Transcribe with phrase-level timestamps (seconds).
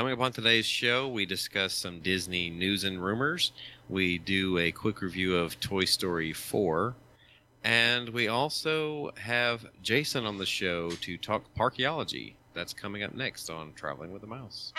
[0.00, 3.52] coming up on today's show, we discuss some Disney news and rumors.
[3.90, 6.94] We do a quick review of Toy Story 4.
[7.64, 12.32] And we also have Jason on the show to talk parkeology.
[12.54, 14.72] That's coming up next on Traveling with a Mouse.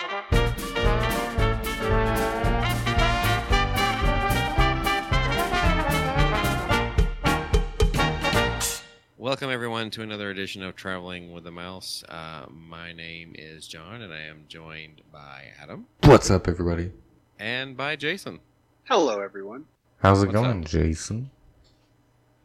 [9.22, 12.04] Welcome, everyone, to another edition of Traveling with a Mouse.
[12.10, 16.92] Uh, my name is John, and I am joined by Adam What's up, everybody?
[17.38, 18.40] and by Jason.
[18.86, 19.66] Hello, everyone.
[20.00, 20.68] How's it What's going, up?
[20.68, 21.30] Jason?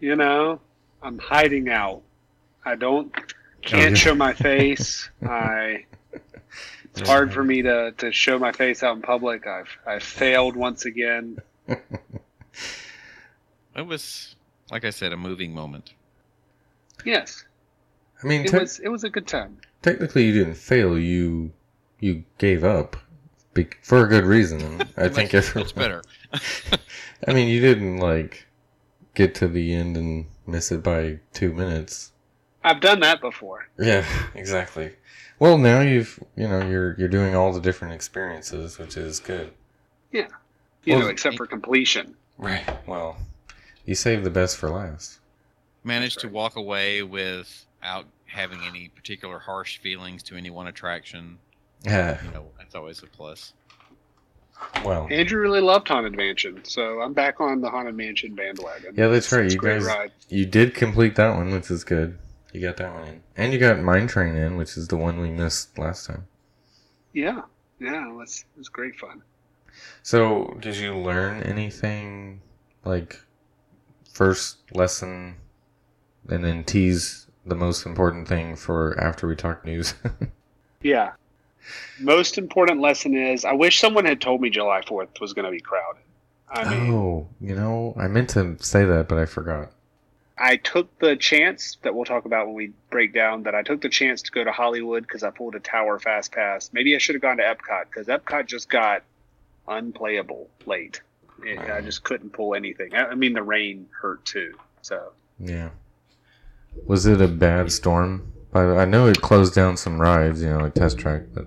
[0.00, 0.60] You know,
[1.02, 2.02] I'm hiding out.
[2.62, 3.10] I don't
[3.62, 5.08] can't show my face.
[5.26, 5.86] I
[6.94, 9.46] it's hard for me to, to show my face out in public.
[9.46, 11.38] I've I've failed once again.
[11.66, 11.80] It
[13.86, 14.36] was,
[14.70, 15.94] like I said, a moving moment.
[17.06, 17.44] Yes,
[18.22, 19.58] I mean, it te- was it was a good time.
[19.82, 20.98] technically, you didn't fail.
[20.98, 21.52] You
[22.00, 22.96] you gave up
[23.54, 24.82] be- for a good reason.
[24.96, 25.66] I think much, everyone.
[25.66, 26.02] much better.
[27.28, 28.46] I mean, you didn't like
[29.14, 32.12] get to the end and miss it by two minutes.
[32.64, 33.68] I've done that before.
[33.78, 34.04] Yeah,
[34.34, 34.92] exactly.
[35.38, 39.52] Well, now you've you know you're you're doing all the different experiences, which is good.
[40.10, 40.28] Yeah,
[40.84, 42.16] you Well, know, except for completion.
[42.38, 42.64] Right.
[42.86, 43.16] Well,
[43.84, 45.20] you saved the best for last.
[45.86, 51.38] Managed to walk away without having any particular harsh feelings to any one attraction.
[51.84, 52.20] Yeah.
[52.24, 53.52] You know, that's always a plus.
[54.84, 55.06] Well.
[55.10, 58.94] Andrew really loved Haunted Mansion, so I'm back on the Haunted Mansion bandwagon.
[58.96, 59.44] Yeah, that's right.
[59.44, 60.10] It's You guys- ride.
[60.28, 62.18] You did complete that one, which is good.
[62.52, 65.20] You got that one in, and you got Mine Train in, which is the one
[65.20, 66.26] we missed last time.
[67.12, 67.42] Yeah,
[67.78, 69.22] yeah, it was it was great fun.
[70.02, 72.40] So, did you learn anything
[72.84, 73.20] like
[74.10, 75.36] first lesson,
[76.28, 79.94] and then tease the most important thing for after we talk news?
[80.82, 81.12] Yeah.
[81.98, 85.50] Most important lesson is I wish someone had told me July 4th was going to
[85.50, 86.02] be crowded.
[86.48, 89.72] I mean, oh, you know, I meant to say that, but I forgot.
[90.38, 93.80] I took the chance that we'll talk about when we break down that I took
[93.80, 96.70] the chance to go to Hollywood because I pulled a Tower Fast Pass.
[96.72, 99.02] Maybe I should have gone to Epcot because Epcot just got
[99.66, 101.00] unplayable late.
[101.42, 102.94] It, I just couldn't pull anything.
[102.94, 104.54] I, I mean, the rain hurt too.
[104.82, 105.10] So
[105.40, 105.70] Yeah.
[106.84, 108.32] Was it a bad storm?
[108.52, 111.46] I, I know it closed down some rides, you know, like test track, but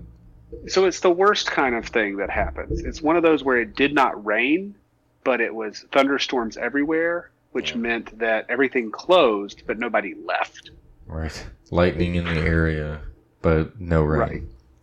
[0.67, 2.81] So it's the worst kind of thing that happens.
[2.81, 4.75] It's one of those where it did not rain,
[5.23, 7.78] but it was thunderstorms everywhere, which Yeah.
[7.78, 10.72] meant that everything closed, but nobody left.
[11.07, 13.01] right, lightning in the area,
[13.41, 14.19] but no rain.
[14.19, 14.41] Right.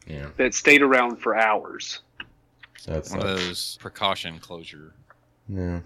[0.08, 2.00] Yeah, That stayed around for hours.
[2.84, 4.92] that's One of those precaution closure.
[5.48, 5.80] yeah.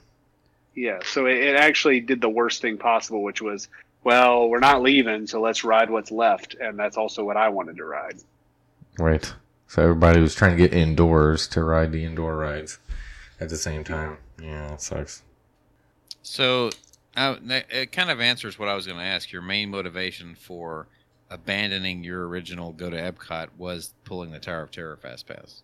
[0.74, 3.68] Yeah, so it, it actually did the worst thing possible, which was,
[4.02, 7.76] well, we're not leaving, so let's ride what's left, and that's also what I wanted
[7.76, 8.18] to ride.
[8.98, 9.32] Right.
[9.66, 12.78] So everybody was trying to get indoors to ride the indoor rides
[13.38, 14.18] at the same time.
[14.42, 15.22] Yeah, that sucks.
[16.22, 16.70] So,
[17.16, 19.32] uh, it kind of answers what I was going to ask.
[19.32, 20.86] Your main motivation for
[21.30, 25.62] abandoning your original go to Epcot was pulling the Tower of Terror Fast Pass.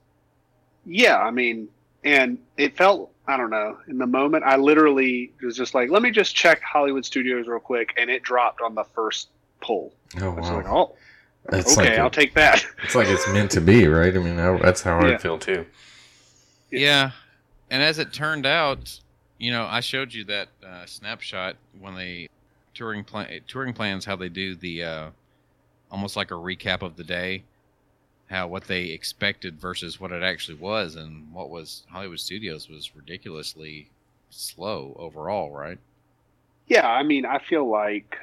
[0.85, 1.69] Yeah, I mean,
[2.07, 6.01] and it felt, I don't know, in the moment, I literally was just like, let
[6.03, 9.29] me just check Hollywood Studios real quick, and it dropped on the first
[9.61, 9.93] pull.
[10.21, 10.57] Oh I was wow.
[10.57, 10.97] like, oh,
[11.53, 12.65] It's okay, like I'll it- take that.
[12.85, 14.15] It's like it's meant to be, right?
[14.15, 15.67] I mean, that's how I feel too.
[16.71, 16.79] Yeah.
[16.79, 17.11] Yeah,
[17.71, 19.01] and as it turned out,
[19.39, 22.29] you know, I showed you that uh, snapshot when they
[22.75, 25.11] touring plan touring plans how they do the uh,
[25.91, 27.43] almost like a recap of the day,
[28.29, 32.95] how what they expected versus what it actually was, and what was Hollywood Studios was
[32.97, 33.89] ridiculously
[34.31, 35.79] slow overall, right?
[36.67, 38.19] Yeah, I mean, I feel like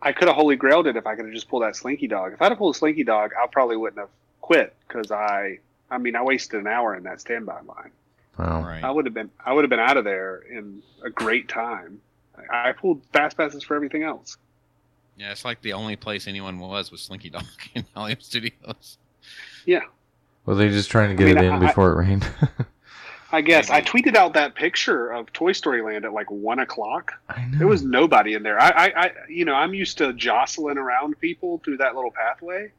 [0.00, 2.32] I could have holy grailed it if I could have just pulled that slinky dog.
[2.32, 5.58] If I'd have pulled a slinky dog, I probably wouldn't have quit because I,
[5.90, 7.90] I mean, I wasted an hour in that standby line.
[8.38, 8.62] Wow.
[8.62, 8.82] Right.
[8.82, 12.00] I would have been, I would have been out of there in a great time.
[12.50, 14.36] I, I pulled fast passes for everything else.
[15.22, 17.44] Yeah, it's like the only place anyone was was Slinky Dog
[17.76, 18.98] in Hollywood Studios.
[19.64, 19.82] Yeah.
[20.44, 22.26] Well, they just trying to get I mean, it in I- before it rained.
[23.30, 27.12] I guess I tweeted out that picture of Toy Story Land at like one o'clock.
[27.28, 27.58] I know.
[27.58, 28.60] There was nobody in there.
[28.60, 32.72] I, I, I, you know, I'm used to jostling around people through that little pathway.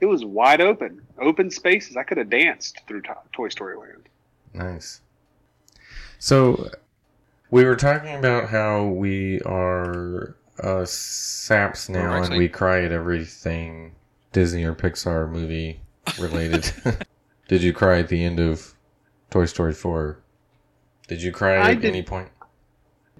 [0.00, 1.96] It was wide open, open spaces.
[1.96, 4.08] I could have danced through to- Toy Story Land.
[4.54, 5.00] Nice.
[6.20, 6.70] So,
[7.50, 12.92] we were talking about how we are uh, saps now, We're and we cry at
[12.92, 13.94] everything
[14.32, 15.80] Disney or Pixar movie
[16.18, 16.70] related.
[17.48, 18.74] Did you cry at the end of
[19.30, 20.18] Toy Story 4?
[21.06, 22.28] Did you cry I at did- any point?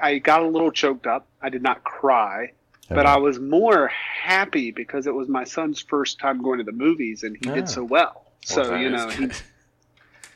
[0.01, 1.27] I got a little choked up.
[1.43, 2.53] I did not cry,
[2.89, 6.71] but I was more happy because it was my son's first time going to the
[6.73, 7.55] movies, and he Ah.
[7.55, 8.25] did so well.
[8.45, 9.29] So Well, that you know, he,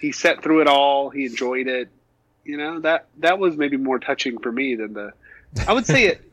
[0.01, 1.11] he sat through it all.
[1.11, 1.91] He enjoyed it.
[2.45, 5.13] You know that that was maybe more touching for me than the.
[5.69, 6.29] I would say it.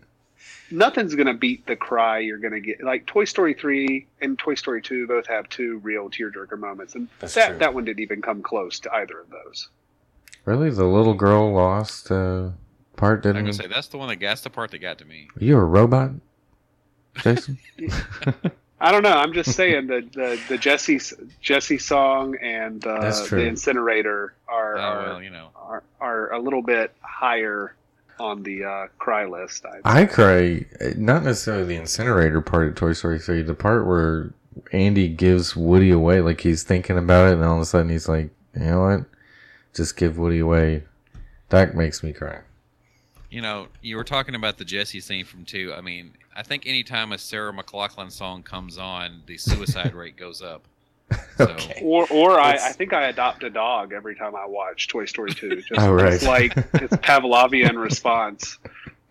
[0.71, 2.83] Nothing's gonna beat the cry you're gonna get.
[2.83, 7.07] Like Toy Story three and Toy Story two both have two real tearjerker moments, and
[7.19, 7.57] That's that true.
[7.59, 9.69] that one didn't even come close to either of those.
[10.45, 12.49] Really, the little girl lost uh,
[12.95, 15.27] part I'm gonna say that's the one that that's the part that got to me.
[15.39, 16.11] Are you a robot,
[17.17, 17.57] Jason?
[18.81, 19.13] I don't know.
[19.13, 20.99] I'm just saying the the, the Jesse
[21.41, 25.49] Jesse song and uh, the incinerator are Oh are, well, you know.
[25.55, 27.75] are are a little bit higher
[28.19, 29.65] on the uh, cry list.
[29.65, 34.33] I'd I cry, not necessarily the incinerator part of Toy Story 3, the part where
[34.71, 38.09] Andy gives Woody away, like he's thinking about it, and all of a sudden he's
[38.09, 39.05] like, you know what?
[39.73, 40.83] Just give Woody away.
[41.49, 42.39] That makes me cry.
[43.29, 45.73] You know, you were talking about the Jesse scene from two.
[45.75, 50.41] I mean, I think anytime a Sarah McLachlan song comes on, the suicide rate goes
[50.41, 50.63] up.
[51.37, 51.79] So, Okay.
[51.81, 55.31] Or, or I, I think I adopt a dog every time I watch Toy Story
[55.33, 55.61] 2.
[55.61, 56.13] Just, Oh, right.
[56.13, 58.57] It's like it's Pavlovian response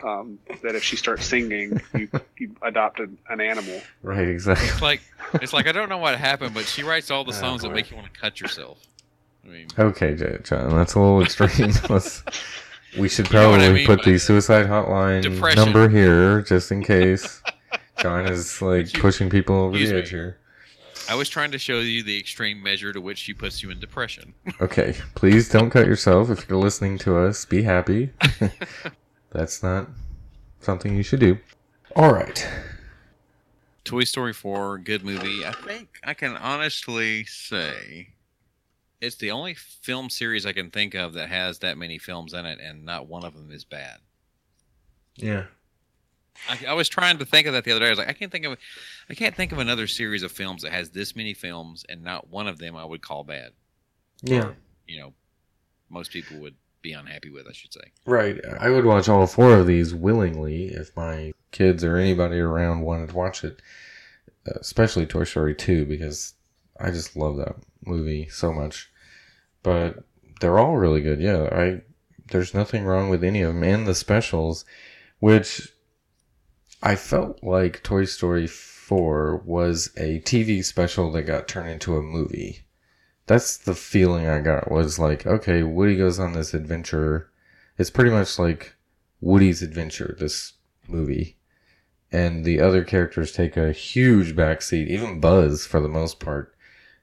[0.04, 3.80] um, that if she starts singing, you, you adopt an, an animal.
[4.02, 4.66] Right, exactly.
[4.68, 5.00] It's like
[5.34, 7.70] it's like I don't know what happened, but she writes all the Oh, songs that
[7.72, 8.78] make you want to cut yourself.
[9.44, 10.14] I mean, Okay,
[10.44, 11.72] John, that's a little extreme.
[11.88, 12.22] Let's,
[12.98, 15.64] we should You know probably I mean put the suicide hotline Depression.
[15.64, 17.42] number here, just in case.
[18.00, 20.18] John is like Excuse- pushing people over the edge me.
[20.18, 20.38] here.
[21.08, 23.80] I was trying to show you the extreme measure to which she puts you in
[23.80, 24.34] depression.
[24.60, 26.28] Okay, please don't cut yourself.
[26.28, 28.10] If you're listening to us, be happy.
[29.30, 29.88] That's not
[30.60, 31.38] something you should do.
[31.96, 32.46] All right.
[33.84, 35.46] Toy Story 4, good movie.
[35.46, 38.08] I think I can honestly say
[39.00, 42.44] it's the only film series I can think of that has that many films in
[42.44, 43.98] it, and not one of them is bad.
[45.16, 45.44] Yeah.
[46.48, 47.86] I, I was trying to think of that the other day.
[47.86, 48.58] I was like, I can't think of,
[49.10, 52.28] I can't think of another series of films that has this many films, and not
[52.28, 53.52] one of them I would call bad.
[54.22, 54.52] Yeah.
[54.86, 55.14] You know,
[55.88, 57.46] most people would be unhappy with.
[57.48, 57.92] I should say.
[58.04, 58.38] Right.
[58.60, 63.10] I would watch all four of these willingly if my kids or anybody around wanted
[63.10, 63.62] to watch it,
[64.46, 66.34] uh, especially Toy Story 2, because
[66.78, 68.90] I just love that movie so much.
[69.62, 70.04] But
[70.40, 71.20] they're all really good.
[71.20, 71.48] Yeah.
[71.50, 71.82] I
[72.30, 74.66] there's nothing wrong with any of them and the specials,
[75.18, 75.72] which
[76.82, 78.46] I felt like Toy Story
[78.88, 82.60] 4 was a TV special that got turned into a movie.
[83.26, 87.30] That's the feeling I got was like, okay, Woody goes on this adventure.
[87.76, 88.76] It's pretty much like
[89.20, 90.54] Woody's adventure, this
[90.88, 91.36] movie.
[92.10, 94.86] And the other characters take a huge backseat.
[94.88, 96.56] Even Buzz, for the most part,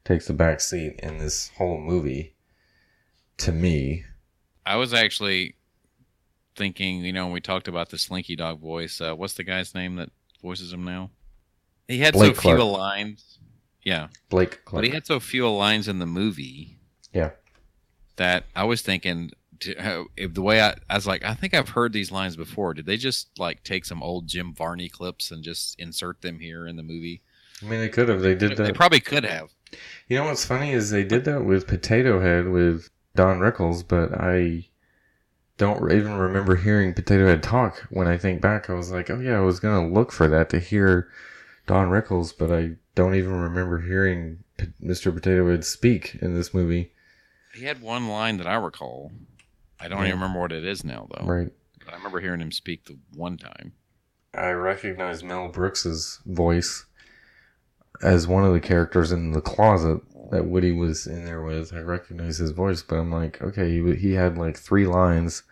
[0.04, 2.34] takes a backseat in this whole movie.
[3.38, 4.06] To me.
[4.66, 5.54] I was actually
[6.56, 9.76] thinking, you know, when we talked about the Slinky Dog voice, uh, what's the guy's
[9.76, 10.10] name that
[10.42, 11.12] voices him now?
[11.88, 13.40] He had Blake so few lines.
[13.84, 16.80] Yeah, Blake but he had so few lines in the movie
[17.14, 17.32] Yeah.
[18.16, 19.30] that I was thinking,
[19.60, 22.36] to, uh, if the way I, I was like, I think I've heard these lines
[22.36, 22.74] before.
[22.74, 26.66] Did they just like take some old Jim Varney clips and just insert them here
[26.66, 27.22] in the movie?
[27.62, 28.22] I mean, they could have.
[28.22, 28.64] They did that.
[28.64, 29.50] They probably could have.
[30.08, 34.14] You know what's funny is they did that with Potato Head with Don Rickles, but
[34.20, 34.68] I
[35.58, 37.86] don't even remember hearing Potato Head talk.
[37.92, 40.50] When I think back, I was like, oh yeah, I was gonna look for that
[40.50, 41.10] to hear
[41.66, 45.14] Don Rickles, but I don't even remember hearing P- Mr.
[45.14, 46.92] Potato Head speak in this movie.
[47.54, 49.12] He had one line that I recall.
[49.80, 50.08] I don't Yeah.
[50.10, 51.26] even remember what it is now, though.
[51.26, 51.52] Right.
[51.84, 53.74] But I remember hearing him speak the one time.
[54.34, 56.86] I recognize Mel Brooks's voice
[58.02, 60.02] as one of the characters in the closet
[60.32, 61.74] that Woody was in there with.
[61.74, 65.44] I recognize his voice, but I'm like, okay, he, he had like three lines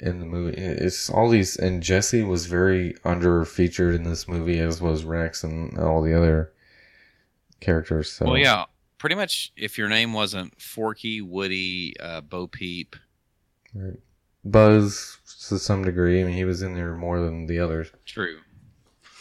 [0.00, 0.56] in the movie.
[0.56, 5.42] It's all these, and Jesse was very under featured in this movie, as was Rex
[5.44, 6.52] and all the other
[7.60, 8.10] characters.
[8.12, 8.64] So Well, yeah,
[8.98, 9.52] pretty much.
[9.56, 12.96] If your name wasn't Forky, Woody, uh, Bo Peep,
[13.74, 13.98] Right.
[14.44, 16.20] Buzz to some degree.
[16.20, 17.90] I mean, he was in there more than the others.
[18.06, 18.38] true,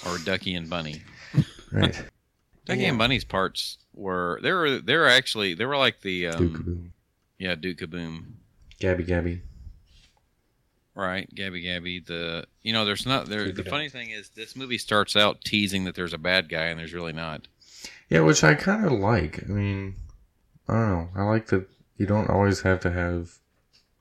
[0.05, 1.01] or Ducky and Bunny.
[1.69, 2.01] Right.
[2.63, 2.89] Ducky Yeah.
[2.89, 6.91] and Bunny's parts were they were they were actually they were like the um, Duke
[7.37, 8.23] yeah Duke Kaboom.
[8.79, 9.41] Gabby Gabby.
[10.97, 11.99] Right, Gabby Gabby.
[11.99, 13.51] The you know, there's not there.
[13.51, 16.79] The funny thing is, this movie starts out teasing that there's a bad guy, and
[16.79, 17.47] there's really not.
[18.09, 19.43] Yeah, which I kind of like.
[19.47, 19.93] I mean,
[20.67, 21.09] I don't know.
[21.15, 23.33] I like that you don't always have to have,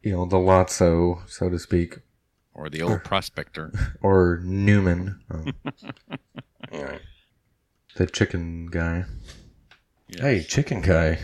[0.02, 1.98] you know, the Lotso, so to speak,
[2.54, 3.72] Or the old prospector.
[4.00, 5.20] or Newman.
[5.30, 5.44] Oh.
[6.72, 6.96] yeah.
[7.96, 9.04] The chicken guy.
[10.08, 10.20] Yes.
[10.22, 11.18] Hey, chicken guy.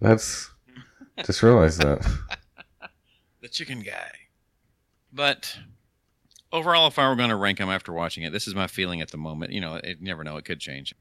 [0.00, 0.50] That's.
[1.26, 2.10] Just realized that.
[3.42, 4.12] the chicken guy.
[5.12, 5.58] But
[6.52, 9.00] overall, if I were going to rank them after watching it, this is my feeling
[9.00, 9.52] at the moment.
[9.52, 10.94] You know, it you never know; it could change.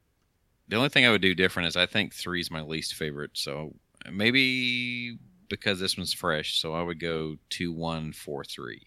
[0.68, 3.32] The only thing I would do different is I think three is my least favorite.
[3.34, 3.74] So
[4.12, 5.18] maybe
[5.50, 8.84] because this one's fresh, so I would go two, one, four, three.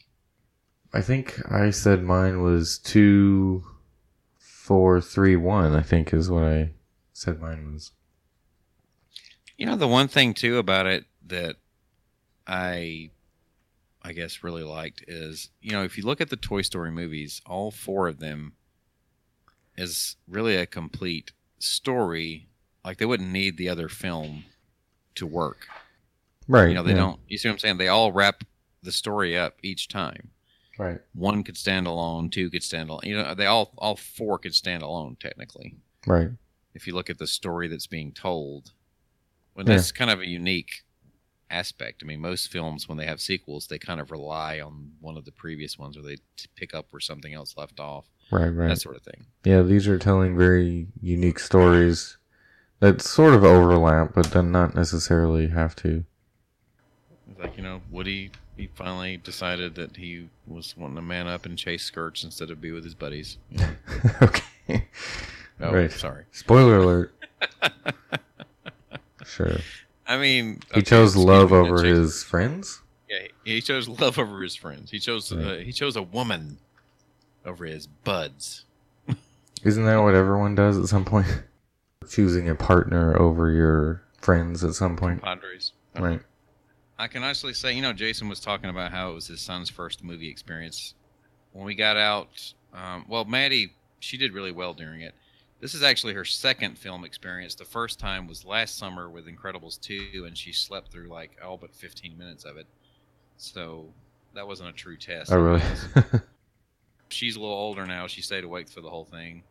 [0.94, 3.64] I think I said mine was two,
[4.38, 5.74] four, three, one.
[5.74, 6.70] I think is what I
[7.12, 7.92] said mine was.
[9.56, 11.56] You know, the one thing too about it that
[12.46, 13.10] I,
[14.04, 17.40] I guess, really liked is you know if you look at the Toy Story movies,
[17.46, 18.54] all four of them
[19.76, 22.48] is really a complete story.
[22.84, 24.44] Like they wouldn't need the other film
[25.14, 25.66] to work.
[26.48, 26.68] Right.
[26.68, 27.20] You know, they yeah, don't.
[27.28, 27.78] You see what I'm saying?
[27.78, 28.44] They all wrap
[28.82, 30.30] the story up each time.
[30.78, 31.00] Right.
[31.14, 32.30] One could stand alone.
[32.30, 33.02] Two could stand alone.
[33.04, 35.76] You know, they all all four could stand alone technically.
[36.06, 36.30] Right.
[36.74, 38.72] If you look at the story that's being told,
[39.54, 39.76] well, Yeah.
[39.76, 40.82] that's kind of a unique
[41.52, 42.02] aspect.
[42.02, 45.24] I mean, most films when they have sequels, they kind of rely on one of
[45.24, 48.06] the previous ones, or they t- pick up where something else left off.
[48.30, 48.48] Right.
[48.48, 48.68] Right.
[48.68, 49.26] That sort of thing.
[49.44, 52.16] Yeah, these are telling very unique stories
[52.80, 56.04] that sort of overlap, but then not necessarily have to.
[57.38, 58.30] Like you know, Woody.
[58.56, 62.60] He finally decided that he was wanting to man up and chase skirts instead of
[62.60, 63.38] be with his buddies.
[64.22, 64.86] okay.
[65.58, 65.90] Oh, Right.
[65.90, 66.24] sorry.
[66.32, 67.14] Spoiler alert.
[69.24, 69.56] sure.
[70.06, 72.80] I mean, He okay, chose love over chase- his friends.
[73.08, 74.90] Yeah, he chose love over his friends.
[74.90, 76.58] He chose uh, he chose a woman
[77.44, 78.64] over his buds.
[79.64, 81.26] Isn't that what everyone does at some point?
[82.08, 85.22] Choosing a partner over your friends at some point.
[85.22, 85.72] Padres.
[85.98, 86.20] Right.
[86.98, 89.68] I can honestly say, you know, Jason was talking about how it was his son's
[89.70, 90.94] first movie experience.
[91.52, 95.14] When we got out, um, well, Maddie, she did really well during it.
[95.62, 97.54] This is actually her second film experience.
[97.54, 101.56] The first time was last summer with Incredibles 2, and she slept through like all
[101.56, 102.66] but 15 minutes of it.
[103.36, 103.86] So
[104.34, 105.30] that wasn't a true test.
[105.32, 105.62] Oh, really?
[107.10, 108.08] She's a little older now.
[108.08, 109.44] She stayed awake for the whole thing.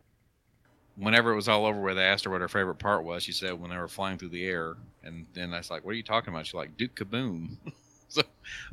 [0.97, 3.23] Whenever it was all over with, I asked her what her favorite part was.
[3.23, 4.75] She said when they were flying through the air,
[5.05, 7.55] and then I was like, "What are you talking about?" She's like, "Duke Kaboom."
[8.09, 8.25] so oh,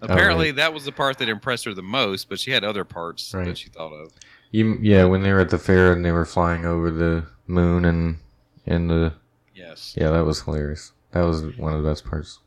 [0.03, 2.29] apparently that was the part that impressed her the most.
[2.29, 3.47] But she had other parts Right.
[3.47, 4.11] that she thought of.
[4.51, 7.85] You, yeah, when they were at the fair and they were flying over the moon
[7.85, 8.19] and
[8.67, 9.15] and the
[9.55, 10.93] Yes, yeah, that was hilarious.
[11.13, 12.39] That was one of the best parts.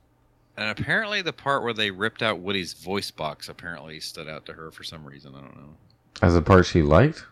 [0.58, 4.53] and apparently the part where they ripped out Woody's voice box apparently stood out to
[4.53, 5.34] her for some reason.
[5.36, 5.75] I don't know.
[6.22, 7.25] As a part she liked.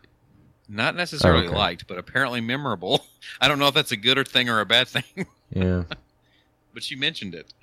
[0.67, 1.55] Not necessarily Okay.
[1.55, 3.05] liked, but apparently memorable.
[3.41, 5.83] I don't know if that's a good or thing or a bad thing, Yeah,
[6.73, 7.53] but she mentioned it.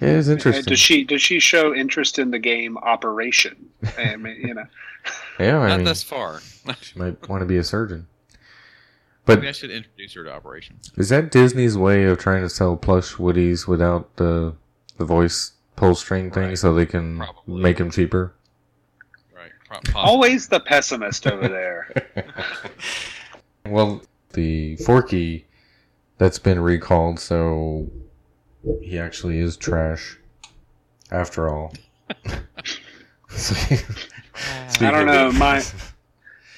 [0.00, 0.64] Yeah, it's interesting.
[0.64, 3.70] Does she does she show interest in the game Operation?
[3.98, 4.64] I mean, you know,
[5.40, 6.40] yeah, I Not mean, thus far.
[6.80, 8.06] she might want to be a surgeon.
[9.24, 10.78] But Maybe I should introduce her to Operation.
[10.96, 14.54] is that Disney's way of trying to sell plush Woodies without the
[14.98, 16.58] the voice pull string thing, Right.
[16.58, 17.60] so they can Probably.
[17.62, 18.34] make them cheaper?
[19.34, 19.50] Right.
[19.66, 20.00] Pro- possibly.
[20.00, 21.92] always the pessimist over there.
[23.66, 24.02] Well,
[24.34, 25.46] the Forky
[26.18, 27.90] that's been recalled, so
[28.82, 30.18] he actually is trash
[31.10, 31.72] after all.
[34.80, 35.62] I don't know, my-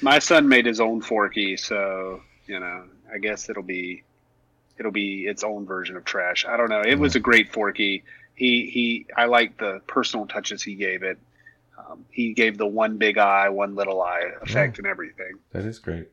[0.01, 4.05] My son made his own Forky, so you know, I guess it'll be
[4.79, 6.45] it'll be its own version of trash.
[6.47, 6.83] I don't know.
[6.87, 8.05] It was a great Forky.
[8.37, 9.07] He he.
[9.17, 11.19] I like the personal touches he gave it.
[11.77, 15.33] Um, he gave the one big eye, one little eye effect, and everything.
[15.51, 16.07] That is great.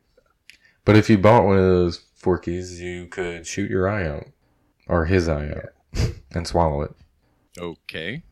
[0.84, 4.26] But if you bought one of those Forkies, you could shoot your eye out,
[4.88, 5.66] or his eye out,
[6.32, 6.92] and swallow it.
[7.58, 8.22] Okay.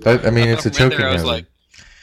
[0.00, 1.26] That, I mean, I it's a thought choking there I was hazard.
[1.32, 1.46] like,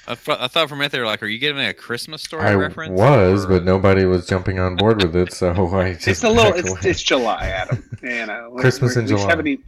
[0.08, 2.62] I, thought- I thought from right there, like, are you giving a Christmas story reference?
[2.62, 3.00] I reference?
[3.00, 6.30] was, Or- but nobody was jumping on board with it, so I just It's a
[6.30, 6.54] little.
[6.54, 7.84] It's, it's July, Adam.
[8.02, 9.28] You know, Christmas we- in July.
[9.30, 9.64] Haven't even,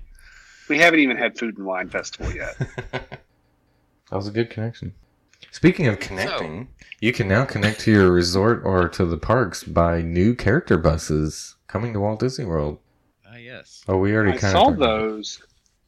[0.69, 2.57] we haven't even had food and wine festival yet.
[2.91, 3.19] that
[4.11, 4.93] was a good connection.
[5.51, 6.67] Speaking of connecting,
[6.99, 11.55] you can now connect to your resort or to the parks by new character buses
[11.67, 12.79] coming to Walt Disney World.
[13.57, 13.83] Yes.
[13.87, 15.41] Oh, we already I kind saw of those.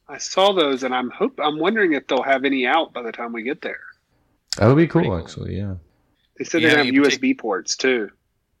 [0.08, 3.12] I saw those, and I'm hope I'm wondering if they'll have any out by the
[3.12, 3.80] time we get there.
[4.56, 5.18] That would be cool, cool.
[5.18, 5.56] actually.
[5.56, 5.74] Yeah.
[6.38, 8.10] They said Yeah, they have you partic- USB ports too.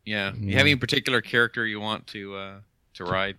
[0.04, 0.32] Yeah.
[0.38, 2.54] You have any particular character you want to uh,
[2.94, 3.36] to ride?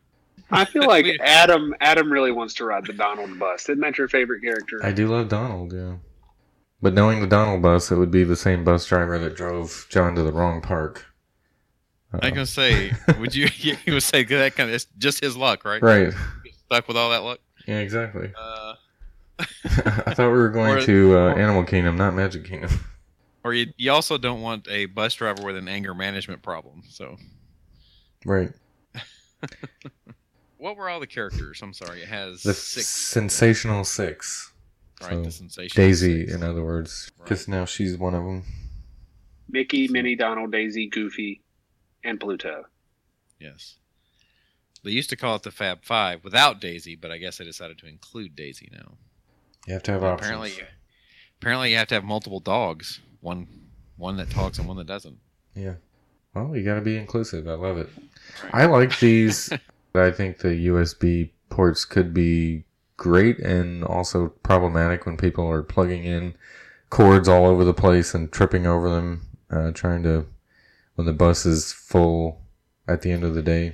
[0.52, 3.70] I feel like Adam Adam really wants to ride the Donald bus.
[3.70, 4.80] Isn't that your favorite character?
[4.84, 5.96] I do love Donald, yeah.
[6.82, 10.16] But knowing the Donald bus, it would be the same bus driver that drove John
[10.16, 11.06] to the wrong park.
[12.14, 13.48] Uh, I was gonna say, would you?
[13.86, 15.82] You would say that kind of it's just his luck, right?
[15.82, 16.14] right.
[16.66, 17.40] Stuck with all that luck.
[17.68, 18.32] Yeah, exactly.
[18.40, 18.74] Uh,
[19.40, 22.72] I thought we were going Or- to uh, or- Animal Kingdom, not Magic Kingdom.
[23.44, 26.84] or you, you also don't want a bus driver with an anger management problem.
[26.90, 27.16] So,
[28.26, 28.50] right.
[30.58, 31.62] what were all the characters?
[31.62, 32.88] I'm sorry, it has The six.
[32.88, 34.52] sensational six.
[35.02, 35.86] right, so the sensational.
[35.88, 36.34] Daisy, six.
[36.36, 37.24] in other words, Right.
[37.26, 38.44] because now she's one of them.
[39.50, 41.42] Mickey, Minnie, Donald, Daisy, Goofy,
[42.04, 42.66] and Pluto.
[43.40, 43.76] Yes.
[44.84, 47.78] They used to call it the Fab Five without Daisy, but I guess they decided
[47.80, 48.94] to include Daisy now.
[49.68, 50.28] You have to have options.
[50.28, 50.54] Apparently,
[51.40, 53.02] apparently you have to have multiple dogs.
[53.22, 53.48] One,
[53.98, 55.18] one that talks and one that doesn't.
[55.54, 55.76] Yeah.
[56.34, 57.48] Well, you got to be inclusive.
[57.48, 57.90] I love it.
[58.44, 58.56] Right.
[58.56, 59.52] I like these.
[59.96, 62.64] I think the USB ports could be
[62.96, 66.36] great and also problematic when people are plugging in
[66.90, 70.26] cords all over the place and tripping over them, uh, trying to,
[71.00, 72.42] when the bus is full
[72.86, 73.74] at the end of the day.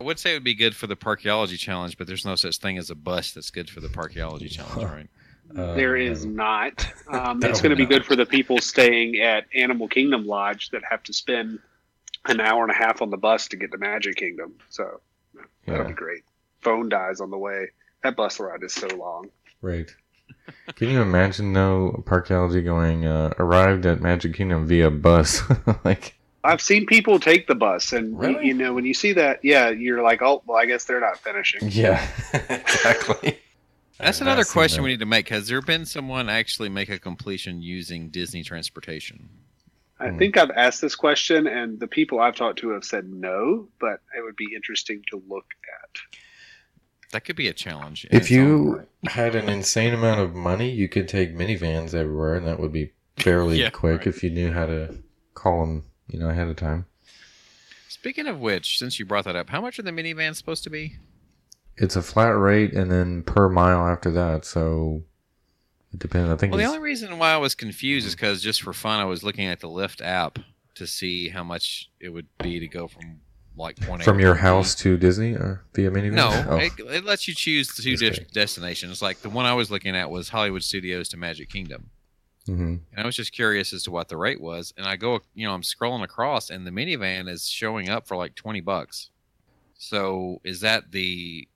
[0.00, 2.58] I would say it would be good for the Parkeology Challenge, but there's no such
[2.58, 4.84] thing as a bus that's good for the Parkeology Challenge,
[5.52, 5.60] right?
[5.60, 6.86] Uh, there is not.
[7.08, 10.82] Um, it's going to be good for the people staying at Animal Kingdom Lodge that
[10.88, 11.58] have to spend
[12.26, 14.54] an hour and a half on the bus to get to Magic Kingdom.
[14.68, 15.00] So
[15.66, 16.22] that'll Yeah, be great.
[16.60, 17.70] Phone dies on the way.
[18.04, 19.28] That bus ride is so long.
[19.60, 19.92] right.
[20.76, 25.42] Can you imagine though, Parkeology going uh, arrived at Magic Kingdom via bus?
[25.84, 28.46] like, I've seen people take the bus, and Really?
[28.46, 31.18] you know when you see that, yeah, you're like, oh, well, I guess they're not
[31.18, 31.68] finishing.
[31.70, 32.06] yeah,
[32.48, 33.38] exactly.
[33.98, 34.84] That's another question that.
[34.84, 35.28] we need to make.
[35.28, 39.28] Has there been someone actually make a completion using Disney transportation?
[39.98, 40.16] I Hmm.
[40.18, 44.00] think I've asked this question, and the people I've talked to have said no, but
[44.16, 45.44] it would be interesting to look
[45.84, 46.00] at.
[47.12, 48.06] That could be a challenge.
[48.10, 49.12] If you right.
[49.12, 52.92] had an insane amount of money, you could take minivans everywhere, and that would be
[53.18, 54.06] fairly Yeah, quick right.
[54.06, 55.02] if you knew how to
[55.34, 56.86] call them, you know, ahead of time.
[57.88, 60.70] Speaking of which, since you brought that up, how much are the minivans supposed to
[60.70, 60.96] be?
[61.76, 64.44] It's a flat rate, and then per mile after that.
[64.44, 65.02] So
[65.92, 66.30] it depends.
[66.30, 68.20] I think Well, the only reason why I was confused is mm-hmm.
[68.20, 70.38] because just for fun, I was looking at the Lyft app
[70.76, 73.20] to see how much it would be to go from
[73.56, 76.12] like point from your house to Disney or via minivan.
[76.12, 76.56] No, Oh.
[76.56, 79.02] it, it lets you choose two Just dis- destinations.
[79.02, 81.90] Like the one I was looking at was Hollywood Studios to Magic Kingdom,
[82.46, 84.72] hmm and I was just curious as to what the rate was.
[84.76, 88.16] And I go, you know, I'm scrolling across, and the minivan is showing up for
[88.16, 89.10] like twenty bucks.
[89.78, 91.48] So is that the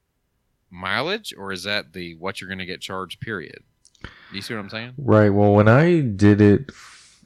[0.71, 3.21] mileage, or is that the what you're going to get charged?
[3.21, 3.63] Period.
[4.03, 4.93] Do you see what I'm saying?
[4.99, 5.31] Right.
[5.31, 6.71] Well, when I did it,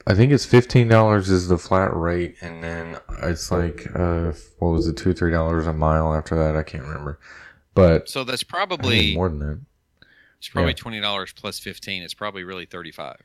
[0.07, 4.71] I think it's fifteen dollars is the flat rate, and then it's like uh, what
[4.71, 6.57] was it, two three dollars a mile after that?
[6.57, 7.19] I can't remember,
[7.75, 9.61] but So that's probably more than that.
[10.39, 10.77] it's probably yeah.
[10.77, 12.03] twenty dollars plus fifteen.
[12.03, 13.21] It's probably really thirty five.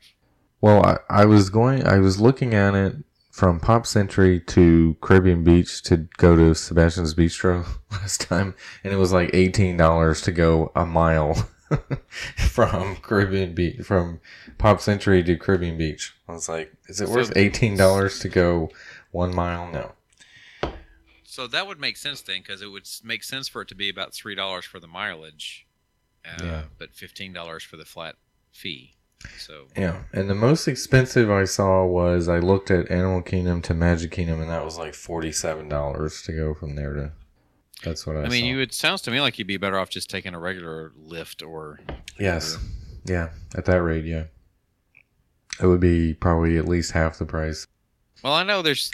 [0.64, 2.96] Well, I, I was going, I was looking at it
[3.30, 8.96] from Pop Century to Caribbean Beach to go to Sebastian's Bistro last time, and it
[8.96, 11.34] was like eighteen dollars to go a mile
[12.38, 14.20] from Caribbean Beach, from
[14.56, 16.14] Pop Century to Caribbean Beach.
[16.26, 18.70] I was like, is it worth eighteen dollars to go
[19.10, 19.70] one mile?
[19.70, 20.72] No.
[21.24, 23.90] So that would make sense then, because it would make sense for it to be
[23.90, 25.66] about three dollars for the mileage,
[26.24, 26.62] uh, Yeah.
[26.78, 28.14] but fifteen dollars for the flat
[28.50, 28.94] fee.
[29.38, 33.74] So Yeah, and the most expensive I saw was I looked at Animal Kingdom to
[33.74, 37.12] Magic Kingdom, and that was like forty-seven dollars to go from there to.
[37.84, 38.20] That's what I.
[38.22, 38.46] I mean, saw.
[38.48, 38.60] you.
[38.60, 41.80] It sounds to me like you'd be better off just taking a regular Lyft or
[42.18, 42.56] Yes.
[43.04, 44.24] Yeah, at that rate, yeah.
[45.60, 47.66] It would be probably at least half the price.
[48.22, 48.90] Well, I know there's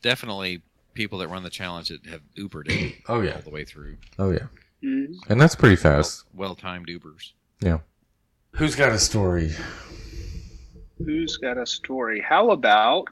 [0.00, 0.62] definitely
[0.94, 3.32] people that run the challenge that have Ubered it Oh yeah.
[3.34, 3.96] all the way through.
[4.18, 4.46] Oh yeah.
[4.84, 5.14] Mhm.
[5.28, 6.24] And that's pretty fast.
[6.32, 7.32] Well timed Ubers.
[8.58, 9.52] Who's got a story?
[10.98, 12.20] Who's got a story?
[12.20, 13.06] How about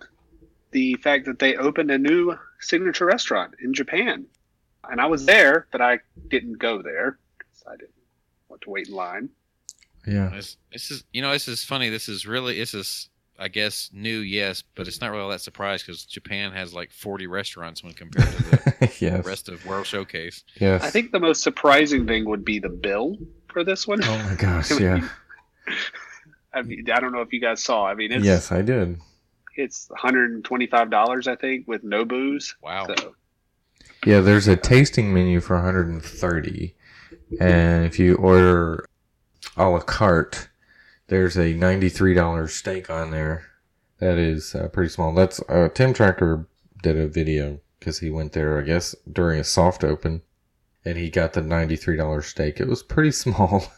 [0.72, 4.26] the fact that they opened a new signature restaurant in Japan?
[4.90, 7.94] And I was there, but I didn't go there because I didn't
[8.48, 9.28] want to wait in line.
[10.04, 10.30] Yeah.
[10.30, 11.90] This, this is, you know, this is funny.
[11.90, 15.42] This is really, this is, I guess, new, yes, but it's not really all that
[15.42, 19.24] surprise because Japan has like 40 restaurants when compared to the yes.
[19.24, 20.42] rest of World Showcase.
[20.60, 20.82] Yes.
[20.82, 24.02] I think the most surprising thing would be the bill for this one.
[24.02, 25.08] Oh my gosh, yeah.
[26.54, 27.86] I mean, I don't know if you guys saw.
[27.86, 28.98] I mean, it's yes, I did.
[29.56, 32.54] it's 125 dollars, I think, with no booze.
[32.62, 32.86] Wow.
[32.86, 33.14] So
[34.04, 36.74] Yeah, there's a tasting menu for 130,
[37.40, 38.86] and if you order
[39.56, 40.48] a la carte,
[41.08, 43.44] there's a $93 steak on there.
[43.98, 45.14] That is uh, pretty small.
[45.14, 46.46] That's uh, Tim Tracker
[46.82, 50.22] did a video because he went there, I guess, during a soft open,
[50.84, 52.60] and he got the $93 steak.
[52.60, 53.72] It was pretty small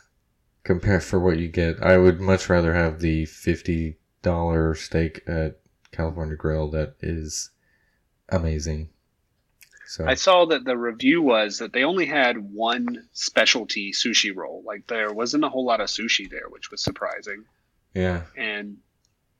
[0.69, 1.83] compared for what you get.
[1.83, 5.61] I would much rather have the $50 steak at
[5.93, 6.71] California Grill.
[6.71, 7.53] That is
[8.29, 8.91] amazing.
[9.87, 14.63] So I saw that the review was that they only had one specialty sushi roll.
[14.67, 17.45] Like there wasn't a whole lot of sushi there, which was surprising.
[17.95, 18.25] yeah.
[18.37, 18.77] And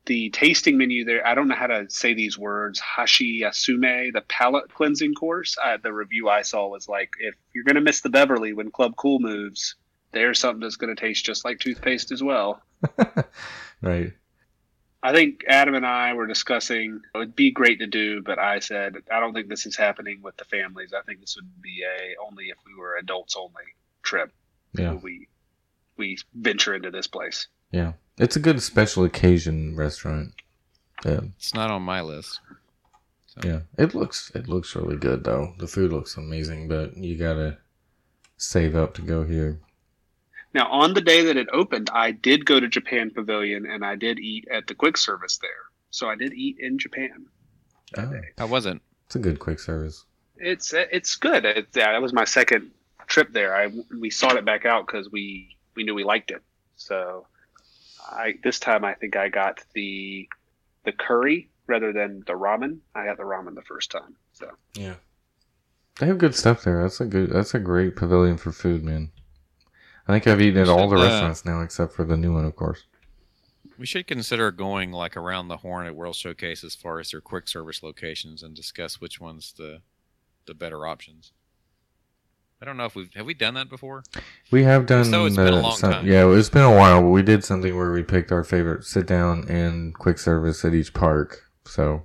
[0.07, 2.81] the tasting menu there, I don't know how to say these words.
[2.81, 5.59] Hashi Yasume, the palate cleansing course.
[5.63, 8.95] Uh, the review I saw was like, if you're gonna miss the Beverly when Club
[8.97, 9.75] Cool moves,
[10.13, 12.63] there's something that's gonna taste just like toothpaste as well.
[13.83, 14.13] right.
[15.03, 18.59] I think Adam and I were discussing it would be great to do, but I
[18.59, 20.93] said I don't think this is happening with the families.
[20.93, 23.65] I think this would be a only if we were adults only
[24.03, 24.33] trip.
[24.73, 24.95] Yeah.
[24.95, 25.29] We
[25.97, 27.47] we venture into this place.
[27.71, 27.93] Yeah.
[28.19, 30.33] It's a good special occasion restaurant.
[31.05, 31.21] Yeah.
[31.37, 32.41] It's not on my list.
[33.27, 33.61] So, Yeah.
[33.77, 35.55] It looks it looks really good though.
[35.59, 37.59] The food looks amazing, but you gotta
[38.37, 39.61] save up to go here.
[40.55, 43.97] Now, on the day that it opened, I did go to Japan Pavilion and I
[43.97, 45.51] did eat at the quick service there.
[45.91, 47.27] So I did eat in Japan.
[47.97, 48.81] Oh, How was it?
[49.07, 50.05] it's a good quick service.
[50.37, 51.45] It's it's good.
[51.45, 52.71] It, yeah, that was my second
[53.07, 53.57] trip there.
[53.57, 56.43] I we sought it back out because we we knew we liked it.
[56.77, 57.27] So
[58.09, 60.29] I this time I think I got the
[60.85, 62.79] the curry rather than the ramen.
[62.95, 64.17] I got the ramen the first time.
[64.33, 64.95] So Yeah.
[65.99, 66.83] They have good stuff there.
[66.83, 69.11] That's a good that's a great pavilion for food, man.
[70.09, 72.45] I think I've eaten at all the uh, restaurants now except for the new one,
[72.45, 72.85] of course.
[73.79, 77.21] We should consider going like around the horn at World Showcase as far as their
[77.21, 79.83] quick service locations and discuss which one's the
[80.47, 81.33] the better options.
[82.61, 84.03] I don't know if we've have we done that before.
[84.51, 85.05] We have done.
[85.05, 86.07] So it's been a uh, long some- time.
[86.07, 89.07] Yeah, it's been a while, but we did something where we picked our favorite sit
[89.07, 91.43] down and quick service at each park.
[91.67, 92.03] So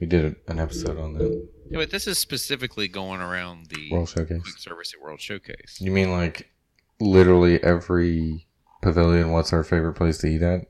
[0.00, 4.08] we did an episode on that Yeah, but this is specifically going around the World
[4.08, 4.42] Showcase.
[4.42, 5.78] quick service at World Showcase.
[5.80, 6.50] You mean like
[7.00, 8.46] literally every
[8.82, 9.30] pavilion?
[9.32, 10.66] What's our favorite place to eat at?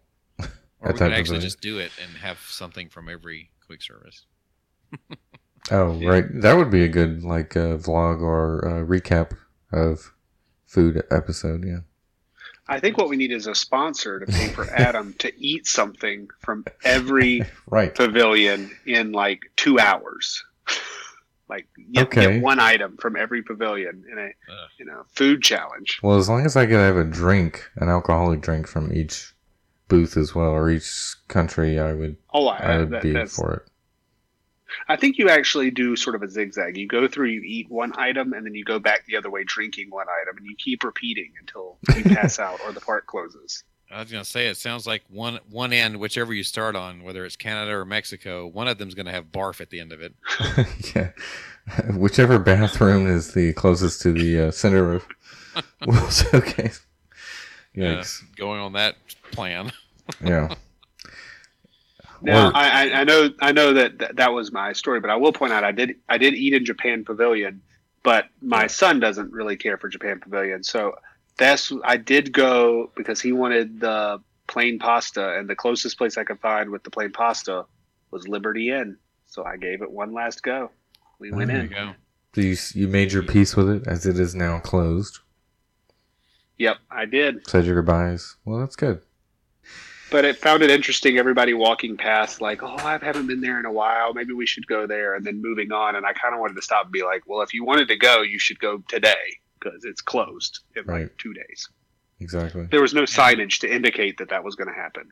[0.81, 1.41] Or At we could that actually pavilion?
[1.41, 4.27] just do it and have something from every quick service.
[5.71, 6.09] Oh, Yeah.
[6.09, 6.25] right.
[6.43, 9.37] That would be a good like uh, vlog or uh, recap
[9.73, 10.13] of
[10.67, 11.65] food episode.
[11.65, 11.81] Yeah.
[12.67, 16.29] I think what we need is a sponsor to pay for Adam to eat something
[16.41, 17.95] from every Right.
[17.95, 20.45] pavilion in like two hours.
[21.49, 22.35] Like you Okay.
[22.35, 24.71] get one item from every pavilion in a Ugh.
[24.79, 26.01] you know food challenge.
[26.03, 29.33] Well, as long as I could have a drink, an alcoholic drink from each
[29.89, 33.37] booth as well, or each country, I would Oh, I, I would that- be that's,
[33.37, 33.63] for it.
[34.89, 36.77] I think you actually do sort of a zigzag.
[36.77, 39.45] You go through, you eat one item, and then you go back the other way
[39.45, 43.63] drinking one item, and you keep repeating until you pass out or the park closes.
[43.91, 47.25] I was gonna say it sounds like one one end, whichever you start on, whether
[47.25, 50.15] it's Canada or Mexico, one of them's gonna have barf at the end of it.
[50.95, 51.11] yeah.
[51.97, 55.07] Whichever bathroom is the closest to the uh, center of
[55.87, 56.85] World Showcase.
[57.75, 58.21] Yeah, Yikes.
[58.37, 58.97] going on that
[59.33, 59.73] plan.
[60.23, 60.55] Yeah.
[62.21, 65.09] Now, Or- I, I- I know, I know that, that that was my story, but
[65.11, 67.63] I will point out I did, I did eat in Japan Pavilion,
[68.03, 68.67] but my Yeah.
[68.69, 70.97] son doesn't really care for Japan Pavilion, so
[71.37, 76.25] that's I did go because he wanted the plain pasta, and the closest place I
[76.25, 77.65] could find with the plain pasta
[78.11, 80.71] was Liberty Inn, so I gave it one last go.
[81.19, 81.71] We went Oh, There in.
[81.71, 81.95] you go.
[82.33, 85.21] Do you, you made your peace with it as it is now closed.
[86.59, 87.47] Yep, I did.
[87.49, 88.37] Said your goodbyes.
[88.45, 89.01] Well, that's good.
[90.11, 91.17] But it found it interesting.
[91.19, 94.13] Everybody walking past, like, "Oh, I haven't been there in a while.
[94.15, 96.63] Maybe we should go there." And then moving on, and I kind of wanted to
[96.63, 99.85] stop and be like, "Well, if you wanted to go, you should go today because
[99.85, 101.03] it's closed in Right.
[101.03, 101.69] like two days."
[102.21, 102.67] Exactly.
[102.71, 105.11] There was no signage to indicate that that was going to happen.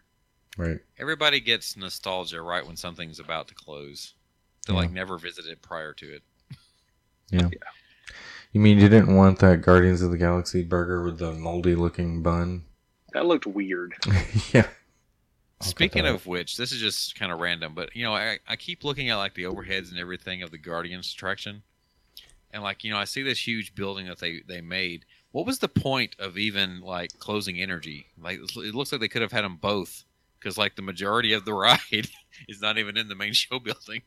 [0.56, 0.78] Right.
[0.98, 4.14] Everybody gets nostalgia right when something's about to close.
[4.66, 4.78] They Yeah.
[4.80, 6.22] like never visit it prior to it.
[7.30, 7.48] Yeah.
[8.52, 12.22] You mean you didn't want that Guardians of the Galaxy burger with the moldy looking
[12.22, 12.64] bun?
[13.14, 13.94] That looked weird.
[14.52, 14.68] yeah.
[15.60, 18.56] I'll Speaking of which, this is just kind of random, but you know, I, I
[18.56, 21.62] keep looking at like the overheads and everything of the Guardians attraction,
[22.52, 25.04] and like you know, I see this huge building that they they made.
[25.32, 28.06] What was the point of even like closing energy?
[28.20, 30.04] Like it looks like they could have had them both,
[30.38, 32.08] because like the majority of the ride
[32.48, 34.02] is not even in the main show building.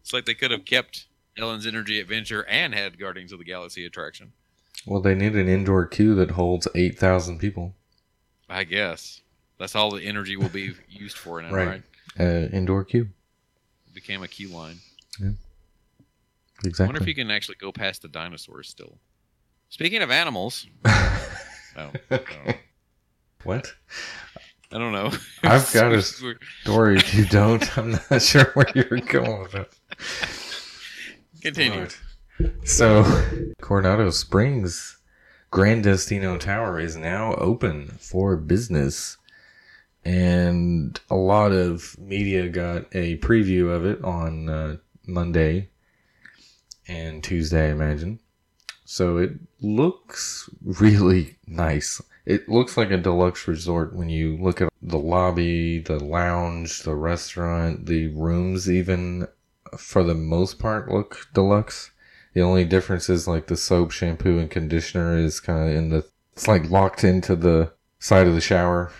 [0.00, 1.06] It's like they could have kept
[1.38, 4.32] Ellen's Energy Adventure and had Guardians of the Galaxy attraction.
[4.86, 7.74] Well, they need an indoor queue that holds 8,000 people.
[8.48, 9.20] I guess
[9.58, 11.66] that's all the energy will be used for in it, Right.
[11.66, 11.82] right?
[12.18, 13.08] Uh, indoor queue.
[13.88, 14.78] It became a queue line.
[16.64, 16.84] Exactly.
[16.84, 18.98] I wonder if you can actually go past the dinosaurs still.
[19.68, 20.92] Speaking of animals, oh,
[21.76, 22.56] I don't
[23.44, 23.72] what?
[24.72, 25.12] I don't know.
[25.42, 27.76] I've got a- We're- Story if you don't.
[27.78, 29.72] I'm not sure where you're going with it.
[31.42, 31.80] Continue.
[31.80, 31.96] Right.
[32.64, 33.04] So,
[33.60, 34.98] Coronado Springs
[35.50, 39.16] Gran Destino Tower is now open for business.
[40.04, 45.70] And a lot of media got a preview of it on uh, Monday
[46.88, 48.20] and Tuesday, I imagine.
[48.84, 52.00] So it looks really nice.
[52.24, 56.94] It looks like a deluxe resort when you look at the lobby, the lounge, the
[56.94, 59.26] restaurant, the rooms, even
[59.76, 61.90] for the most part look deluxe.
[62.34, 66.06] The only difference is like the soap, shampoo, and conditioner is kind of in the.
[66.34, 68.92] It's like locked into the side of the shower.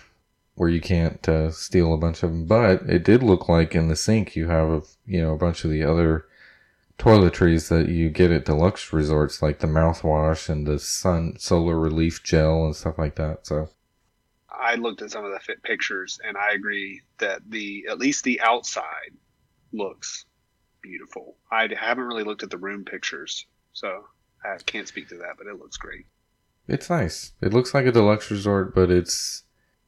[0.55, 2.45] where you can't uh, steal a bunch of them.
[2.45, 5.63] But it did look like in the sink you have a, you know a bunch
[5.63, 6.25] of the other
[6.99, 12.23] toiletries that you get at deluxe resorts, like the mouthwash and the sun solar relief
[12.23, 13.45] gel and stuff like that.
[13.45, 13.69] So
[14.49, 18.23] I looked at some of the fit pictures, and I agree that the at least
[18.23, 19.13] the outside
[19.71, 20.25] looks
[20.81, 21.35] beautiful.
[21.51, 24.05] I haven't really looked at the room pictures, so
[24.43, 26.05] I can't speak to that, but it looks great.
[26.67, 27.33] it's nice.
[27.41, 29.43] It looks like a deluxe resort, but it's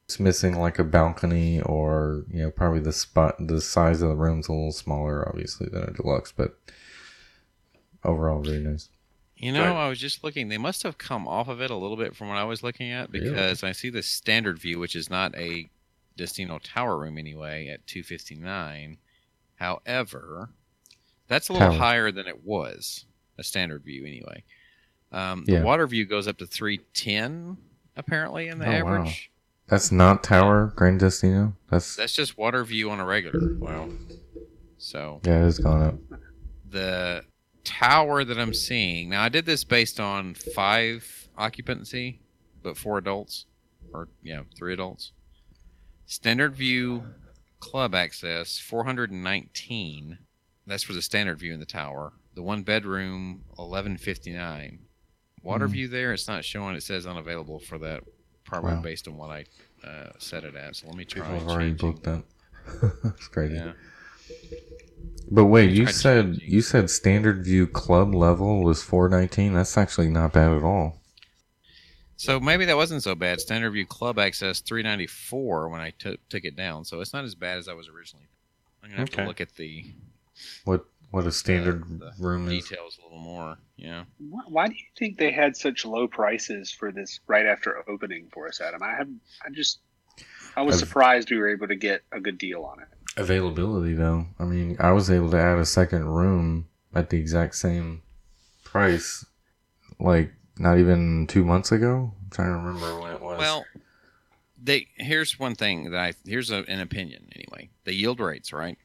[0.05, 4.15] it's missing like a balcony or you know probably the spot the size of the
[4.15, 6.57] room's a little smaller obviously than a deluxe, but
[8.03, 8.89] overall very nice.
[9.37, 9.85] You know, Right.
[9.85, 10.49] I was just looking.
[10.49, 12.91] They must have come off of it a little bit from what I was looking
[12.91, 13.29] at Really?
[13.29, 15.69] because I see the standard view, which is not a
[16.17, 18.97] Destino Tower room anyway, at 259.
[19.55, 20.49] However,
[21.27, 21.77] that's a little Tower.
[21.77, 23.05] higher than it was
[23.37, 24.43] a standard view anyway.
[25.11, 25.63] Um, the Yeah.
[25.63, 27.57] water view goes up to 310
[27.95, 28.95] apparently in the Oh, wow.
[28.95, 29.31] average.
[29.67, 31.55] That's not Tower Gran Destino.
[31.69, 33.53] That's That's just water view on a regular.
[33.55, 33.89] Wow.
[34.77, 35.95] So yeah, it's gone up.
[36.69, 37.23] the
[37.69, 42.19] tower that I'm seeing now, I did this based on five occupancy,
[42.63, 43.45] but four adults,
[43.93, 45.11] or yeah, three adults.
[46.05, 47.03] Standard view
[47.59, 50.17] club access 419.
[50.65, 52.13] That's for the standard view in the tower.
[52.35, 54.79] The one bedroom 1159.
[55.43, 55.71] Water Hmm.
[55.73, 56.75] view there, it's not showing.
[56.75, 58.03] It says unavailable for that,
[58.45, 58.81] probably Wow.
[58.81, 59.45] based on what I
[59.87, 60.75] uh, set it at.
[60.75, 61.21] So let me try.
[61.23, 62.23] People have already booked that.
[63.03, 63.55] That's crazy.
[63.55, 63.73] Yeah.
[65.31, 66.49] But wait, you said changing.
[66.49, 69.53] you said standard view club level was 419.
[69.53, 70.95] That's actually not bad at all.
[72.17, 73.39] So maybe that wasn't so bad.
[73.39, 76.83] Standard View Club Access 394 when I took took it down.
[76.83, 78.25] So it's not as bad as I was originally.
[78.83, 79.21] I'm gonna have Okay.
[79.21, 79.85] to look at the
[80.65, 82.63] What what a uh, standard the room is.
[82.67, 83.57] details a little more.
[83.77, 84.03] Yeah.
[84.17, 88.27] Why, why do you think they had such low prices for this right after opening
[88.33, 88.83] for us, Adam?
[88.83, 89.07] I have,
[89.45, 89.79] I just,
[90.57, 92.87] I was I've- surprised we were able to get a good deal on it.
[93.19, 94.27] Availability though.
[94.39, 98.01] I mean, I was able to add a second room at the exact same
[98.63, 99.25] price
[99.99, 102.13] like not even 2 months ago.
[102.21, 103.39] I'm trying to remember when it was.
[103.39, 103.65] Well,
[104.61, 107.69] they here's one thing that I here's a, an opinion anyway.
[107.83, 108.77] The yield rates, right?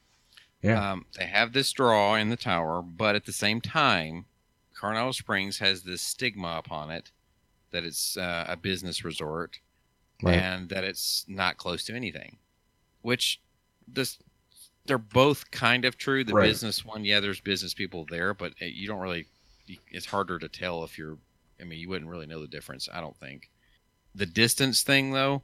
[0.62, 0.92] Yeah.
[0.92, 4.24] Um, they have this draw in the tower, but at the same time,
[4.74, 7.10] Coronado Springs has this stigma upon it
[7.70, 9.58] that it's uh, a business resort
[10.22, 10.36] right.
[10.36, 12.38] and that it's not close to anything.
[13.02, 13.40] Which
[13.88, 14.18] this
[14.86, 16.24] they're both kind of true.
[16.24, 16.48] The Right.
[16.48, 19.26] business one, yeah, there's business people there, but eh, you don't really.
[19.90, 21.18] It's harder to tell if you're.
[21.60, 22.88] I mean, you wouldn't really know the difference.
[22.92, 23.50] I don't think.
[24.14, 25.42] The distance thing, though,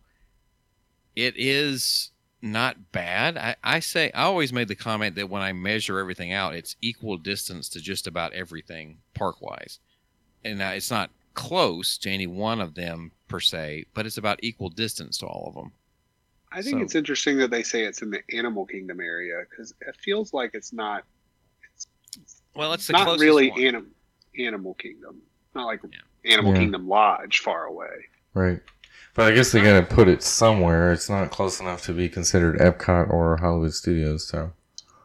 [1.17, 2.11] it is
[2.43, 3.37] not bad.
[3.37, 6.77] I, I say I always made the comment that when I measure everything out, it's
[6.81, 9.79] equal distance to just about everything park wise,
[10.45, 14.41] and now it's not close to any one of them per se, but it's about
[14.43, 15.73] equal distance to all of them.
[16.53, 19.73] I think So- it's interesting that they say it's in the Animal Kingdom area because
[19.81, 21.05] it feels like it's not.
[21.75, 21.87] It's,
[22.55, 23.61] Well, it's the not really one.
[23.63, 23.95] anim,
[24.39, 25.23] Animal Kingdom.
[25.55, 25.81] Not like
[26.25, 26.59] Animal Yeah.
[26.61, 28.07] Kingdom Lodge far away.
[28.35, 28.61] Right.
[29.15, 30.93] But I guess they got to put it somewhere.
[30.93, 34.53] It's not close enough to be considered Epcot or Hollywood Studios, so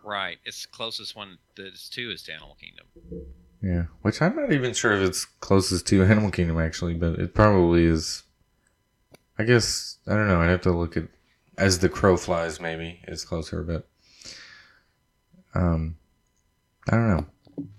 [0.04, 0.38] Right.
[0.46, 2.86] It's the closest one that is to is to Animal Kingdom.
[3.62, 3.86] yeah.
[4.02, 7.86] Which I'm not even sure if it's closest to Animal Kingdom actually, but it probably
[7.86, 8.24] is.
[9.40, 10.42] I guess I don't know.
[10.42, 11.08] I'd have to look at
[11.58, 12.60] as the crow flies.
[12.60, 13.88] Maybe is closer, but
[15.54, 15.98] um,
[16.90, 17.26] I don't know.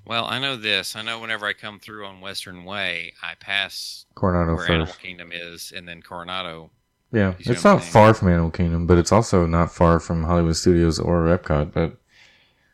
[0.07, 0.97] Well, I know this.
[0.97, 4.95] I know whenever I come through on Western Way, I pass Coronado where Animal.
[4.95, 6.71] Kingdom is, and then Coronado.
[7.13, 10.99] Yeah, it's not far from Animal Kingdom, but it's also not far from Hollywood Studios
[10.99, 11.73] or Epcot.
[11.73, 11.99] But Well,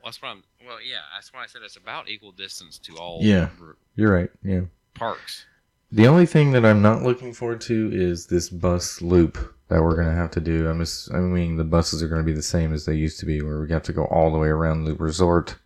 [0.05, 0.43] that's what I'm.
[0.67, 3.19] Well, yeah, that's why I said it's about equal distance to all.
[3.21, 3.49] Yeah.
[3.97, 4.31] you're right.
[4.45, 4.62] Yeah.
[4.95, 5.45] Parks.
[5.91, 9.96] The only thing that I'm not looking forward to is this bus loop that we're
[9.96, 10.68] gonna have to do.
[10.68, 13.58] I'm assuming the buses are gonna be the same as they used to be, where
[13.61, 15.56] we have to go all the way around the resort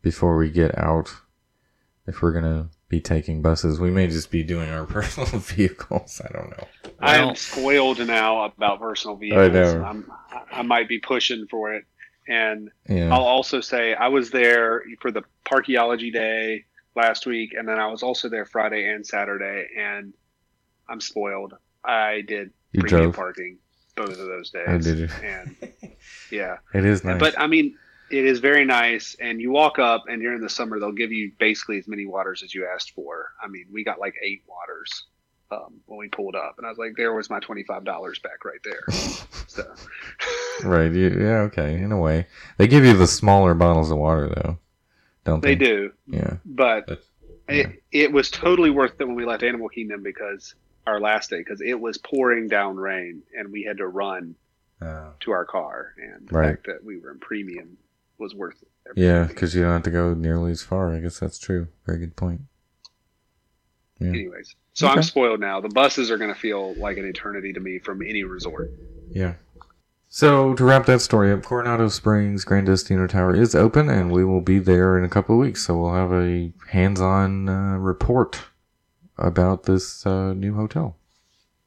[0.00, 1.12] before we get out.
[2.06, 6.22] If we're gonna be taking buses, we may just be doing our personal vehicles.
[6.24, 6.66] I don't know.
[7.00, 9.52] I am spoiled now about personal vehicles.
[9.52, 9.84] know.
[9.84, 11.84] I'm, I- I might be pushing for it.
[12.28, 13.12] And Yeah.
[13.12, 16.64] I'll also say I was there for the Parkeology Day
[16.96, 20.14] last week, and then I was also there Friday and Saturday, and
[20.88, 21.54] I'm spoiled.
[21.84, 23.14] I did You premium drove.
[23.16, 23.58] parking
[23.96, 24.66] both of those days.
[24.68, 25.10] I did it.
[25.22, 25.56] And
[26.30, 27.18] yeah, It is nice.
[27.20, 27.76] but I mean,
[28.10, 29.16] it is very nice.
[29.20, 32.42] And you walk up, and during the summer, they'll give you basically as many waters
[32.42, 33.30] as you asked for.
[33.42, 35.04] I mean, we got like eight waters
[35.50, 38.18] um, when we pulled up, and I was like, there was my twenty five dollars
[38.18, 38.82] back right there.
[39.46, 39.72] So.
[40.64, 40.90] right.
[40.92, 41.40] You, yeah.
[41.42, 41.74] Okay.
[41.74, 42.26] In a way,
[42.58, 44.58] they give you the smaller bottles of water, though.
[45.24, 45.54] Don't they?
[45.54, 46.38] They do, Yeah.
[46.44, 47.02] but But,
[47.46, 51.38] it, it was totally worth it when we left Animal Kingdom because our last day
[51.38, 54.34] because it was pouring down rain and we had to run
[54.82, 56.48] Uh, to our car, and the Right.
[56.50, 57.78] fact that we were in premium
[58.18, 58.68] was worth it.
[58.96, 60.92] yeah, because you don't have to go nearly as far.
[60.94, 61.68] I guess that's true.
[61.86, 62.42] Very good point.
[63.98, 64.08] Yeah.
[64.10, 64.96] Anyways, so Okay.
[64.96, 65.60] I'm spoiled now.
[65.60, 68.70] The buses are going to feel like an eternity to me from any resort.
[69.08, 69.34] Yeah.
[70.08, 74.24] So to wrap that story up, Coronado Springs Gran Destino Tower is open, and we
[74.24, 75.64] will be there in a couple of weeks.
[75.64, 78.40] So we'll have a hands-on uh, report
[79.18, 80.96] about this uh, new hotel,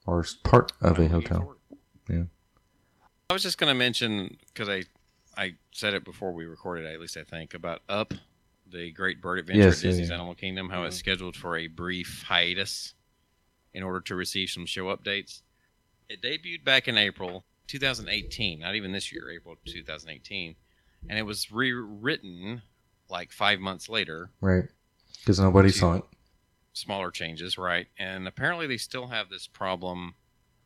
[0.06, 1.56] or part of a hotel.
[2.10, 2.24] Yeah.
[3.30, 4.84] I was just going to mention because I
[5.36, 6.86] I said it before we recorded.
[6.86, 8.14] At least I think about Up,
[8.70, 10.16] the Great Bird Adventure Yes, at Disney's yeah.
[10.16, 10.70] Animal Kingdom.
[10.70, 12.94] How it's scheduled for a brief hiatus
[13.74, 15.42] in order to receive some show updates.
[16.10, 20.56] It debuted back in April 2018, not even this year, April 2018,
[21.10, 22.62] and it was rewritten
[23.10, 24.32] like five months later.
[24.42, 24.64] Right.
[25.20, 26.04] Because nobody To- saw it.
[26.78, 27.88] Smaller changes, right?
[27.98, 30.16] And apparently they still have this problem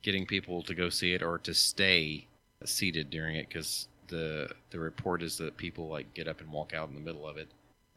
[0.02, 2.28] getting people to go see it or to stay
[2.66, 6.74] seated during it because the the report is that people like get up and walk
[6.74, 7.50] out in the middle of it,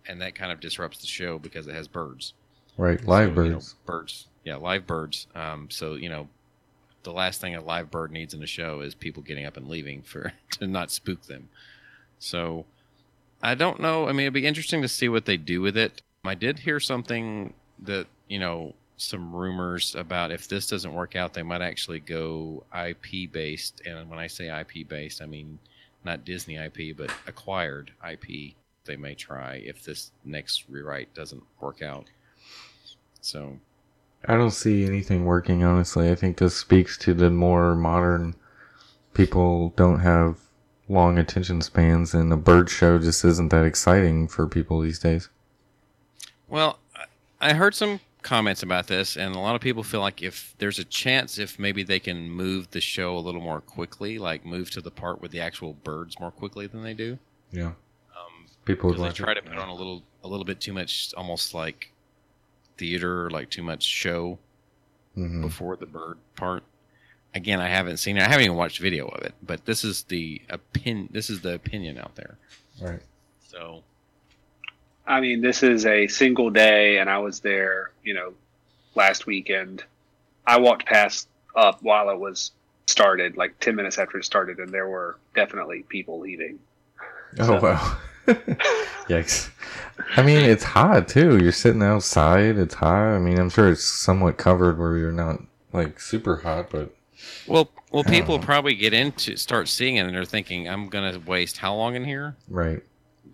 [0.06, 2.34] and that kind of disrupts the show because it has birds.
[2.76, 3.04] Right.
[3.06, 3.74] Live So, you know, birds.
[3.86, 5.26] birds, yeah, live birds.
[5.34, 6.28] Um, so you know,
[7.02, 9.68] the last thing a live bird needs in a show is people getting up and
[9.68, 11.48] leaving for to not spook them.
[12.18, 12.66] So
[13.42, 14.08] I don't know.
[14.08, 16.00] I mean, it'd be interesting to see what they do with it.
[16.24, 21.34] I did hear something that you know some rumors about if this doesn't work out,
[21.34, 23.82] they might actually go IP based.
[23.84, 25.58] And when I say IP based, I mean
[26.04, 28.54] not Disney IP, but acquired IP.
[28.84, 32.06] They may try if this next rewrite doesn't work out.
[33.20, 33.58] So
[34.26, 36.10] I don't see anything working, honestly.
[36.10, 38.34] I think this speaks to the more modern
[39.14, 40.38] people don't have
[40.88, 45.30] long attention spans, and a bird show just isn't that exciting for people these days.
[46.48, 46.78] Well,
[47.50, 50.78] I- heard some comments about this, and a lot of people feel like if there's
[50.78, 54.70] a chance, if maybe they can move the show a little more quickly, like move
[54.70, 57.18] to the part with the actual birds more quickly than they do,
[57.52, 57.72] Yeah.
[58.16, 59.34] um, People would because they like try it.
[59.36, 61.92] to put on a little, a little bit too much, almost like
[62.78, 64.38] theater, like too much show
[65.16, 65.42] Mhm.
[65.42, 66.64] before the bird part.
[67.34, 68.22] Again, I haven't seen it.
[68.22, 71.08] I haven't even watched video of it, but this is the opinion.
[71.12, 72.38] This is the opinion out there.
[72.80, 73.02] Right.
[73.40, 73.82] So
[75.06, 78.32] I mean, this is a single day, and I was there, you know,
[78.94, 79.84] last weekend.
[80.46, 82.52] I walked past up while it was
[82.86, 86.58] started, like 10 minutes after it started, and there were definitely people leaving.
[87.38, 87.96] Oh So- wow.
[89.08, 89.50] Yikes.
[90.16, 91.38] I mean, it's hot too.
[91.38, 92.56] You're sitting outside.
[92.56, 93.14] It's hot.
[93.14, 95.40] I mean, I'm sure it's somewhat covered where you're not
[95.74, 96.94] like super hot, but
[97.46, 101.58] Well, well, people probably get into start seeing it and they're thinking, "I'm gonna waste
[101.58, 102.82] how long in here?" right.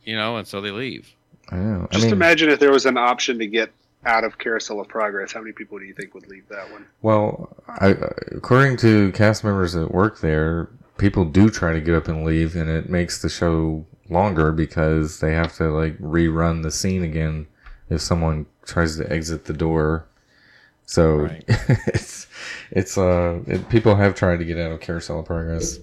[0.04, 1.14] You know, and so they leave.
[1.50, 1.88] I know.
[1.90, 3.72] Just I mean, imagine if there was an option to get
[4.06, 5.32] out of Carousel of Progress.
[5.32, 6.86] How many people do you think would leave that one?
[7.02, 7.96] well, I,
[8.32, 12.56] according to cast members that work there, people do try to get up and leave,
[12.56, 17.46] and it makes the show longer because they have to like rerun the scene again
[17.88, 20.06] if someone tries to exit the door.
[20.86, 21.44] So Right.
[21.48, 22.26] it's
[22.70, 25.78] it's uh it, people have tried to get out of Carousel of Progress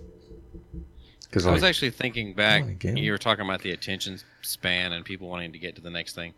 [1.30, 2.84] because I was actually thinking back.
[2.84, 6.16] You were talking about the attention span and people wanting to get to the next
[6.16, 6.34] thing.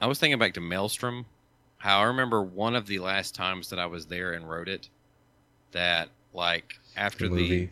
[0.00, 1.26] I was thinking back to Maelstrom.
[1.78, 4.88] How I remember one of the last times that I was there and wrote it,
[5.72, 7.68] that like after the the,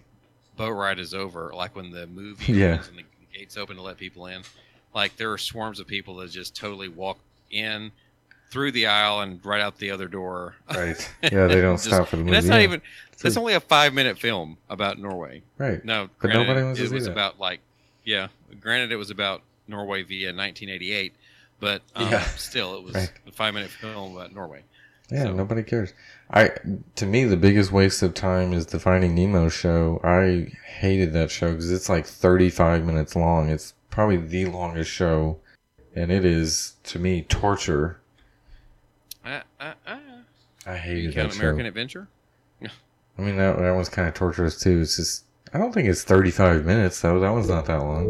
[0.57, 2.83] boat ride is over, like when the movie Yeah.
[2.89, 4.43] and the gates open to let people in,
[4.95, 7.19] like there are swarms of people that just totally walk
[7.51, 7.93] in
[8.51, 10.55] through the aisle and right out the other door.
[10.75, 10.97] Right.
[11.23, 12.35] Yeah, they don't Just- stop for the movie.
[12.35, 12.63] that's not yeah.
[12.65, 12.83] even.
[13.23, 15.43] That's only a five minute film about Norway.
[15.59, 15.85] right.
[15.85, 17.13] No, But granted, nobody wants to it see was that.
[17.13, 17.61] about like,
[18.05, 18.29] yeah.
[18.61, 21.13] Granted, it was about Norway via 1988,
[21.61, 22.23] but um, Yeah.
[22.37, 23.13] still, it was Right.
[23.27, 24.63] a five minute film about Norway.
[25.11, 25.93] Yeah, So- nobody cares.
[26.33, 26.51] I
[26.97, 30.01] to me the biggest waste of time is the Finding Nemo show.
[30.03, 33.49] I hated that show because it's like 35 minutes long.
[33.51, 35.41] It's probably the longest show,
[35.95, 38.00] and it is to me torture.
[40.67, 41.67] I hated count that American.
[41.67, 42.09] Adventure?
[42.63, 44.81] I mean that that one's kind of torturous too.
[44.81, 47.21] It's just I don't think it's 35 minutes though.
[47.21, 48.07] That one's not that long,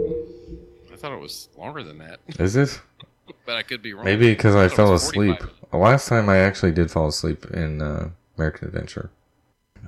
[0.92, 2.80] I thought it was longer than that, is it?
[3.46, 4.04] but I could be wrong.
[4.04, 5.38] Maybe because I it fell asleep.
[5.40, 9.10] 45 The last time I actually did fall asleep in uh, American Adventure.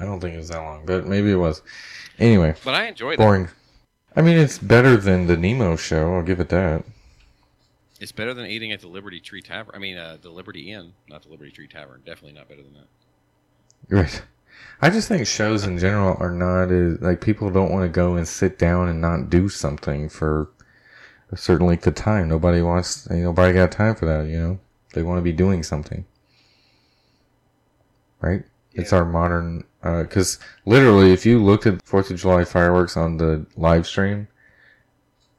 [0.01, 1.63] I don't think it was that long, but maybe it was.
[2.19, 3.19] Anyway, But I enjoyed it.
[3.19, 3.49] boring.
[4.17, 6.15] I mean, it's better than the Nemo show.
[6.15, 6.85] I'll give it that.
[8.03, 9.77] It's better than eating at the Liberty Tree Tavern.
[9.77, 12.03] I mean, uh, the Liberty Inn, not the Liberty Tree Tavern.
[12.05, 12.89] Definitely not better than that.
[13.89, 14.23] Right.
[14.81, 18.17] I just think shows in general are not as like people don't want to go
[18.17, 20.51] and sit down and not do something for
[21.31, 22.29] a certain length of time.
[22.29, 23.09] Nobody wants.
[23.09, 24.29] Nobody got time for that.
[24.29, 24.61] You know,
[24.95, 26.05] they want to be doing something.
[28.21, 28.43] Right.
[28.73, 28.81] Yeah.
[28.81, 33.47] It's our modern because literally, if you looked at Fourth of July fireworks on the
[33.57, 34.27] live stream,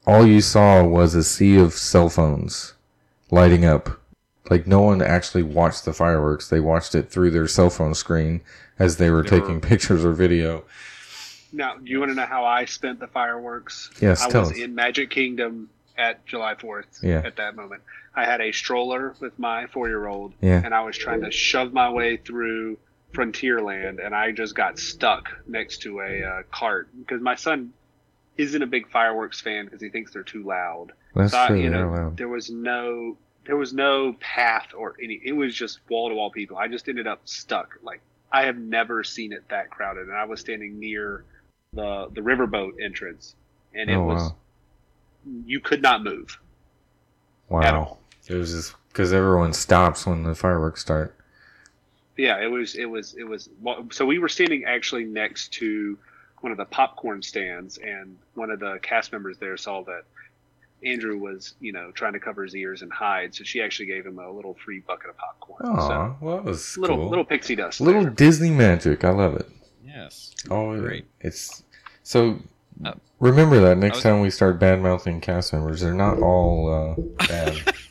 [0.06, 2.74] all you saw was a sea of cell phones
[3.30, 4.00] lighting up.
[4.50, 8.42] Like no one actually watched the fireworks; they watched it through their cell phone screen
[8.78, 10.64] as they were They were- taking pictures or video.
[11.52, 13.88] Now, do you want to know how I spent the fireworks?
[14.00, 14.58] Yes, I was us.
[14.58, 17.22] in Magic Kingdom at July 4th Yeah.
[17.24, 17.82] at that moment.
[18.16, 20.60] I had a stroller with my four year old, Yeah.
[20.64, 22.76] and I was trying to shove my way through
[23.12, 27.72] Frontierland, and I just got stuck next to a uh, cart because my son
[28.36, 30.92] isn't a big fireworks fan because he thinks they're too loud.
[31.14, 32.18] That's So I- you know, loud.
[32.18, 35.20] there was no there was no path or any.
[35.24, 36.56] It was just wall to wall people.
[36.56, 37.76] I just ended up stuck.
[37.82, 41.24] Like I have never seen it that crowded, and I was standing near
[41.72, 43.36] the the riverboat entrance,
[43.74, 44.36] and it Oh was wow!
[45.24, 46.38] you could not move.
[47.48, 47.98] Wow!
[48.28, 51.16] It was just because everyone stops when the fireworks start.
[52.16, 53.48] Yeah, it was it was it was.
[53.60, 55.98] well, So we were standing actually next to
[56.44, 60.02] one of the popcorn stands, and one of the cast members there saw that
[60.84, 64.04] Andrew was you know trying to cover his ears and hide, so she actually gave
[64.04, 65.62] him a little free bucket of popcorn.
[65.64, 67.08] Oh, so well, that was little cool.
[67.08, 67.80] little pixie dust.
[67.80, 68.10] little there.
[68.10, 69.04] Disney magic.
[69.04, 69.48] I love it.
[69.86, 70.34] Yes.
[70.50, 71.06] Oh, Great.
[71.22, 71.62] It's
[72.02, 72.38] so.
[72.84, 76.96] Uh, remember that next was- time we start bad mouthing cast members, they're not all
[76.98, 77.56] uh, bad.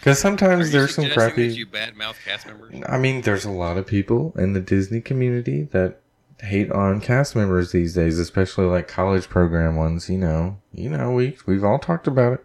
[0.00, 1.48] Because Are sometimes you there's some suggesting crappy.
[1.48, 2.74] that you badmouth cast members?
[2.88, 5.99] I mean, there's a lot of people in the Disney community that
[6.42, 10.08] hate on cast members these days, especially like college program ones.
[10.08, 12.44] You know, you know, we we've all talked about it.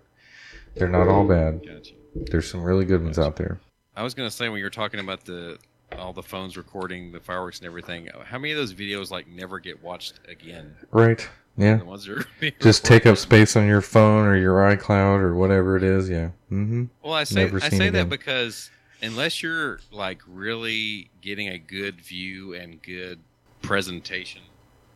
[0.76, 1.66] They're not all bad.
[1.66, 1.93] Gotcha.
[2.16, 3.60] There's some really good ones out there.
[3.96, 5.58] I was gonna say when you were talking about the
[5.98, 9.60] all the phones recording the fireworks and everything, how many of those videos like never
[9.60, 10.76] get watched again?
[10.91, 11.28] Right?
[11.58, 11.78] Yeah.
[11.78, 15.20] The ones that are being Just take up space on your phone or your iCloud
[15.20, 16.10] or whatever it is.
[16.10, 16.32] Yeah.
[16.52, 16.86] Mm-hmm.
[17.02, 17.93] Well, I say Never I say again.
[17.93, 18.70] that because
[19.02, 23.20] unless you're like really getting a good view and good
[23.66, 24.41] presentation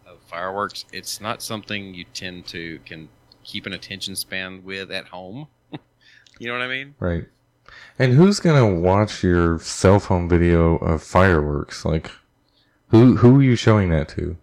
[0.05, 3.09] of fireworks, it's not something you tend to can
[3.43, 5.47] keep an attention span with at home.
[6.39, 6.95] you know what I mean?
[6.99, 7.25] Right.
[7.97, 11.85] And who's gonna watch your cell phone video of fireworks?
[11.85, 12.11] Like,
[12.87, 14.37] who who are you showing that to?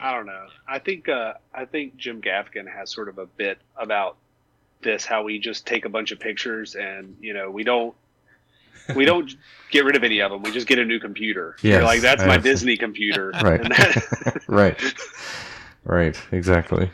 [0.00, 0.46] I don't know.
[0.66, 4.16] I think uh, I think Jim Gaffigan has sort of a bit about
[4.82, 7.94] this how we just take a bunch of pictures and you know we don't
[8.96, 9.34] we don't
[9.70, 10.42] get rid of any of them.
[10.42, 11.56] We just get a new computer.
[11.62, 13.30] Yes, You're like that's my I- Disney computer.
[13.42, 13.62] Right.
[13.62, 14.80] That- Right.
[15.84, 16.20] Right.
[16.32, 16.90] Exactly.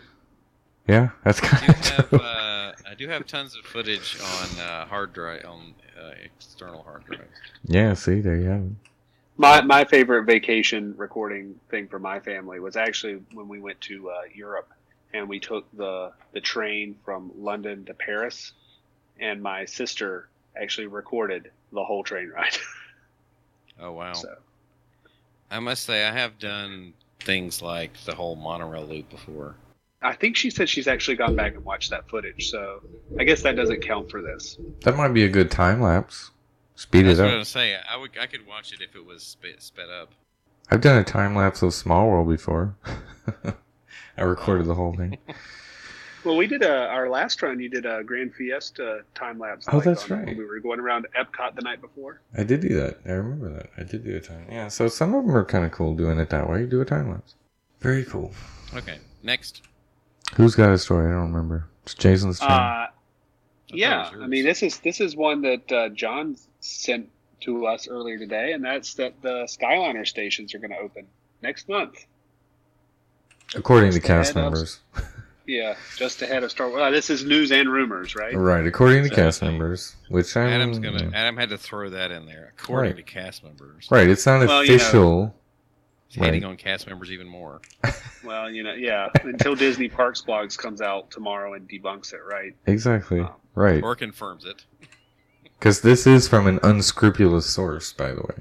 [0.86, 4.60] Yeah, that's I kind do of have uh, I do have tons of footage on
[4.60, 7.28] uh, hard drive on uh, external hard drives.
[7.64, 7.92] Yeah.
[7.94, 8.70] See, there you have it.
[9.36, 14.08] my my favorite vacation recording thing for my family was actually when we went to
[14.10, 14.70] uh, Europe
[15.12, 18.52] and we took the the train from London to Paris,
[19.20, 20.28] and my sister
[20.60, 22.56] actually recorded the whole train ride.
[23.80, 24.12] Oh wow!
[24.12, 24.34] so
[25.52, 29.54] I must say I have done things like the whole monorail loop before.
[30.02, 32.50] I think she said she's actually gone back and watched that footage.
[32.50, 32.80] So
[33.20, 34.58] I guess that doesn't count for this.
[34.80, 36.32] That might be a good time lapse.
[36.74, 37.38] Speed That's it what I up.
[37.38, 37.78] was saying.
[37.88, 40.10] I would I could watch it if it was sped, sped up.
[40.70, 42.76] I've done a time lapse of Small World before.
[44.16, 45.18] I recorded the whole thing.
[46.28, 47.58] Well, we did a our last run.
[47.58, 49.64] You did a Gran Fiesta time lapse.
[49.72, 50.36] Oh, that's right.
[50.36, 52.20] We were going around Epcot the night before.
[52.36, 52.98] I did do that.
[53.06, 53.70] I remember that.
[53.78, 54.44] I did do a time.
[54.50, 54.68] Yeah.
[54.68, 56.60] So some of them are kind of cool doing it that way.
[56.60, 57.34] You Do a time lapse.
[57.80, 58.30] Very cool.
[58.74, 59.62] Okay, next.
[60.34, 61.06] Who's got a story?
[61.08, 61.66] I don't remember.
[61.84, 62.50] It's Jason's turn.
[62.50, 62.86] Uh,
[63.68, 67.08] yeah, it I mean this is this is one that uh, John sent
[67.40, 71.06] to us earlier today, and that's that the Skyliner stations are going to open
[71.40, 72.04] next month.
[73.54, 74.80] according to cast ahead of- members.
[75.48, 76.82] Yeah, just ahead of Star Wars.
[76.82, 78.36] Uh, this is news and rumors, right?
[78.36, 78.66] Right.
[78.66, 80.46] According to So- cast members, which I'm.
[80.48, 81.10] Adam's gonna.
[81.14, 82.52] Adam had to throw that in there.
[82.58, 82.96] According Right.
[82.98, 84.08] to cast members, Right.
[84.08, 85.34] It's not Well, you know- official.
[86.08, 86.50] He's hating Right.
[86.50, 87.60] on cast members even more.
[88.24, 89.08] Well, you know, yeah.
[89.22, 92.54] Until Disney Parks blogs comes out tomorrow and debunks it, right?
[92.66, 93.20] Exactly.
[93.20, 93.82] Um, Right.
[93.82, 94.64] Or confirms it.
[95.58, 98.34] Because this is from an unscrupulous source, by the way.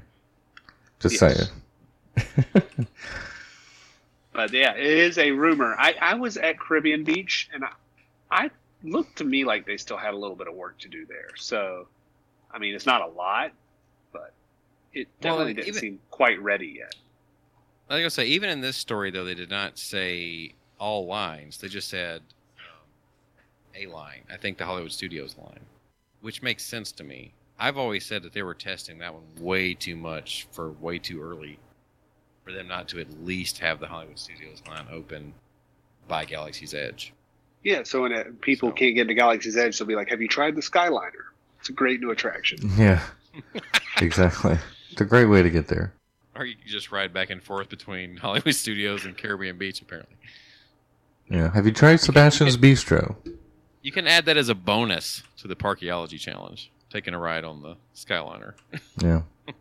[1.00, 1.50] Just Yes.
[2.16, 2.86] saying.
[4.38, 5.74] But yeah, it is a rumor.
[5.76, 7.70] I, I was at Caribbean Beach, and I,
[8.30, 8.50] I
[8.84, 11.30] looked to me like they still had a little bit of work to do there.
[11.34, 11.88] So,
[12.48, 13.50] I mean, it's not a lot,
[14.12, 14.32] but
[14.92, 16.94] it Well, definitely didn't even- seem quite ready yet.
[17.90, 21.58] I was gonna say, even in this story, though, they did not say all lines.
[21.58, 22.22] They just said
[22.58, 22.86] um,
[23.74, 24.22] a line.
[24.32, 25.66] I think the Hollywood Studios line,
[26.20, 27.32] which makes sense to me.
[27.58, 31.20] I've always said that they were testing that one way too much for way too
[31.20, 31.58] early,
[32.48, 35.34] for them not to at least have the Hollywood Studios line open
[36.08, 37.12] by Galaxy's Edge.
[37.62, 40.22] Yeah, so when it, people So- can't get to Galaxy's Edge, they'll be like, "Have
[40.22, 41.26] you tried the Skyliner?
[41.60, 43.02] It's a great new attraction." Yeah.
[44.00, 44.58] exactly.
[44.92, 45.92] It's a great way to get there.
[46.34, 49.82] Or you can just ride back and forth between Hollywood Studios and Caribbean Beach.
[49.82, 50.14] Apparently,
[51.30, 51.52] Yeah.
[51.52, 53.16] Have you tried Sebastian's Bistro?
[53.82, 56.70] you can add that as a bonus to the Parkeology Challenge.
[56.90, 58.54] Taking a ride on the Skyliner.
[59.02, 59.22] Yeah.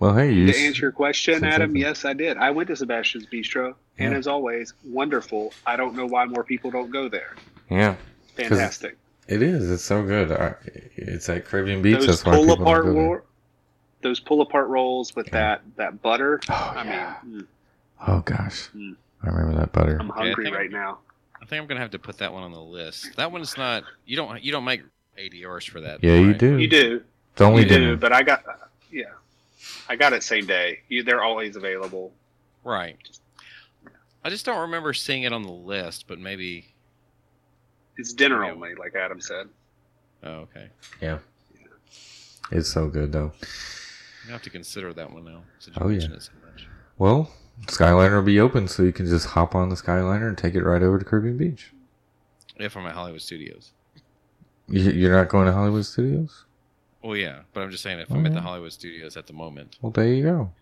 [0.00, 0.46] Well, hey, you.
[0.50, 1.80] To answer your question, Adam, something.
[1.82, 2.38] yes, I did.
[2.38, 5.52] I went to Sebastian's Bistro, and as always, wonderful.
[5.66, 7.36] I don't know why more people don't go there.
[7.70, 7.96] Yeah.
[8.34, 8.96] Fantastic.
[9.28, 9.70] It is.
[9.70, 10.30] It's so good.
[10.96, 11.98] It's at Caribbean Beach.
[11.98, 13.08] Those That's why pull people apart don't go there.
[13.10, 13.20] roll,
[14.02, 15.32] those pull apart rolls with Yeah.
[15.32, 16.40] that that butter.
[16.48, 17.16] Oh, I yeah.
[17.24, 17.46] mean, mm,
[18.06, 18.96] Oh gosh, Mm.
[19.22, 19.98] I remember that butter.
[20.00, 20.98] I'm hungry think- right now.
[21.40, 23.14] I think I'm gonna have to put that one on the list.
[23.16, 23.84] That one's not.
[24.06, 24.42] You don't.
[24.42, 24.82] You don't make
[25.18, 26.02] ADRs for that.
[26.02, 26.38] Yeah, you right?
[26.38, 26.58] do.
[26.58, 28.42] You do, It's only you do, but I got,
[28.90, 29.04] yeah,
[29.90, 30.78] I got it same day.
[30.88, 32.12] You, they're always available.
[32.64, 32.96] Right.
[34.24, 36.68] I just don't remember seeing it on the list, but maybe.
[37.96, 38.52] It's dinner Yeah.
[38.52, 39.48] only, like Adam said.
[40.22, 40.68] Oh, okay.
[41.02, 41.18] Yeah.
[42.52, 43.32] It's so good though.
[44.26, 45.42] You have to consider that one now.
[45.58, 46.04] Since you Oh, yeah.
[46.04, 46.66] it so much.
[46.96, 47.30] Well,
[47.66, 50.62] Skyliner will be open, so you can just hop on the Skyliner and take it
[50.62, 51.72] right over to Caribbean Beach.
[52.56, 53.72] If I'm at Hollywood Studios.
[54.68, 56.44] You're not going to Hollywood Studios?
[57.02, 58.40] Well, yeah, but I'm just saying if I'm at the.
[58.40, 59.78] Hollywood Studios at the moment.
[59.80, 60.52] Well, there you go.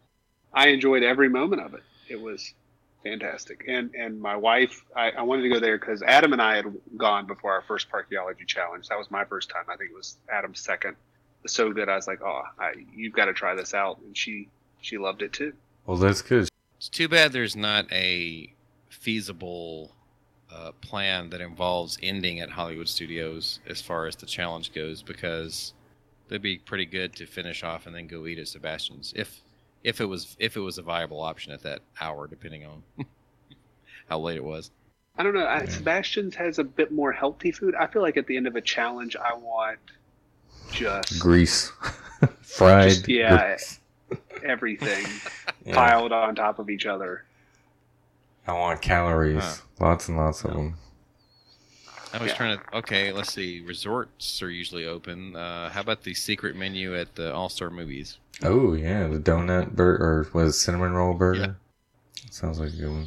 [0.53, 1.83] I enjoyed every moment of it.
[2.09, 2.55] It was
[3.03, 3.65] fantastic.
[3.67, 6.67] And and my wife, I, I wanted to go there because Adam and I had
[6.97, 8.89] gone before our first Parkeology challenge.
[8.89, 9.65] That was my first time.
[9.69, 10.93] I think it was Adam's second.
[10.93, 11.89] It was so good.
[11.89, 13.99] I was like, oh, I, you've got to try this out.
[14.01, 14.49] And she
[14.81, 15.53] she loved it too.
[15.87, 16.49] Well, that's good.
[16.77, 18.53] It's too bad there's not a
[18.89, 19.93] feasible
[20.53, 25.75] uh, plan that involves ending at Hollywood Studios as far as the challenge goes, because
[26.29, 29.41] they'd be pretty good to finish off and then go eat at Sebastian's if
[29.85, 32.83] if it was if it was a viable option at that hour, depending on
[34.09, 34.71] how late it was.
[35.17, 35.45] I don't know.
[35.45, 35.69] I, Yeah.
[35.71, 37.75] Sebastian's has a bit more healthy food.
[37.75, 39.79] I feel like at the end of a challenge, I want
[40.71, 41.73] just Grease,
[42.43, 42.91] fried.
[42.91, 43.47] Just- yeah.
[43.57, 43.81] grease.
[44.45, 45.05] everything
[45.65, 45.75] Yeah.
[45.75, 47.25] piled on top of each other.
[48.47, 49.57] I want calories, Huh.
[49.81, 50.57] lots and lots of No.
[50.57, 50.75] them.
[52.13, 52.37] I was Yeah.
[52.37, 52.77] trying to.
[52.79, 53.61] Okay, let's see.
[53.61, 55.37] Resorts are usually open.
[55.37, 58.19] Uh, how about the secret menu at the All Star Movies?
[58.43, 61.57] Oh yeah, the donut burger or was it cinnamon roll burger?
[62.31, 63.07] Sounds like a good one.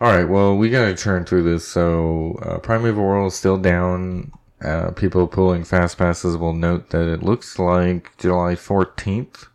[0.00, 1.66] All right, well we gotta turn through this.
[1.66, 4.32] So uh, Primeval Whirl is still down.
[4.60, 9.46] Uh, people pulling fast passes will note that it looks like July fourteenth.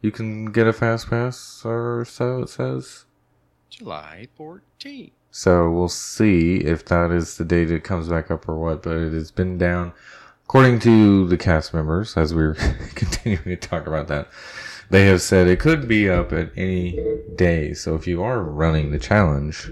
[0.00, 3.04] You can get a fast pass, or so it says.
[3.70, 5.12] July 14th.
[5.34, 8.96] So we'll see if that is the date it comes back up or what, but
[8.98, 9.92] it has been down.
[10.44, 12.54] According to the cast members, as we're
[12.94, 14.28] continuing to talk about that,
[14.90, 16.98] they have said it could be up at any
[17.34, 17.72] day.
[17.72, 19.70] So if you are running the challenge,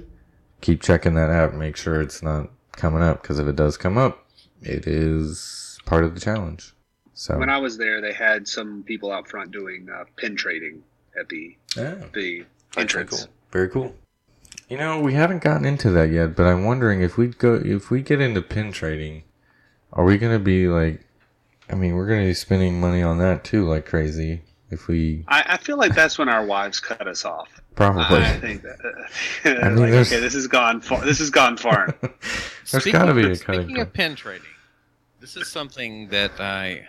[0.62, 1.54] keep checking that out.
[1.54, 4.26] Make sure it's not coming up, because if it does come up,
[4.62, 6.72] it is part of the challenge.
[7.12, 10.82] So When I was there, they had some people out front doing uh, pin trading
[11.20, 11.96] at the Yeah.
[12.14, 12.46] the Very
[12.78, 13.10] entrance.
[13.24, 13.30] cool.
[13.52, 13.94] Very cool.
[14.70, 17.90] You know, we haven't gotten into that yet, but I'm wondering if we go if
[17.90, 19.24] we get into pin trading,
[19.92, 21.04] are we gonna be like?
[21.68, 24.42] I mean, we're gonna be spending money on that too, like crazy.
[24.70, 27.60] If we I, I feel like that's when our wives cut us off.
[27.74, 28.78] probably, I think that.
[29.44, 31.04] Uh, I mean, like, okay, this has gone far.
[31.04, 31.92] This has gone far.
[32.70, 33.80] there's got to be a Speaking cutting.
[33.80, 34.46] of pin trading,
[35.18, 36.86] this is something that I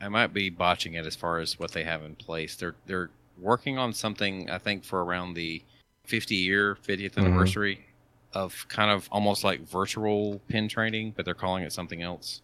[0.00, 2.56] I might be botching it as far as what they have in place.
[2.56, 5.62] They're they're working on something I think for around the
[6.04, 7.18] 50 year 50th Mhm.
[7.26, 7.86] anniversary
[8.32, 12.42] of kind of almost like virtual pin trading, but they're calling it something else.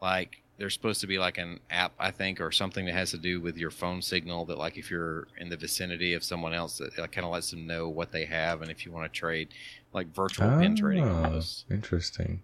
[0.00, 3.18] Like there's supposed to be like an app I think or something that has to
[3.18, 6.78] do with your phone signal that like if you're in the vicinity of someone else
[6.78, 9.48] that kind of lets them know what they have and if you want to trade
[9.92, 12.42] like virtual pin trading Ah, almost Interesting.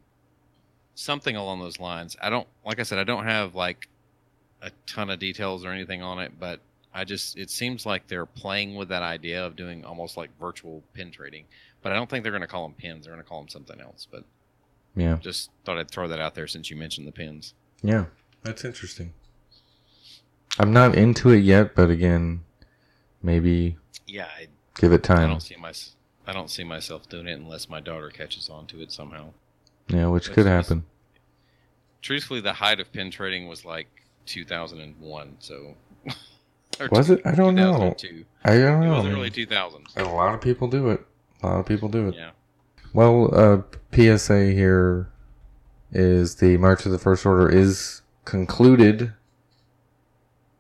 [0.95, 2.17] something along those lines.
[2.21, 3.89] I don't, like I said, I don't have like
[4.63, 6.61] a ton of details or anything on it, but
[6.95, 10.83] I just, it seems like they're playing with that idea of doing almost like virtual
[10.95, 11.45] pin trading.
[11.83, 13.05] But I don't think they're going to call them pins.
[13.05, 14.07] They're going to call them something else.
[14.11, 14.25] But
[14.97, 17.55] Yeah, just thought I'd throw that out there since you mentioned the pins.
[17.83, 18.07] yeah,
[18.43, 19.13] that's interesting.
[20.59, 22.43] I'm not into it yet, but again,
[23.23, 23.77] maybe
[24.07, 25.19] Yeah, I, give it time.
[25.19, 25.31] I time.
[25.31, 25.73] don't see my,
[26.27, 29.31] I don't see myself doing it unless my daughter catches on to it somehow.
[29.89, 30.85] Yeah, which That's could happen.
[32.03, 33.87] Truthfully, the height of pin trading was like
[34.27, 35.37] 2001.
[35.39, 35.75] So
[36.81, 37.21] or Was it?
[37.25, 37.95] I don't know.
[38.45, 38.83] I don't know.
[38.83, 38.91] It know.
[38.97, 39.97] was I mean, early 2000s.
[39.97, 41.05] A lot of people do it.
[41.43, 42.15] A lot of people do it.
[42.15, 42.31] Yeah.
[42.93, 43.63] Well, uh,
[43.95, 45.11] PSA here
[45.93, 49.13] is the March of the First Order is concluded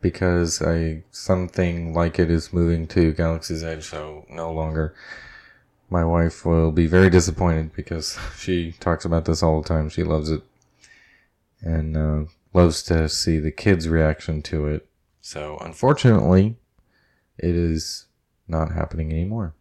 [0.01, 4.95] because a something like it is moving to Galaxy's Edge, so no longer.
[5.91, 9.89] My wife will be very disappointed because she talks about this all the time.
[9.89, 10.43] She loves it
[11.61, 14.88] and uh, loves to see the kids' reaction to it.
[15.29, 16.57] So unfortunately,
[17.37, 18.07] it is
[18.47, 19.55] not happening anymore.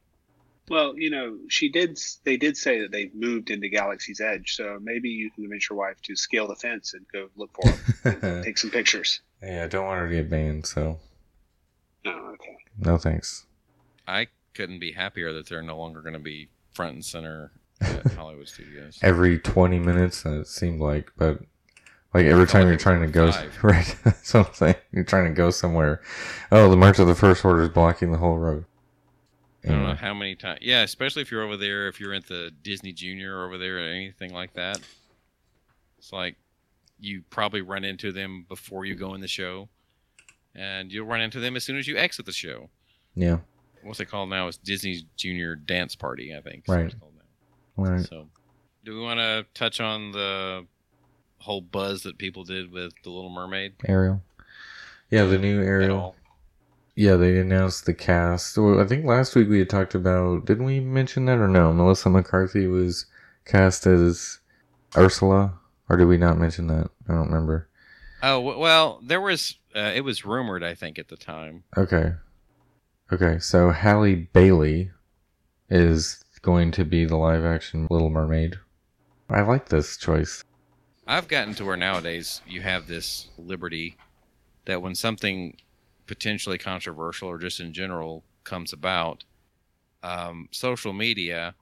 [0.69, 1.99] Well, you know, she did.
[2.23, 5.77] They did say that they've moved into Galaxy's Edge, so maybe you can convince your
[5.77, 9.19] wife to scale the fence and go look for them, take some pictures.
[9.43, 10.99] Yeah, I don't want her to get banned, so
[12.05, 12.55] Oh, okay.
[12.77, 13.45] no thanks.
[14.07, 17.51] I couldn't be happier that they're no longer going to be front and center
[17.81, 18.99] at Hollywood Studios.
[19.01, 21.41] Every twenty minutes, uh, it seemed like, but
[22.17, 23.25] like every time you're trying to go,
[23.61, 23.95] right?
[24.03, 24.75] That's what I'm saying.
[24.91, 26.01] You're trying to go somewhere.
[26.51, 28.65] Oh, the March of the First Order is blocking the whole road.
[29.63, 30.59] I don't know how many times.
[30.61, 33.81] Yeah, especially if you're over there, if you're at the Disney Junior over there or
[33.81, 34.79] anything like that.
[35.99, 36.37] It's like
[36.99, 39.67] you probably run into them before you go in the show,
[40.55, 42.69] and you'll run into them as soon as you exit the show.
[43.13, 43.39] yeah,
[43.83, 44.47] What's it called now?
[44.47, 46.63] It's Disney Junior Dance Party, I think.
[46.67, 46.85] Right.
[46.85, 47.83] it's called now.
[47.83, 48.05] all right.
[48.05, 48.27] So,
[48.85, 50.65] do we want to touch on the
[51.39, 53.73] whole buzz that people did with the Little Mermaid?
[53.87, 54.21] Ariel.
[55.09, 56.15] Yeah, the new Ariel.
[56.95, 58.57] Yeah, they announced the cast.
[58.57, 60.45] Well, I think last week we had talked about.
[60.45, 61.71] Didn't we mention that or no?
[61.71, 63.05] Melissa McCarthy was
[63.45, 64.39] cast as
[64.97, 65.53] Ursula,
[65.89, 66.89] or did we not mention that?
[67.07, 67.69] I don't remember.
[68.23, 69.57] Oh well, there was.
[69.75, 71.63] Uh, it was rumored, I think, at the time.
[71.77, 72.13] Okay,
[73.13, 73.37] okay.
[73.37, 74.89] So Halle Bailey
[75.69, 78.55] is going to be the live-action Little Mermaid.
[79.29, 80.43] I like this choice.
[81.09, 83.95] I've gotten to where nowadays you have this liberty
[84.65, 85.55] that when something
[86.05, 89.23] potentially controversial or just in general comes about,
[90.03, 91.55] um, social media,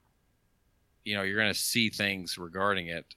[1.04, 3.14] you know, you're going to see things regarding it.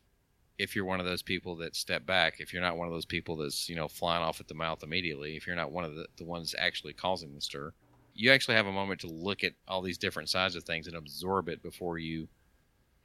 [0.59, 3.07] If you're one of those people that step back, if you're not one of those
[3.07, 5.95] people that's you know flying off at the mouth immediately, if you're not one of
[5.95, 7.73] the, the ones actually causing the stir,
[8.15, 10.97] you actually have a moment to look at all these different sides of things and
[10.97, 12.29] absorb it before you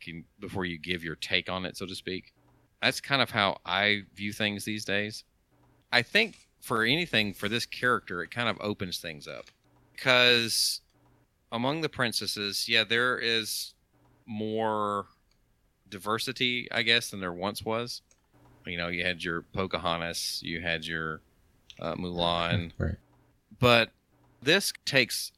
[0.01, 2.33] can before you give your take on it, so to speak
[2.83, 5.23] that's kind of how I view things these days.
[5.91, 9.45] I think for anything for this character, it kind of opens things up
[9.93, 10.81] because
[11.51, 13.73] among the princesses, yeah, there is
[14.25, 15.05] more
[15.87, 18.01] diversity, I guess, than there once was.
[18.65, 21.21] You know, you had your Pocahontas, you had your
[21.79, 22.95] uh, Mulan, Right.
[23.59, 23.91] but
[24.41, 25.31] this takes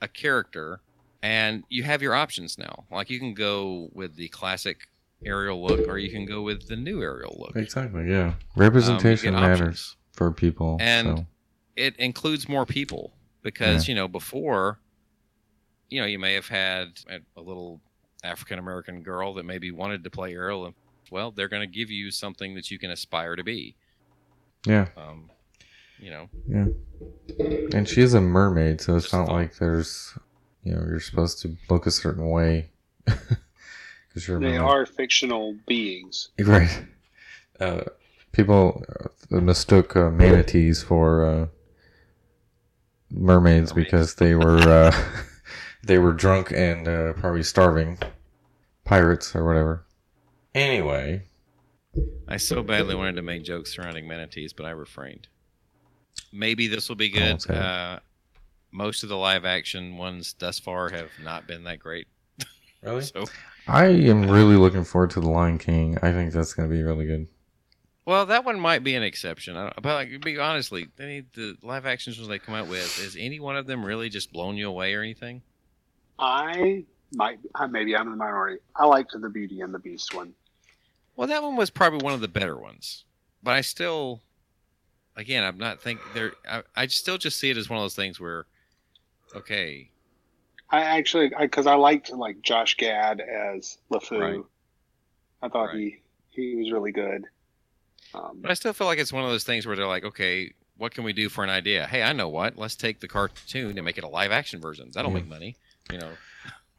[0.00, 0.80] a character
[1.22, 2.84] and you have your options now.
[2.90, 4.88] Like you can go with the classic
[5.24, 7.56] Ariel look or you can go with the new Ariel look.
[7.56, 8.10] Exactly.
[8.10, 8.28] Yeah.
[8.28, 10.78] Um, Representation get matters for people.
[10.80, 11.26] And- so.
[11.74, 14.78] It includes more people because, you know, before,
[15.88, 17.80] you know, you may have had a, little
[18.22, 20.74] African American girl that maybe wanted to play Ariel and
[21.10, 23.74] well, they're going to give you something that you can aspire to be.
[24.66, 24.88] Yeah.
[24.98, 25.30] Um,
[25.98, 26.66] you know, Yeah.
[27.72, 30.12] And she is a mermaid, so it's Just not thought- like there's,
[30.64, 32.68] you know, you're supposed to look a certain way.
[34.12, 36.28] Because you're They are fictional beings.
[36.38, 36.84] Right.
[37.58, 37.82] Uh,
[38.32, 38.84] people
[39.30, 41.46] uh, mistook uh, manatees for uh,
[43.10, 43.72] mermaids Mermaids.
[43.72, 44.94] because they were uh,
[45.82, 47.98] they were drunk and uh, probably starving
[48.84, 49.84] pirates or whatever.
[50.54, 51.22] Anyway,
[52.28, 55.28] I so badly wanted to make jokes surrounding manatees, but I refrained.
[56.32, 57.34] Maybe this will be good.
[57.48, 57.54] Okay.
[57.56, 57.98] Uh,
[58.70, 62.06] most of the live action ones thus far have not been that great.
[62.82, 63.24] really, So,
[63.68, 65.98] I am really looking forward to the Lion King.
[66.02, 67.28] I think that's going to be really good.
[68.06, 69.56] well, that one might be an exception.
[69.56, 72.98] I don't, but like, be honestly, any the live actions ones they come out with,
[73.00, 75.42] is any one of them really just blown you away or anything?
[76.18, 76.84] I
[77.14, 78.58] might, I- maybe I'm in the minority.
[78.74, 80.32] I liked the Beauty and the Beast one.
[81.14, 83.04] Well, that one was probably one of the better ones,
[83.42, 84.22] but I still,
[85.14, 86.32] again, I'm not think there.
[86.50, 88.46] I, I still just see it as one of those things where,
[89.36, 89.90] okay,
[90.72, 94.20] I actually, because I, liked like Josh Gad as LeFou.
[94.20, 94.40] Right.
[95.42, 95.76] I thought Right.
[95.76, 95.98] he
[96.30, 97.26] he was really good.
[98.14, 100.52] Um, But I still feel like it's one of those things where they're like, okay,
[100.78, 101.86] what can we do for an idea?
[101.86, 102.56] Hey, I know what.
[102.56, 104.90] Let's take the cartoon and make it a live action version.
[104.94, 105.18] That'll Yeah.
[105.18, 105.56] make money.
[105.92, 106.12] You know,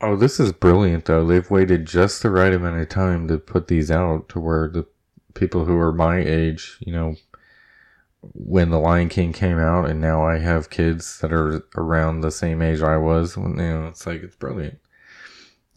[0.01, 1.25] Oh, this is brilliant though.
[1.25, 4.85] They've waited just the right amount of time to put these out to where the
[5.33, 7.15] people who are my age, you know,
[8.33, 12.31] when the Lion King came out and now I have kids that are around the
[12.31, 14.79] same age I was, when, you know, it's like it's brilliant.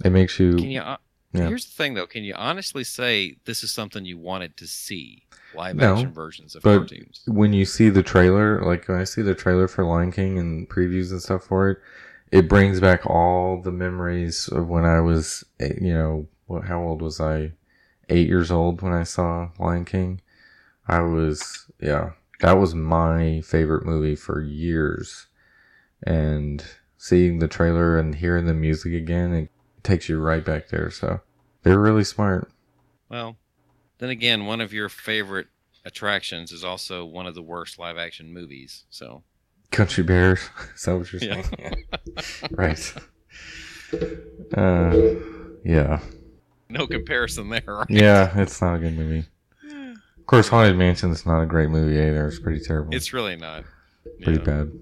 [0.04, 0.80] It makes you, can you?
[0.80, 0.96] Uh,
[1.32, 1.48] Yeah.
[1.48, 2.06] Here's the thing, though.
[2.06, 5.24] Can you honestly say this is something you wanted to see?
[5.54, 7.22] Live No, action versions of but- cartoons.
[7.26, 10.68] when you see the trailer, like when I see the trailer for Lion King and
[10.68, 11.78] previews and stuff for it,
[12.30, 16.80] it brings back all the memories of when I was, eh, you know, what, how
[16.82, 17.52] old was I?
[18.08, 20.20] Eight years old when I saw Lion King.
[20.88, 22.10] I was, yeah,
[22.40, 25.26] that was my favorite movie for years.
[26.06, 26.64] And
[26.98, 29.50] seeing the trailer and hearing the music again, it
[29.82, 30.90] takes you right back there.
[30.90, 31.20] So
[31.62, 32.50] they're really smart.
[33.08, 33.36] Well,
[33.98, 35.48] then again, one of your favorite
[35.84, 38.84] attractions is also one of the worst live action movies.
[38.90, 39.22] So
[39.70, 40.40] Country Bears.
[40.74, 41.42] Is that what you're Yeah.
[41.42, 41.84] saying?
[42.50, 42.94] right.
[44.56, 45.14] Uh,
[45.64, 46.00] yeah.
[46.68, 47.62] no comparison there.
[47.66, 47.86] Right?
[47.90, 49.26] Yeah, it's not a good movie.
[50.26, 52.26] Of course, Haunted Mansion's not a great movie either.
[52.26, 52.92] It's pretty terrible.
[52.92, 53.62] It's really not.
[54.24, 54.44] pretty Yeah.
[54.44, 54.72] bad.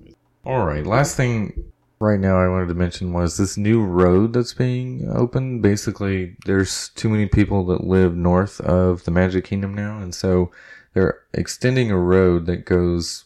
[0.47, 0.87] All right.
[0.87, 1.65] Last thing
[2.01, 5.61] right now I wanted to mention was this new road that's being opened.
[5.61, 10.51] Basically, there's too many people that live north of the Magic Kingdom now, and so
[10.95, 13.25] they're extending a road that goes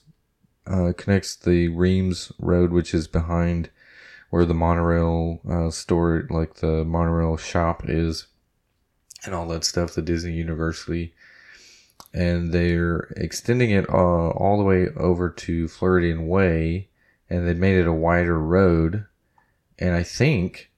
[0.67, 3.71] uh, connects the Reams Road, which is behind
[4.31, 8.27] where the monorail uh, store, like the monorail shop, is,
[9.25, 9.95] and all that stuff.
[9.95, 11.15] The Disney University
[12.19, 16.89] and they're extending it uh, all the way over to Floridian Way,
[17.31, 19.07] and they made it a wider road.
[19.79, 20.73] And I think,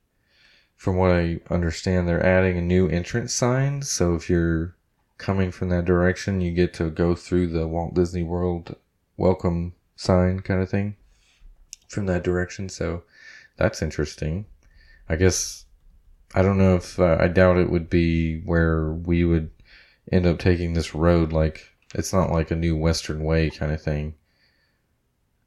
[0.76, 3.80] from what I understand, they're adding a new entrance sign.
[3.80, 4.76] So if you're
[5.16, 8.76] coming from that direction, you get to go through the Walt Disney World
[9.16, 10.96] welcome sign kind of thing
[11.88, 12.68] from that direction.
[12.68, 13.04] So
[13.56, 14.44] that's interesting.
[15.08, 15.64] I guess
[16.34, 19.50] I don't know if uh, I doubt it would be where we would
[20.10, 23.82] end up taking this road like it's not like a new western way kind of
[23.82, 24.14] thing.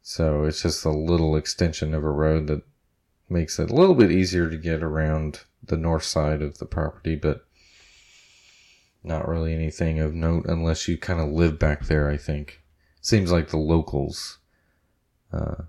[0.02, 2.64] So it's just a little extension of a road that
[3.30, 7.16] makes it a little bit easier to get around the north side of the property
[7.16, 7.46] but
[9.02, 12.62] not really anything of note unless you kind of live back there i think.
[13.02, 14.40] Seems like the locals
[15.34, 15.64] uh,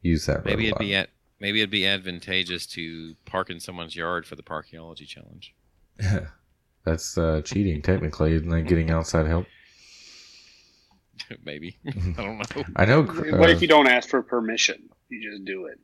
[0.00, 3.96] use that road Maybe it'd be at maybe it'd be advantageous to park in someone's
[3.96, 5.54] yard for the parkeology challenge.
[6.84, 9.46] that's uh, cheating technically isn't that getting outside help
[11.44, 12.64] maybe I don't know.
[12.76, 14.88] i know What uh, if you don't ask for permission?
[15.08, 15.78] You just do it.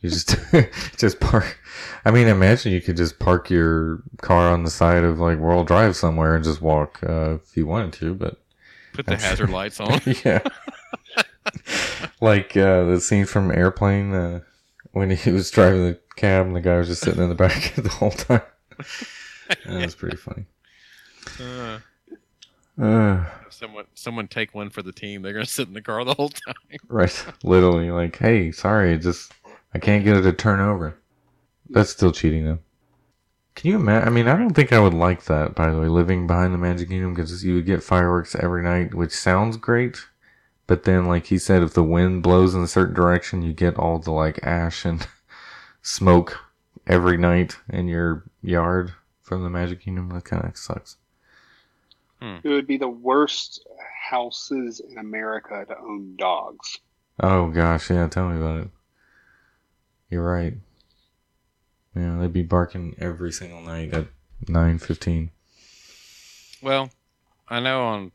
[0.00, 0.36] You just
[0.98, 1.58] just park.
[2.06, 5.66] I mean, imagine you could just park your car on the side of like World
[5.66, 8.14] Drive somewhere and just walk uh, if you wanted to.
[8.14, 8.38] But
[8.94, 10.00] Put the hazard lights on.
[10.24, 10.40] yeah,
[12.20, 14.40] like uh, the scene from Airplane uh,
[14.92, 17.74] when he was driving the cab and the guy was just sitting in the back
[17.76, 18.42] the whole time.
[19.64, 20.46] That was pretty funny.
[21.38, 21.78] Uh,
[22.80, 25.22] Uh, someone someone take one for the team.
[25.22, 26.54] They're gonna sit in the car the whole time.
[26.88, 29.32] right, literally, like, hey, sorry, it just
[29.74, 30.96] I can't get it to turn over.
[31.68, 32.58] That's still cheating though.
[33.54, 34.08] Can you imagine?
[34.08, 35.54] I mean, I don't think I would like that.
[35.54, 38.94] By the way, living behind the Magic Kingdom because you would get fireworks every night,
[38.94, 39.98] which sounds great.
[40.66, 43.76] But then, like he said, if the wind blows in a certain direction, you get
[43.76, 45.06] all the like ash and
[45.82, 46.38] smoke
[46.86, 48.92] every night in your yard
[49.30, 50.08] from the Magic Kingdom.
[50.10, 50.96] That kind of sucks.
[52.20, 53.64] It would be the worst
[54.10, 56.80] houses in America to own dogs.
[57.20, 58.08] Oh gosh, yeah.
[58.08, 58.68] Tell me about it.
[60.10, 60.54] You're right.
[61.94, 64.08] Yeah, they'd be barking every single night at
[64.48, 65.30] nine fifteen.
[66.60, 66.90] Well,
[67.48, 68.12] I know on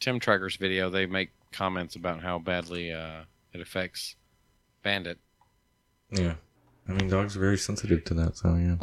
[0.00, 3.22] Tim Tracker's video they make comments about how badly uh,
[3.54, 4.16] it affects
[4.82, 5.18] Bandit.
[6.10, 6.34] Yeah,
[6.86, 8.36] I mean dogs are very sensitive to that.
[8.36, 8.76] So yeah.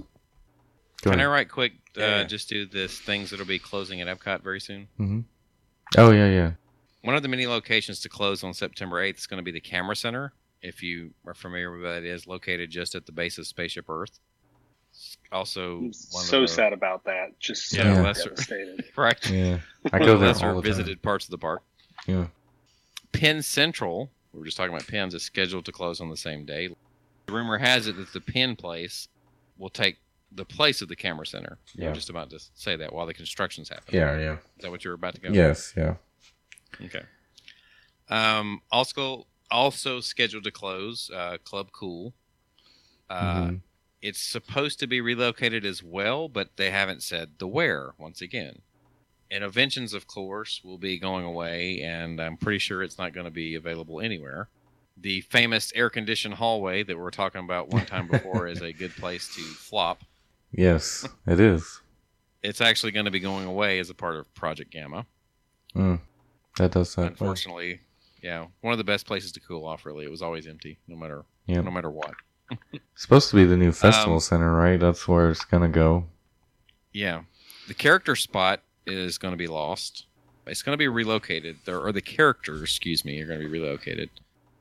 [1.05, 1.31] Go Can I ahead.
[1.33, 2.23] right quick uh, Yeah.
[2.25, 4.87] just do this things that'll be closing at Epcot very soon?
[4.99, 5.19] Mm-hmm.
[5.97, 6.51] Oh yeah, yeah.
[7.03, 9.61] One of the many locations to close on September 8th is going to be the
[9.61, 10.33] Camera Center.
[10.63, 13.85] If you are familiar with what it is, located just at the base of Spaceship
[13.87, 14.19] Earth.
[15.31, 17.37] Also, one so of the, sad about that.
[17.39, 18.85] Just so Yeah, that's- devastated.
[18.97, 19.29] Right.
[19.29, 19.59] Yeah,
[19.93, 20.71] I go of the there lesser all the time.
[20.71, 21.61] visited parts of the park.
[22.07, 22.27] Yeah.
[23.11, 26.45] Pin Central, we were just talking about Penn's, is scheduled to close on the same
[26.45, 26.69] day.
[27.27, 29.07] The rumor has it that the Penn place
[29.57, 29.97] will take
[30.31, 31.57] the place of the Camera Center.
[31.75, 31.89] Yeah.
[31.89, 34.01] were just about to say that while the construction's happening.
[34.01, 34.33] Yeah, yeah.
[34.57, 35.29] Is that what you were about to go?
[35.29, 35.95] Yes, yeah.
[36.83, 37.03] Okay.
[38.09, 42.13] Um, also, also scheduled to close, uh, Club Cool.
[43.09, 43.61] Uh, Mhm.
[44.01, 47.93] It's supposed to be relocated as well, but they haven't said the where.
[47.97, 48.61] Once again,
[49.31, 53.31] Innoventions, of course, will be going away, and I'm pretty sure it's not going to
[53.31, 54.49] be available anywhere.
[54.95, 58.95] The famous air-conditioned hallway that we were talking about one time before is a good
[58.95, 60.03] place to flop.
[60.57, 61.81] Yes, it is.
[62.43, 65.05] It's actually going to be going away as a part of Project Gamma.
[65.75, 65.99] Mm.
[66.57, 67.07] That does suck.
[67.07, 67.81] Unfortunately,
[68.21, 69.85] yeah, one of the best places to cool off.
[69.85, 71.61] Really, it was always empty, no matter Yeah.
[71.61, 72.13] no matter what.
[72.95, 74.79] Supposed to be the new festival Um, center, right?
[74.79, 76.05] That's where it's gonna go.
[76.93, 77.23] Yeah,
[77.67, 80.05] the character spot is going to be lost.
[80.47, 83.51] It's going to be relocated, there or the characters, excuse me, are going to be
[83.51, 84.11] relocated.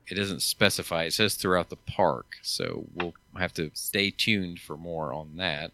[0.09, 1.05] It doesn't specify.
[1.05, 5.73] It says throughout the park, so we'll have to stay tuned for more on that.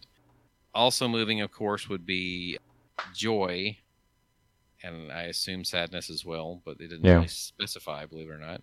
[0.74, 2.58] Also moving, of course, would be
[3.14, 3.76] Joy,
[4.82, 7.14] and I assume Sadness as well, but they didn't Yeah.
[7.16, 8.62] really specify, believe it or not.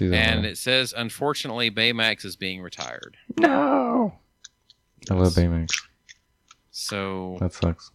[0.00, 3.16] And it says, unfortunately, Baymax is being retired.
[3.38, 4.12] no.
[5.10, 5.70] I love Baymax.
[6.70, 7.90] So That sucks.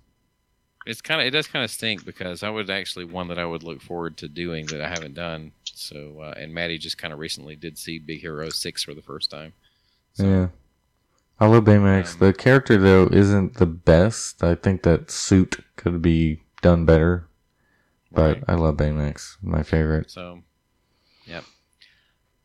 [0.87, 3.45] It's kind of it does kind of stink because I would actually one that I
[3.45, 5.51] would look forward to doing that I haven't done.
[5.63, 9.01] So uh, and Maddie just kind of recently did see Big Hero Six for the
[9.03, 9.53] first time.
[10.13, 10.47] So, yeah.
[11.41, 12.13] I love Baymax.
[12.13, 14.43] Um, the character though isn't the best.
[14.43, 17.27] I think that suit could be done better.
[18.11, 18.43] But right.
[18.47, 19.37] I love Baymax.
[19.41, 20.11] My favorite.
[20.11, 20.43] So,
[21.25, 21.43] yep.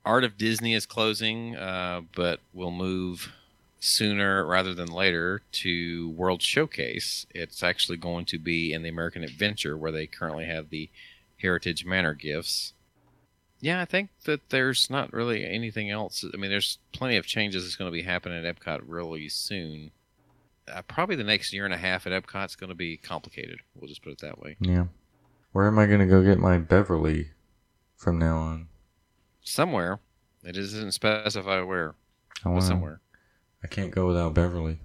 [0.03, 3.33] Art of Disney is closing, uh, but will move
[3.81, 7.27] sooner rather than later to World Showcase.
[7.35, 10.89] It's actually going to be in the American Adventure where they currently have the
[11.43, 12.73] Heritage Manor gifts.
[13.61, 16.25] Yeah, I think that there's not really anything else.
[16.33, 19.91] I mean, there's plenty of changes that's going to be happening at Epcot really soon.
[20.71, 23.61] Uh, probably the next year and a half at Epcot is going to be complicated.
[23.75, 24.57] We'll just put it that way.
[24.61, 24.87] Yeah.
[25.53, 27.31] Where am I gonna go get my Beverly
[27.97, 28.69] from now on?
[29.43, 30.01] Somewhere.
[30.45, 33.01] It doesn't specify where, I but wanna- somewhere.
[33.65, 34.81] I can't go without Beverly.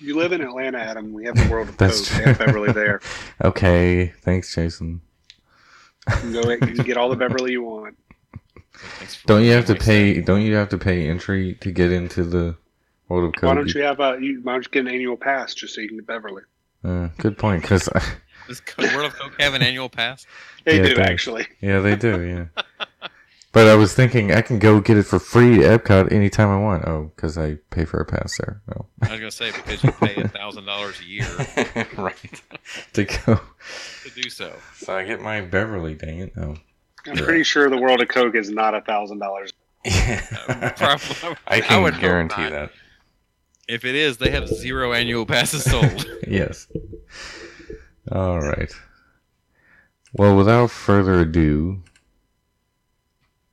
[0.00, 1.12] You live in Atlanta, Adam.
[1.12, 2.18] We have the World of That's Coke.
[2.18, 2.46] They have true.
[2.46, 3.00] Beverly there.
[3.44, 5.00] Okay, thanks, Jason.
[6.08, 6.66] You can go.
[6.66, 7.96] You get all the Beverly you want.
[9.26, 10.20] Don't you have to what pay?
[10.20, 12.56] Don't you have to pay entry to get into the
[13.08, 13.48] World of Coke?
[13.48, 14.18] Why don't you have a?
[14.20, 16.42] You, why don't you get an annual pass just so you can get Beverly?
[16.84, 17.62] Uh, good point.
[17.62, 17.88] Because
[18.46, 18.62] Does
[18.94, 20.26] World of Coke have an annual pass?
[20.64, 21.06] They Yeah, do does.
[21.06, 21.46] actually.
[21.60, 22.22] yeah, they do.
[22.22, 22.62] Yeah.
[23.58, 26.58] But I was thinking I can go get it for free at Epcot anytime I
[26.58, 26.84] want.
[26.86, 28.62] Oh, because I pay for a pass there.
[28.68, 28.86] No.
[29.02, 31.26] I was gonna say because you pay a thousand dollars a year
[31.98, 32.42] right.
[32.92, 33.40] To go.
[34.04, 34.52] to do so.
[34.76, 35.96] So I get my Beverly.
[35.96, 36.34] Dang it.
[36.36, 36.54] Oh.
[37.08, 39.52] I'm pretty sure the World of Coke is not a thousand dollars.
[39.84, 40.20] Yeah.
[40.76, 42.70] Probably- I can would guarantee that.
[43.68, 46.06] If it is, they have zero annual passes sold.
[46.28, 46.68] yes.
[48.12, 48.72] All right.
[50.12, 51.82] Well, without further ado,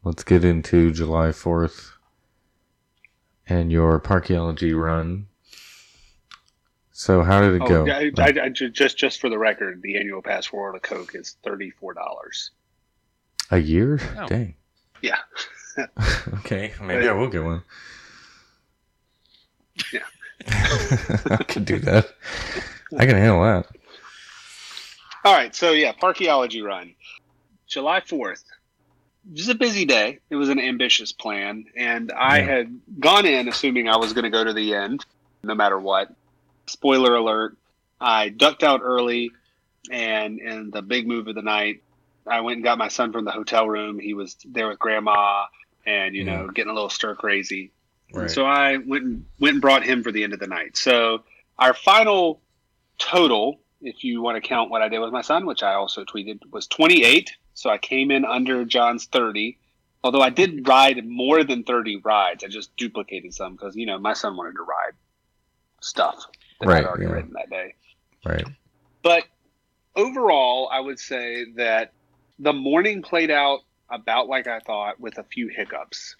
[0.05, 1.91] let's get into July 4th
[3.47, 5.27] and your parkeology run.
[6.91, 7.91] So, how did it Oh, go?
[7.91, 11.13] I, I, I, just just for the record, the annual pass for World of Coke
[11.13, 12.51] is thirty four dollars.
[13.51, 13.99] A year?
[14.17, 14.27] Oh.
[14.27, 14.55] Dang.
[15.01, 15.17] Yeah.
[16.35, 17.63] okay, maybe I will get one.
[19.91, 19.99] Yeah.
[20.47, 22.07] I could do that.
[22.97, 23.67] I can handle that.
[25.25, 26.95] All right, so yeah, parkeology run,
[27.67, 28.45] July fourth.
[29.33, 30.19] Just a busy day.
[30.29, 32.45] It was an ambitious plan, and I Yeah.
[32.45, 35.03] had gone in assuming I was going to go to the end,
[35.43, 36.13] no matter what.
[36.67, 37.57] Spoiler alert:
[37.99, 39.31] I ducked out early,
[39.89, 41.81] and in the big move of the night,
[42.27, 43.99] I went and got my son from the hotel room.
[43.99, 45.45] He was there with grandma,
[45.85, 47.71] and you know, getting a little stir crazy.
[48.13, 50.77] And so I went and went and brought him for the end of the night.
[50.77, 51.23] So
[51.57, 52.41] our final
[52.99, 56.05] total, if you want to count what I did with my son, which I also
[56.05, 57.31] tweeted, was 28.
[57.55, 59.57] So I came in under John's 30.
[60.03, 63.97] Although I did ride more than 30 rides, I just duplicated some because you know
[63.97, 64.93] my son wanted to ride
[65.81, 66.27] stuff
[66.59, 67.11] that Right, I'd already yeah.
[67.11, 67.73] ridden that day.
[68.23, 68.45] Right.
[69.01, 69.23] But
[69.95, 71.93] overall, I would say that
[72.37, 76.15] the morning played out about like I thought with a few hiccups.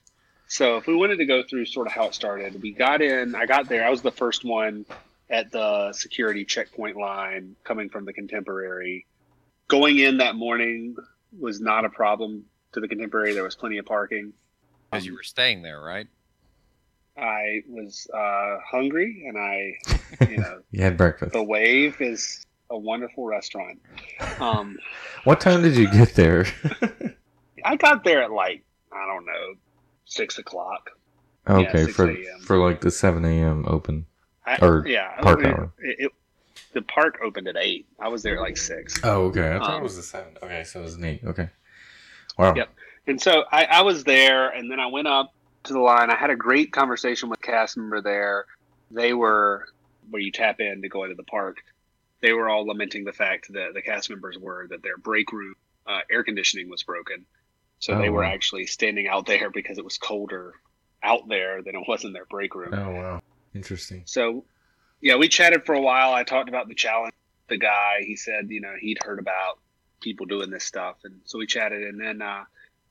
[0.48, 3.36] So if we wanted to go through sort of how it started, we got in,
[3.36, 4.86] I got there, I was the first one
[5.30, 9.06] at the security checkpoint line coming from the contemporary.
[9.68, 10.96] Going in that morning
[11.40, 13.34] was not a problem to the contemporary.
[13.34, 14.34] There was plenty of parking.
[14.92, 16.08] Because you were staying there, right?
[17.18, 19.74] I was uh, hungry and I,
[20.30, 21.34] you know, You had breakfast.
[21.34, 23.82] the Wave is a wonderful restaurant.
[24.40, 24.78] Um,
[25.24, 26.46] What time did you get there?
[27.66, 28.64] I got there at like
[28.94, 29.56] I don't know
[30.06, 30.92] six o'clock.
[31.50, 33.66] okay, 6 for for like the seven a.m.
[33.68, 34.06] open.
[34.46, 35.72] I, Or yeah, park it, hour.
[35.80, 36.12] It, it-
[36.76, 37.88] the park opened at eight.
[38.00, 39.52] I was there at like six, Oh, okay.
[39.56, 40.38] I thought it was the seven.
[40.44, 41.22] Okay, so it was an eight.
[41.26, 41.50] Okay.
[42.38, 42.54] Wow.
[42.56, 42.70] Yep.
[43.08, 45.32] and so I, I was there, and then I went up
[45.64, 46.12] to the line.
[46.12, 48.46] I had a great conversation with a cast member there.
[48.92, 49.66] They were
[50.12, 51.58] where you tap in to go into the park.
[52.22, 55.56] They were all lamenting the fact that the cast members were that their break room
[55.88, 57.26] uh, air conditioning was broken.
[57.80, 58.32] So Oh, they were wow.
[58.34, 60.54] actually standing out there because it was colder
[61.04, 62.74] out there than it was in their break room.
[62.74, 63.22] Oh wow.
[63.54, 64.04] Interesting.
[64.06, 64.44] So,
[65.06, 66.16] yeah, we chatted for a while.
[66.16, 67.14] I talked about the challenge.
[67.48, 69.60] The guy, he said, you know, he'd heard about
[70.02, 71.84] people doing this stuff, and so we chatted.
[71.84, 72.44] And then uh,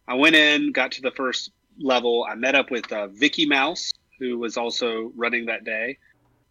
[0.06, 2.24] I went in, got to the first level.
[2.26, 5.98] I met up with uh, Vicky Mouse, who was also running that day.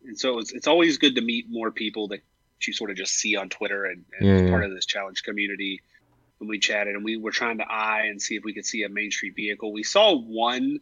[0.06, 2.20] And so it's it's always good to meet more people that
[2.60, 4.50] you sort of just see on Twitter and, and Yeah, yeah.
[4.50, 5.80] part of this challenge community.
[6.42, 8.84] And we chatted, and we were trying to eye and see if we could see
[8.84, 9.72] a Main Street vehicle.
[9.72, 10.82] We saw one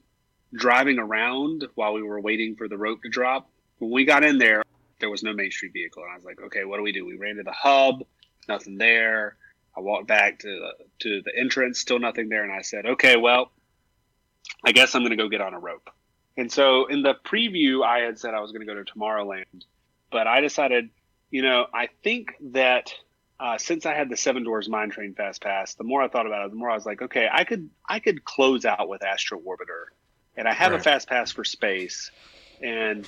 [0.55, 3.47] driving around while we were waiting for the rope to drop.
[3.77, 4.63] When we got in there,
[5.01, 7.05] there was no Main Street vehicle, and I was like, okay, what do we do?
[7.05, 8.03] We ran to the hub,
[8.47, 9.35] nothing there.
[9.75, 13.17] I walked back to the to the entrance, still nothing there, and I said, okay,
[13.17, 13.51] well,
[14.63, 15.89] I guess I'm going to go get on a rope.
[16.37, 19.63] And so in the preview, I had said I was going to go to Tomorrowland,
[20.11, 20.89] but I decided
[21.29, 22.93] You know, I think that
[23.39, 26.27] uh, since I had the Seven Dwarfs Mine Train Fast Pass, the more I thought
[26.27, 29.03] about it, the more I was like, okay, I could I could close out with
[29.03, 29.85] Astro Orbiter,
[30.35, 30.81] and I have Right.
[30.81, 32.11] a Fast Pass for space,
[32.61, 33.07] and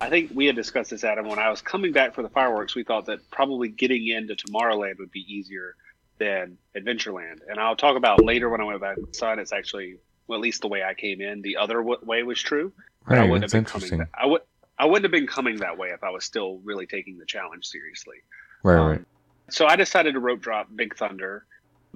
[0.00, 2.74] I think we had discussed this, Adam, when I was coming back for the fireworks.
[2.74, 5.76] We thought that probably getting into Tomorrowland would be easier
[6.18, 9.32] than Adventureland, and I'll talk about later when I went back saw.
[9.32, 12.40] It's actually well, at least the way I came in, the other w- way was
[12.40, 12.72] true.
[13.06, 13.82] But I Right, wouldn't that's have been coming.
[13.84, 13.98] interesting.
[13.98, 14.40] That, I would.
[14.76, 17.64] I wouldn't have been coming that way if I was still really taking the challenge
[17.66, 18.16] seriously.
[18.64, 19.04] Right, Um, right.
[19.50, 21.46] So I decided to rope drop Big Thunder.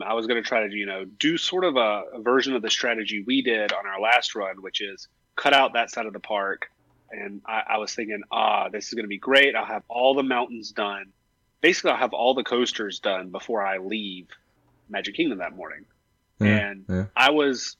[0.00, 2.62] I was going to try to, you know, do sort of a, a version of
[2.62, 6.12] the strategy we did on our last run, which is cut out that side of
[6.12, 6.68] the park.
[7.10, 9.54] And I, I was thinking, ah, this is going to be great.
[9.54, 11.06] I'll have all the mountains done.
[11.60, 14.28] Basically, I'll have all the coasters done before I leave
[14.88, 15.84] Magic Kingdom that morning.
[16.40, 17.04] Yeah, and yeah.
[17.16, 17.76] I was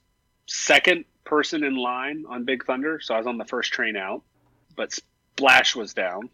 [0.46, 4.22] second person in line on Big Thunder, so I was on the first train out.
[4.76, 6.30] But Splash was down,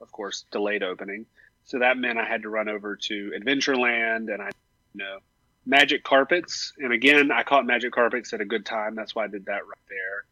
[0.00, 1.26] of course, delayed opening.
[1.64, 4.50] So that meant I had to run over to Adventureland and I,
[4.94, 5.18] you know,
[5.64, 6.72] Magic Carpets.
[6.78, 8.94] And again, I caught Magic Carpets at a good time.
[8.94, 10.24] That's why I did that right there.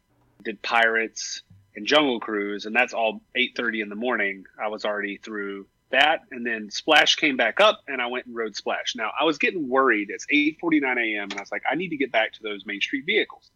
[0.43, 1.41] Did Pirates
[1.75, 4.45] and Jungle Cruise, and that's all 8:30 in the morning.
[4.61, 8.35] I was already through that, and then Splash came back up, and I went and
[8.35, 8.95] rode Splash.
[8.95, 10.09] Now I was getting worried.
[10.09, 12.81] It's 8:49 a.m., and I was like, I need to get back to those Main
[12.81, 13.51] Street vehicles.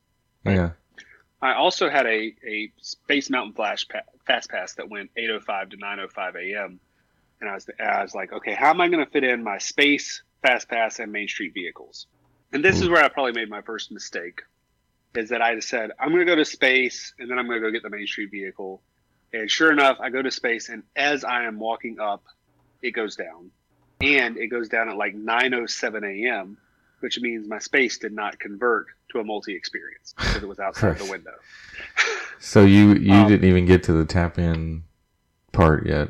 [0.46, 0.72] Yeah.
[1.42, 5.78] I also had a, a Space Mountain Flash pa- Fast Pass that went 8:05 to
[5.78, 6.80] 9:05 a.m.
[7.42, 9.58] And I was I was like, okay, how am I going to fit in my
[9.58, 12.08] Space Fast Pass and Main Street vehicles?
[12.54, 12.94] And this is hmm.
[12.94, 14.44] where I probably made my first mistake,
[15.18, 17.68] is that I said I'm going to go to Space and then I'm going to
[17.68, 18.82] go get the Main Street vehicle.
[19.34, 22.24] And sure enough, I go to Space, and as I am walking up,
[22.82, 23.52] it goes down,
[24.00, 26.58] and it goes down at like 9:07 a.m.
[27.02, 30.98] Which means my space did not convert to a multi experience because it was outside
[30.98, 31.34] the window.
[32.40, 34.84] So you you Um, didn't even get to the tap in
[35.54, 36.10] part yet.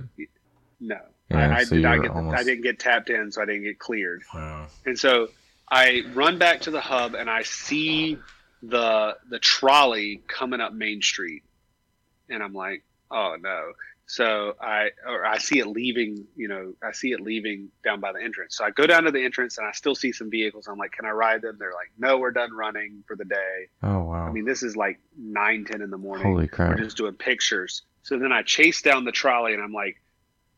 [0.80, 0.99] No,
[1.30, 2.12] Yeah, I, I so did not get.
[2.12, 4.24] Almost- I didn't get tapped in, so I didn't get cleared.
[4.34, 4.68] Wow.
[4.86, 5.30] And so
[5.70, 8.18] I run back to the hub, and I see
[8.62, 11.43] the the trolley coming up Main Street,
[12.30, 13.74] and I'm like, oh no.
[14.08, 16.28] So I or I see it leaving.
[16.36, 18.58] You know, I see it leaving down by the entrance.
[18.58, 20.68] So I go down to the entrance, and I still see some vehicles.
[20.68, 21.58] I'm like, can I ride them?
[21.60, 23.68] They're like, no, we're done running for the day.
[23.82, 24.28] Oh wow.
[24.28, 26.28] I mean, this is like nine, ten in the morning.
[26.28, 26.78] Holy crap.
[26.78, 27.82] We're just doing pictures.
[28.03, 29.99] So then I chase down the trolley and I'm like,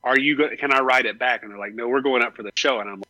[0.03, 0.57] "Are you going?
[0.57, 2.81] Can I ride it back?" And they're like, "No, we're going up for the show."
[2.81, 3.07] And I'm like,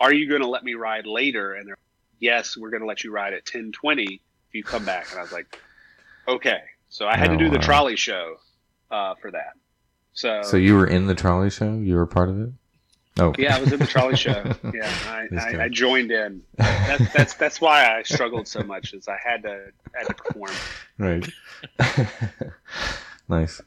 [0.00, 1.78] "Are you going to let me ride later?" And they're,
[2.20, 4.04] "Yes, we're going to let you ride at 10:20
[4.48, 5.58] if you come back." And I was like,
[6.26, 7.62] "Okay." So I had Oh, to do the wow.
[7.64, 8.36] trolley show
[8.90, 9.52] uh, for that.
[10.14, 11.74] So, So you were in the trolley show?
[11.74, 12.48] You were part of it?
[13.20, 13.34] Oh.
[13.36, 14.52] yeah, I was in the trolley show.
[14.74, 15.26] Yeah, I.
[15.36, 16.42] I, I joined in.
[16.56, 20.52] That's that's that's why I struggled so much is I had to had to perform.
[20.98, 21.28] right.
[23.28, 23.60] nice.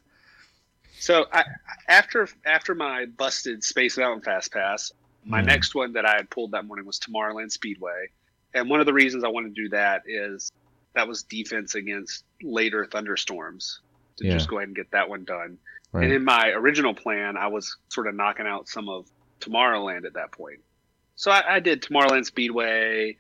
[1.00, 1.44] So I,
[1.88, 4.92] after after my busted Space Mountain Fast Pass,
[5.26, 8.10] my next one that I had pulled that morning was Tomorrowland Speedway,
[8.54, 10.52] and one of the reasons I wanted to do that is
[10.94, 13.80] that was defense against later thunderstorms
[14.18, 14.34] to Yeah.
[14.34, 15.58] just go ahead and get that one done.
[15.94, 16.06] Right.
[16.06, 19.08] And in my original plan, I was sort of knocking out some of
[19.40, 20.60] Tomorrowland at that point.
[21.16, 23.18] So I, I did Tomorrowland Speedway,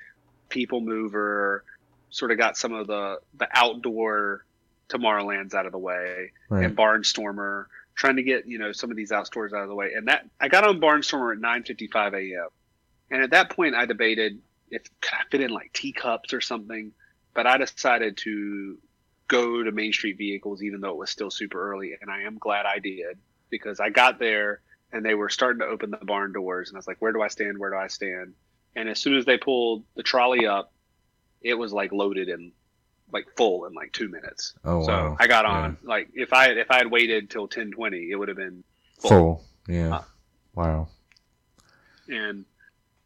[0.50, 1.64] People Mover,
[2.10, 4.46] sort of got some of the the outdoor
[4.90, 6.66] Tomorrowlands out of the way right.
[6.66, 7.66] and Barnstormer,
[7.96, 9.94] trying to get you know some of these outdoors out of the way.
[9.96, 12.48] And that I got on Barnstormer at 9:55 a.m.
[13.10, 14.40] And at that point, I debated
[14.72, 16.92] if could I fit in like teacups or something,
[17.34, 18.78] but I decided to
[19.28, 21.96] go to Main Street Vehicles, even though it was still super early.
[22.02, 23.18] And I am glad I did
[23.50, 24.62] because I got there
[24.92, 27.22] and they were starting to open the barn doors, and I was like, "Where do
[27.22, 27.58] I stand?
[27.58, 28.34] Where do I stand?"
[28.76, 30.74] And as soon as they pulled the trolley up,
[31.42, 32.52] it was like loaded and
[33.12, 34.54] like full in like two minutes.
[34.64, 35.18] Oh So wow.
[35.20, 35.78] I got on.
[35.84, 38.64] Like if I if I had waited till ten twenty, it would have been
[39.00, 39.10] full.
[39.10, 39.46] Full.
[39.68, 39.96] Yeah.
[39.96, 40.04] Uh,
[40.56, 40.88] wow.
[42.08, 42.46] And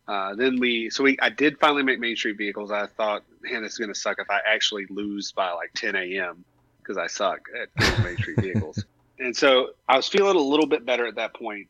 [0.07, 2.71] uh, then we so we I did finally make Main Street vehicles.
[2.71, 6.45] I thought, man, this is gonna suck if I actually lose by like ten a.m.
[6.79, 8.83] because I suck at Main Street vehicles.
[9.17, 11.69] And so I was feeling a little bit better at that point,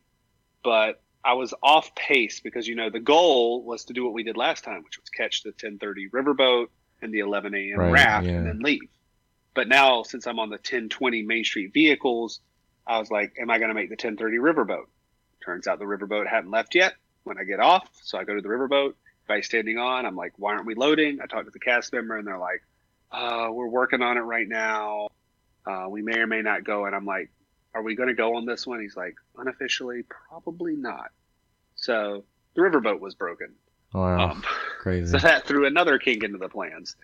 [0.64, 4.24] but I was off pace because you know the goal was to do what we
[4.24, 6.66] did last time, which was catch the ten thirty riverboat
[7.02, 7.78] and the eleven a.m.
[7.78, 8.32] Right, raft yeah.
[8.32, 8.88] and then leave.
[9.54, 12.40] But now since I'm on the ten twenty Main Street vehicles,
[12.84, 14.86] I was like, am I going to make the ten thirty riverboat?
[15.44, 16.94] Turns out the riverboat hadn't left yet
[17.26, 17.88] when I get off.
[18.02, 18.94] So I go to the riverboat.
[19.24, 20.06] Everybody's standing on.
[20.06, 21.18] I'm like, why aren't we loading?
[21.22, 22.62] I talk to the cast member and they're like,
[23.10, 25.08] uh, we're working on it right now.
[25.66, 26.86] Uh, we may or may not go.
[26.86, 27.30] And I'm like,
[27.74, 28.80] are we going to go on this one?
[28.80, 31.10] He's like, unofficially, probably not.
[31.74, 32.24] So
[32.54, 33.52] the riverboat was broken.
[33.92, 34.30] Wow.
[34.30, 34.42] Um,
[34.80, 35.10] Crazy.
[35.10, 36.96] so that threw another kink into the plans.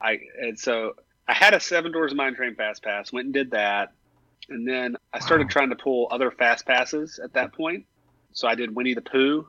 [0.00, 0.94] I and so
[1.26, 3.12] I had a Seven Dwarfs Mine Train Fast Pass.
[3.12, 3.92] Went and did that.
[4.48, 5.50] And then I started Wow.
[5.50, 7.86] trying to pull other fast passes at that point.
[8.32, 9.46] So I did Winnie the Pooh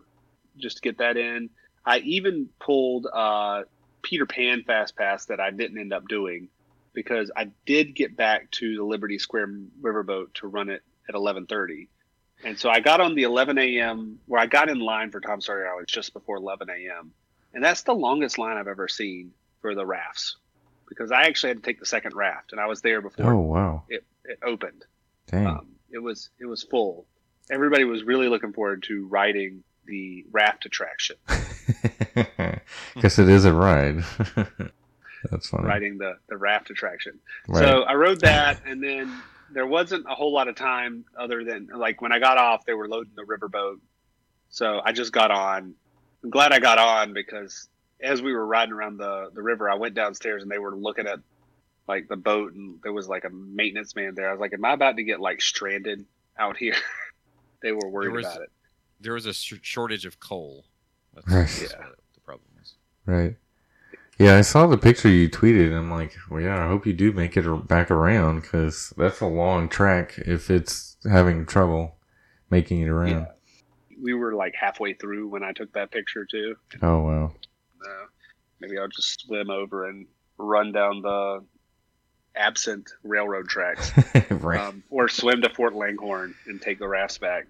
[0.57, 1.49] just to get that in.
[1.85, 3.63] I even pulled uh,
[4.01, 6.49] Peter Pan fast pass that I didn't end up doing
[6.93, 9.49] because I did get back to the Liberty Square
[9.81, 11.87] riverboat to run it at 11:30.
[12.43, 14.19] And so I got on the 11 a.m.
[14.27, 17.11] where I got in line for Tom Sawyer Island just before 11 a.m.
[17.53, 19.31] And that's the longest line I've ever seen
[19.61, 20.35] for the rafts
[20.87, 23.39] because I actually had to take the second raft and I was there before Oh
[23.39, 23.83] wow.
[23.89, 24.85] it, it opened.
[25.27, 25.47] Dang.
[25.47, 27.05] Um, it was it was full.
[27.49, 31.15] Everybody was really looking forward to riding the raft attraction,
[32.95, 34.03] because it is a ride.
[35.31, 35.65] That's funny.
[35.65, 37.19] riding the the raft attraction.
[37.47, 37.63] Right.
[37.63, 39.11] So I rode that, and then
[39.51, 42.73] there wasn't a whole lot of time other than like when I got off, they
[42.73, 43.79] were loading the riverboat.
[44.49, 45.73] So I just got on.
[46.23, 47.67] I'm glad I got on because
[48.01, 51.07] as we were riding around the the river, I went downstairs and they were looking
[51.07, 51.19] at
[51.87, 54.29] like the boat, and there was like a maintenance man there.
[54.29, 56.05] I was like, "Am I about to get like stranded
[56.37, 56.75] out here?"
[57.61, 58.51] they were worried was- about it.
[59.05, 60.65] There was a sh- shortage of coal.
[61.13, 61.61] That's, Right.
[61.71, 61.77] Yeah.
[61.87, 62.73] what the problem was.
[63.05, 63.35] Right.
[64.17, 65.67] Yeah, I saw the picture you tweeted.
[65.67, 69.21] And I'm like, well, yeah, I hope you do make it back around because that's
[69.21, 71.95] a long track if it's having trouble
[72.49, 73.09] making it around.
[73.09, 73.25] Yeah.
[74.01, 76.55] We were like halfway through when I took that picture too.
[76.81, 77.33] Oh, wow.
[77.85, 78.05] Uh,
[78.59, 81.43] maybe I'll just swim over and run down the
[82.35, 83.91] absent railroad tracks,
[84.31, 84.59] right.
[84.59, 87.45] um, or swim to Fort Langhorn and take the rafts back.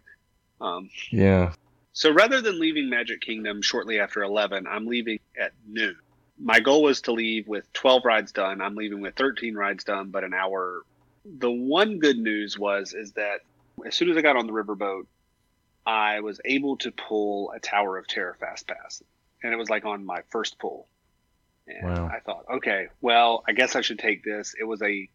[0.62, 1.53] Um, yeah.
[1.93, 5.97] so rather than leaving Magic Kingdom shortly after 11, I'm leaving at noon.
[6.39, 8.62] My goal was to leave with 12 rides done.
[8.62, 10.82] I'm leaving with 13 rides done, but an hour.
[11.26, 13.39] The one good news was is that
[13.86, 15.06] as soon as I got on the riverboat,
[15.86, 19.03] I was able to pull a Tower of Terror fast pass,
[19.43, 20.88] and it was like on my first pull.
[21.68, 22.08] And Wow.
[22.14, 24.56] I thought, okay, well, I guess I should take this.
[24.60, 25.10] It was a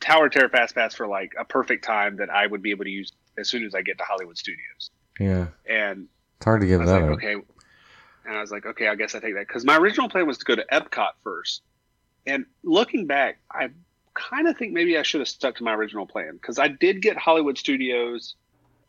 [0.00, 2.84] Tower of Terror fast pass for like a perfect time that I would be able
[2.84, 4.90] to use as soon as I get to Hollywood Studios.
[5.20, 5.48] Yeah.
[5.68, 7.10] And It's hard to give that like, up.
[7.10, 7.34] okay.
[8.26, 10.38] And I was like, okay, I guess I take that because my original plan was
[10.38, 11.62] to go to Epcot first.
[12.26, 13.70] And looking back, I
[14.14, 17.00] kind of think maybe I should have stuck to my original plan because I did
[17.00, 18.34] get Hollywood Studios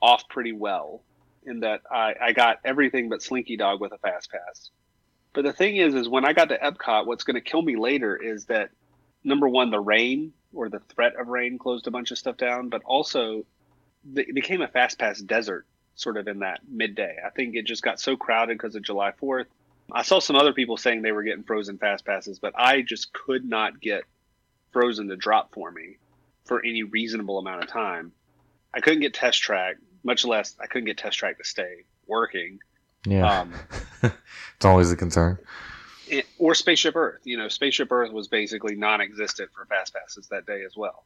[0.02, 1.04] off pretty well
[1.45, 4.72] in that I, I got everything but Slinky Dog with a fast pass.
[5.34, 7.78] But the thing is, is when I got to Epcot, what's going to kill me
[7.78, 8.72] later is that
[9.24, 12.70] number one, the rain or the threat of rain closed a bunch of stuff down,
[12.70, 13.45] but also
[14.16, 17.18] it became a fast pass desert sort of in that midday.
[17.26, 19.45] I think it just got so crowded because of July 4th.
[19.91, 23.12] I saw some other people saying they were getting frozen fast passes, but I just
[23.12, 24.03] could not get
[24.72, 25.97] frozen to drop for me
[26.45, 28.12] for any reasonable amount of time.
[28.74, 32.60] I couldn't get test track, much less I couldn't get test track to stay working.
[33.05, 33.41] Yeah.
[33.41, 33.53] Um,
[34.03, 35.39] it's always a concern.
[36.07, 37.22] it- or Spaceship Earth.
[37.24, 41.03] You know, Spaceship Earth was basically non-existent for fast passes that day as well.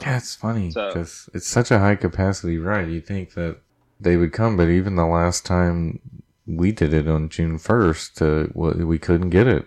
[0.00, 2.88] Yeah, it's funny So- because it's such a high capacity ride.
[2.88, 3.58] You think that
[4.00, 6.00] they would come, but even the last time
[6.46, 9.66] we did it on June first, uh, we couldn't get it.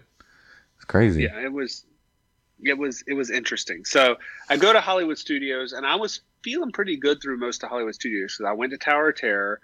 [0.78, 1.24] It's crazy.
[1.24, 1.86] yeah it was
[2.64, 4.18] it was it was interesting so
[4.50, 7.96] i go to hollywood studios and i was feeling pretty good through most of hollywood
[7.96, 9.62] studios because i went to tower of terror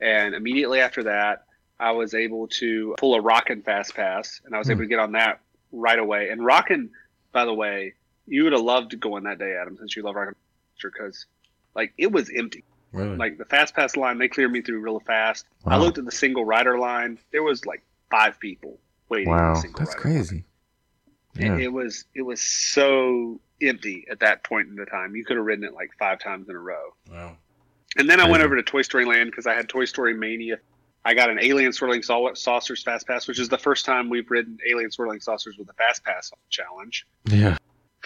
[0.00, 1.44] and immediately after that
[1.78, 4.72] i was able to pull a rockin' fast pass and i was Hmm.
[4.72, 5.40] able to get on that
[5.72, 6.88] right away and rockin'
[7.32, 7.92] by the way
[8.28, 10.34] you would have loved going that day adam since you love rockin'
[10.82, 11.26] because
[11.74, 13.16] like it was empty Really?
[13.16, 15.74] like the fast pass line they cleared me through real fast Wow.
[15.74, 19.42] i looked at the single rider line there was like five people waiting in the
[19.42, 19.64] wow, that's
[19.94, 20.36] rider crazy.
[21.36, 21.56] It- Yeah.
[21.58, 25.14] It, was it was so empty at that point in the time.
[25.14, 26.94] You could have ridden it like five times in a row.
[27.10, 27.36] Wow.
[27.96, 30.58] And then I went over to Toy Story Land because I had Toy Story Mania.
[31.04, 34.28] I got an Alien Swirling Sau- Saucers Fast Pass, which is the first time we've
[34.30, 37.06] ridden Alien Swirling Saucers with a Fast Pass challenge.
[37.26, 37.56] Yeah.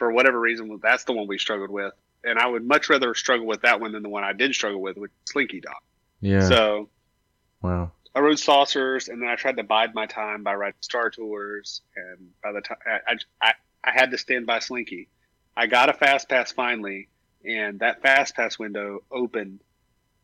[0.02, 1.92] For whatever reason, that's the one we struggled with.
[2.24, 4.80] And I would much rather struggle with that one than the one I did struggle
[4.80, 5.76] with, with Slinky Dog.
[6.20, 6.40] Yeah.
[6.48, 6.88] So
[7.62, 7.92] wow.
[8.12, 11.82] I rode saucers, and then I tried to bide my time by riding Star Tours.
[11.94, 13.52] And by the time I, I,
[13.84, 15.06] I had to stand by Slinky,
[15.56, 17.08] I got a fast pass finally,
[17.44, 19.60] and that fast pass window opened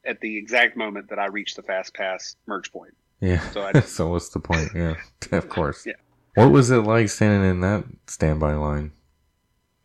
[0.04, 2.96] at the exact moment that I reached the fast pass merge point.
[3.20, 3.48] Yeah.
[3.50, 4.70] So I- so what's the point?
[4.74, 4.96] Yeah.
[5.30, 5.86] of course.
[5.86, 5.92] Yeah.
[6.34, 8.90] What was it like standing in that standby line?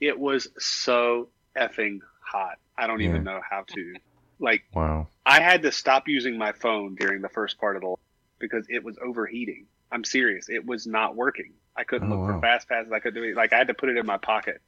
[0.03, 2.57] It was so effing hot.
[2.77, 3.09] I don't Yeah.
[3.09, 3.95] even know how to.
[4.39, 5.07] Like, Wow.
[5.25, 7.95] I had to stop using my phone during the first part of the
[8.39, 9.65] because it was overheating.
[9.93, 10.49] I'm serious.
[10.49, 11.53] It was not working.
[11.77, 12.35] I couldn't Oh, look wow.
[12.35, 12.91] for fast passes.
[12.91, 13.35] I couldn't do it.
[13.37, 14.61] Like I had to put it in my pocket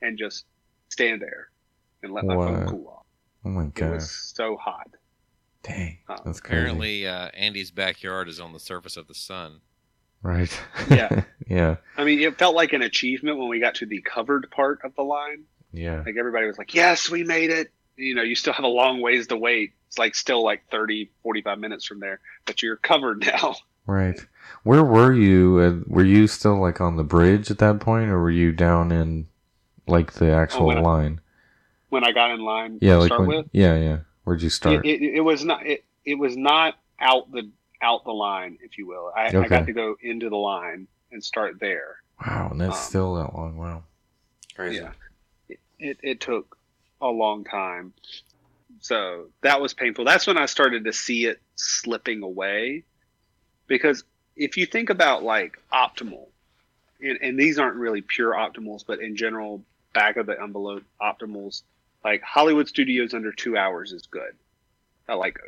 [0.00, 0.46] and just
[0.88, 1.50] stand there
[2.02, 3.06] and let my phone cool off.
[3.44, 3.86] Oh my god!
[3.90, 4.88] It was so hot.
[5.62, 5.98] Dang.
[6.08, 6.56] uh, That's crazy.
[6.60, 9.60] Apparently, uh, Andy's backyard is on the surface of the sun.
[10.22, 10.56] Right.
[10.88, 11.24] Yeah.
[11.48, 11.76] yeah.
[11.96, 14.94] I mean, it felt like an achievement when we got to the covered part of
[14.94, 15.44] the line.
[15.72, 16.02] Yeah.
[16.04, 19.00] Like everybody was like, "Yes, we made it." you know, you still have a long
[19.00, 19.72] ways to wait.
[19.88, 23.56] It's like still like 30, 45 minutes from there, but you're covered now.
[23.86, 24.18] Right.
[24.62, 25.84] Where were you?
[25.86, 29.26] Were you still like on the bridge at that point, or were you down in
[29.86, 31.20] like the actual when I- line?
[31.88, 33.98] When I got in line yeah, to like start when, with, yeah, yeah.
[34.24, 34.86] Where'd you start?
[34.86, 37.50] it, it, it was not it, it was not out the
[37.82, 39.12] out the line, if you will.
[39.14, 41.96] I, I got to go into the line and start there.
[42.24, 43.56] wow, and that's um, still that long.
[43.56, 43.84] Wow.
[44.54, 44.76] Crazy.
[44.76, 44.92] Yeah.
[45.48, 46.56] It, it, it took
[47.00, 47.92] a long time.
[48.80, 50.04] So that was painful.
[50.04, 52.84] That's when I started to see it slipping away.
[53.66, 54.04] Because
[54.36, 56.26] if you think about like optimal,
[57.00, 61.62] and, and these aren't really pure optimals, but in general, back of the envelope optimals,
[62.04, 64.34] like Hollywood Studios under two hours is good.
[65.08, 65.38] Uh, like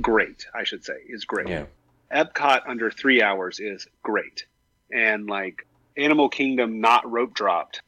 [0.00, 1.48] great, I should say, is great.
[1.48, 1.66] Yeah.
[2.12, 4.46] Epcot under three hours is great.
[4.92, 5.66] And like
[5.96, 7.82] Animal Kingdom not rope dropped.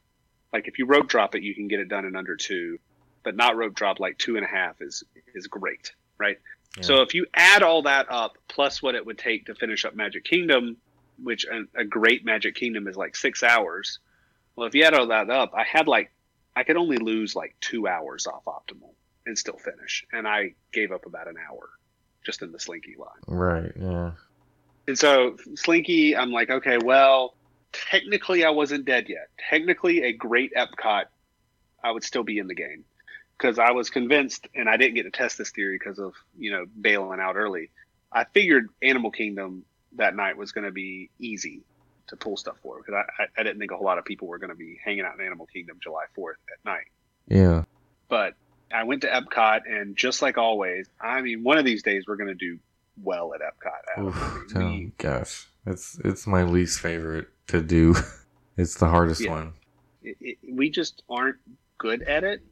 [0.52, 2.78] Like if you rope drop it, you can get it done in under two,
[3.22, 6.38] but not rope drop like two and a half is is great, right?
[6.76, 6.82] Yeah.
[6.82, 9.94] So if you add all that up plus what it would take to finish up
[9.94, 10.76] Magic Kingdom,
[11.22, 13.98] which a, a great Magic Kingdom is like six hours.
[14.54, 16.12] Well, if you add all that up, I had like
[16.54, 18.94] I could only lose like two hours off optimal
[19.26, 21.68] and still finish, and I gave up about an hour
[22.26, 23.08] just in the Slinky line.
[23.26, 23.72] Right.
[23.80, 24.10] Yeah.
[24.88, 27.34] And so Slinky, I'm like, okay, well,
[27.72, 29.28] technically I wasn't dead yet.
[29.48, 31.04] Technically, a great Epcot,
[31.82, 32.84] I would still be in the game
[33.38, 36.50] because I was convinced, and I didn't get to test this theory because of you
[36.50, 37.70] know bailing out early.
[38.12, 39.64] I figured Animal Kingdom
[39.96, 41.62] that night was going to be easy
[42.08, 44.28] to pull stuff for because I, I, I didn't think a whole lot of people
[44.28, 46.86] were going to be hanging out in Animal Kingdom July 4th at night.
[47.28, 47.64] Yeah.
[48.08, 48.34] But
[48.72, 52.16] I went to Epcot, and just like always, I mean, one of these days we're
[52.16, 52.58] going to do
[53.02, 54.06] well at Epcot.
[54.06, 57.94] Oof, I mean, oh, gosh, it's it's my least favorite to do.
[58.56, 59.30] it's the hardest Yeah.
[59.30, 59.52] one.
[60.02, 61.36] it, it, we just aren't
[61.78, 62.42] good at it,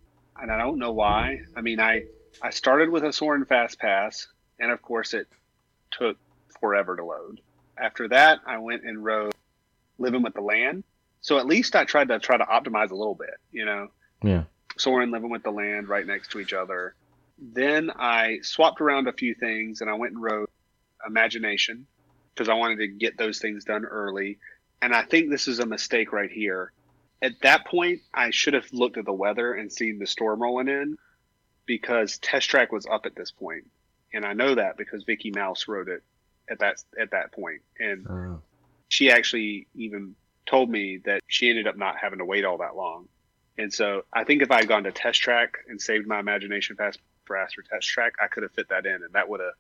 [0.41, 1.41] and I don't know why.
[1.57, 2.05] I mean, I
[2.43, 4.29] I started with a Soarin' Fast Pass,
[4.61, 5.29] and of course, it
[5.91, 6.17] took
[6.61, 7.41] forever to load.
[7.77, 9.35] After that, I went and rode
[9.99, 10.85] Living with the Land.
[11.21, 13.89] So at least I tried to try to optimize a little bit, you know.
[14.23, 14.45] Yeah.
[14.79, 16.95] Soarin' Living with the Land right next to each other.
[17.39, 20.51] Then I swapped around a few things, and I went and wrote
[21.07, 21.87] Imagination
[22.35, 24.39] because I wanted to get those things done early.
[24.83, 26.73] And I think this is a mistake right here
[27.25, 30.69] at that point, I should have looked at the weather and seen the storm rolling
[30.69, 30.99] in
[31.65, 33.65] because Test Track was up at this point.
[34.13, 36.05] and I know that because Vicky Mouse wrote it
[36.49, 38.37] at that at that point, and Uh,
[38.89, 40.15] she actually even
[40.47, 43.09] told me that she ended up not having to wait all that long.
[43.57, 46.77] And so I think if I had gone to Test Track and saved my imagination
[46.77, 49.55] fast for for Test Track, I could have fit that in, and that would have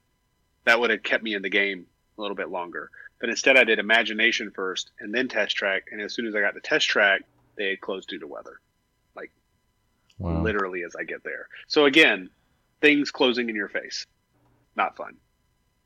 [0.65, 1.87] that would have kept me in the game
[2.19, 2.91] a little bit longer.
[3.21, 6.41] But instead, I did Imagination first and then Test Track, and as soon as I
[6.41, 7.23] got to Test Track,
[7.57, 8.61] they had closed due to weather
[10.19, 10.43] wow.
[10.43, 11.49] literally as I get there.
[11.69, 12.31] So again,
[12.81, 14.07] things closing in your face,
[14.77, 15.16] not fun.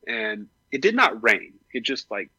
[0.07, 1.55] And it did not rain.
[1.73, 2.31] It just like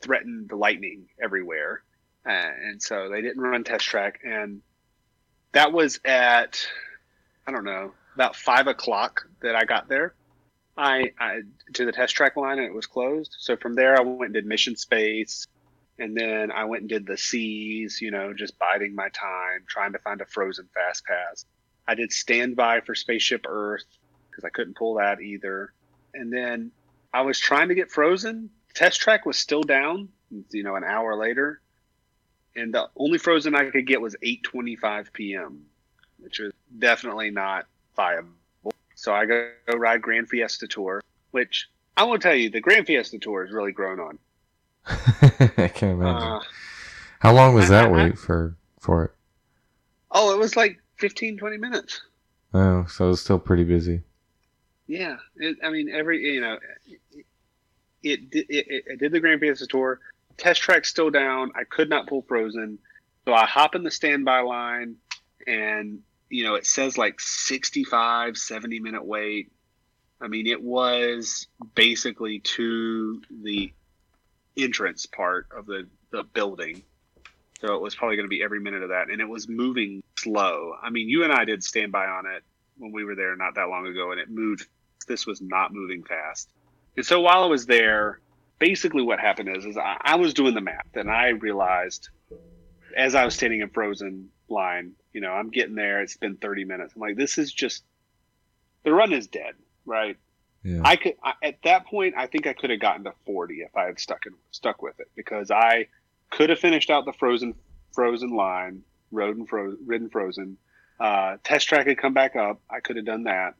[0.00, 1.82] threatened the lightning everywhere.
[2.26, 4.20] Uh, and so they didn't run test track.
[4.24, 4.62] And
[5.52, 6.66] that was at,
[7.46, 10.14] I don't know, about five o'clock that I got there.
[10.76, 11.40] I, I
[11.74, 13.36] to the test track line and it was closed.
[13.38, 15.46] So from there, I went and did mission space.
[15.98, 19.92] And then I went and did the seas, you know, just biding my time, trying
[19.92, 21.44] to find a frozen fast pass.
[21.86, 23.84] I did standby for Spaceship Earth
[24.30, 25.72] because I couldn't pull that either.
[26.14, 26.70] And then
[27.12, 28.48] I was trying to get frozen.
[28.74, 30.08] Test track was still down,
[30.50, 31.60] you know, an hour later.
[32.54, 35.64] And the only frozen I could get was 8:25 p.m.,
[36.18, 37.66] which was definitely not
[37.96, 38.30] viable.
[38.94, 42.84] So I go, go ride Gran Fiesta Tour, which I will tell you, the Gran
[42.84, 44.18] Fiesta Tour has really grown on.
[44.86, 46.28] I can't imagine.
[46.28, 46.40] Uh,
[47.20, 49.10] How long was that I- wait for for it?
[50.10, 52.02] oh, it was like 15, 20 minutes.
[52.52, 54.02] Oh, so it was still pretty busy.
[54.86, 57.00] Yeah, it, I mean, every you know, it
[58.02, 60.00] it, it, it, it did the Gran Fiesta Tour.
[60.36, 61.52] Test track still down.
[61.54, 62.78] I could not pull Frozen,
[63.24, 64.96] so I hop in the standby line,
[65.46, 69.52] and you know, it says like 65, 70 minute wait.
[70.20, 73.72] I mean, it was basically to the
[74.56, 76.82] entrance part of the the building.
[77.60, 80.02] So it was probably going to be every minute of that, and it was moving
[80.18, 80.74] slow.
[80.82, 82.42] I mean, you and I did standby on it
[82.76, 84.66] when we were there not that long ago, and it moved.
[85.06, 86.48] This was not moving fast.
[86.96, 88.20] And so while I was there,
[88.62, 92.10] basically what happened is, is I, I was doing the math, and I realized
[92.96, 96.00] as I was standing in frozen line, you know, I'm getting there.
[96.00, 96.92] It's been 30 minutes.
[96.94, 97.82] I'm like, this is just
[98.84, 100.16] the run is dead, right?
[100.62, 100.80] Yeah.
[100.84, 102.14] I could I, at that point.
[102.16, 105.00] I think I could have gotten to 40 if I had stuck in, stuck with
[105.00, 105.88] it because I
[106.30, 107.54] could have finished out the frozen
[107.92, 110.56] frozen line, rode and fro- ridden frozen.
[111.00, 112.60] Uh, test track had come back up.
[112.70, 113.54] I could have done that.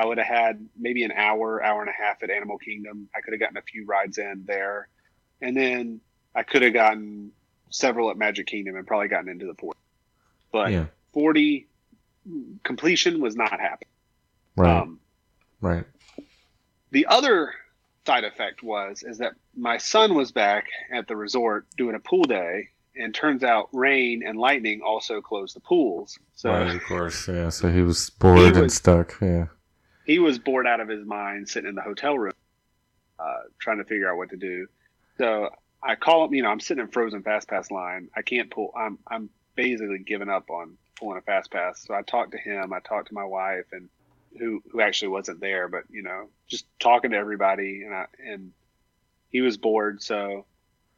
[0.00, 3.10] I would have had maybe an hour, hour and a half at Animal Kingdom.
[3.14, 4.88] I could have gotten a few rides in there,
[5.42, 6.00] and then
[6.34, 7.32] I could have gotten
[7.68, 9.78] several at Magic Kingdom and probably gotten into the 40.
[10.52, 10.86] But yeah.
[11.12, 11.68] 40
[12.62, 13.90] completion was not happening.
[14.56, 14.80] Right.
[14.80, 15.00] Um,
[15.60, 15.84] right.
[16.92, 17.52] the other
[18.06, 22.24] side effect was is that my son was back at the resort doing a pool
[22.24, 26.18] day, and turns out rain and lightning also closed the pools.
[26.36, 26.74] So right.
[26.74, 27.28] Of course.
[27.28, 27.50] Yeah.
[27.50, 29.16] So he was bored and was- stuck.
[29.20, 29.48] Yeah.
[30.10, 32.32] He was bored out of his mind sitting in the hotel room
[33.20, 34.66] uh, trying to figure out what to do.
[35.18, 35.50] So
[35.82, 38.08] i call him you know i'm sitting in frozen fast pass line.
[38.16, 41.84] I can't pull i'm i'm basically giving up on pulling a fast pass.
[41.86, 43.88] So i talked to him i talked to my wife and
[44.36, 47.84] who who actually wasn't there but you know just talking to everybody.
[47.84, 48.50] And i and
[49.28, 50.02] he was bored.
[50.02, 50.44] So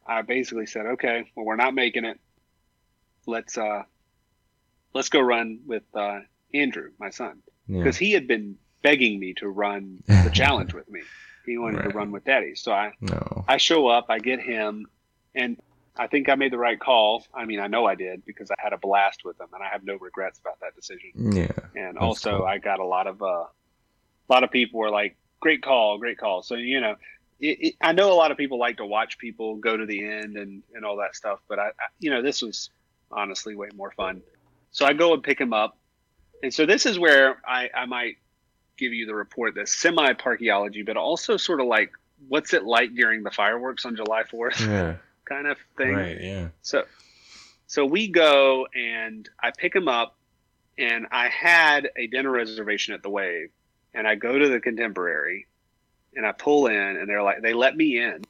[0.06, 2.18] i basically said okay well we're not making it.
[3.26, 3.82] Let's uh
[4.94, 6.20] let's go run with uh
[6.54, 7.42] andrew my son.
[7.66, 7.78] Yeah.
[7.78, 11.00] because he had been begging me to run the challenge with me.
[11.46, 11.90] He wanted Right.
[11.90, 12.54] to run with Daddy.
[12.54, 13.44] So I, No.
[13.48, 14.86] I show up, I get him,
[15.34, 15.56] and
[15.96, 17.24] I think I made the right call.
[17.34, 19.68] I mean, I know I did because I had a blast with him, and I
[19.68, 21.10] have no regrets about that decision.
[21.34, 21.52] Yeah.
[21.74, 22.46] And also, cool.
[22.46, 23.48] I got a lot of uh, a
[24.28, 26.94] lot of people were like, "Great call, great call." So you know,
[27.40, 30.02] it, it, I know a lot of people like to watch people go to the
[30.04, 32.70] end and and all that stuff, but I, I, you know, this was
[33.10, 34.22] honestly way more fun.
[34.70, 35.76] So I go and pick him up,
[36.42, 38.16] and so this is where I I might
[38.82, 41.92] give you the report that's semi parkeology, but also sort of like
[42.28, 44.96] what's it like during the fireworks on July Fourth Yeah.
[45.24, 45.94] kind of thing.
[45.94, 46.20] Right.
[46.20, 46.48] Yeah.
[46.62, 46.84] So,
[47.66, 50.16] so we go and I pick him up,
[50.78, 53.50] and I had a dinner reservation at the Wave,
[53.94, 55.46] and I go to the Contemporary,
[56.14, 58.24] and I pull in, and they're like, they let me in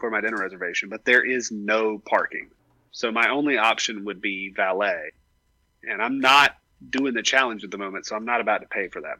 [0.00, 2.48] for my dinner reservation, but there is no parking.
[2.90, 5.12] So my only option would be valet,
[5.82, 6.56] and I'm not
[6.90, 9.18] doing the challenge at the moment, so I'm not about to pay for that.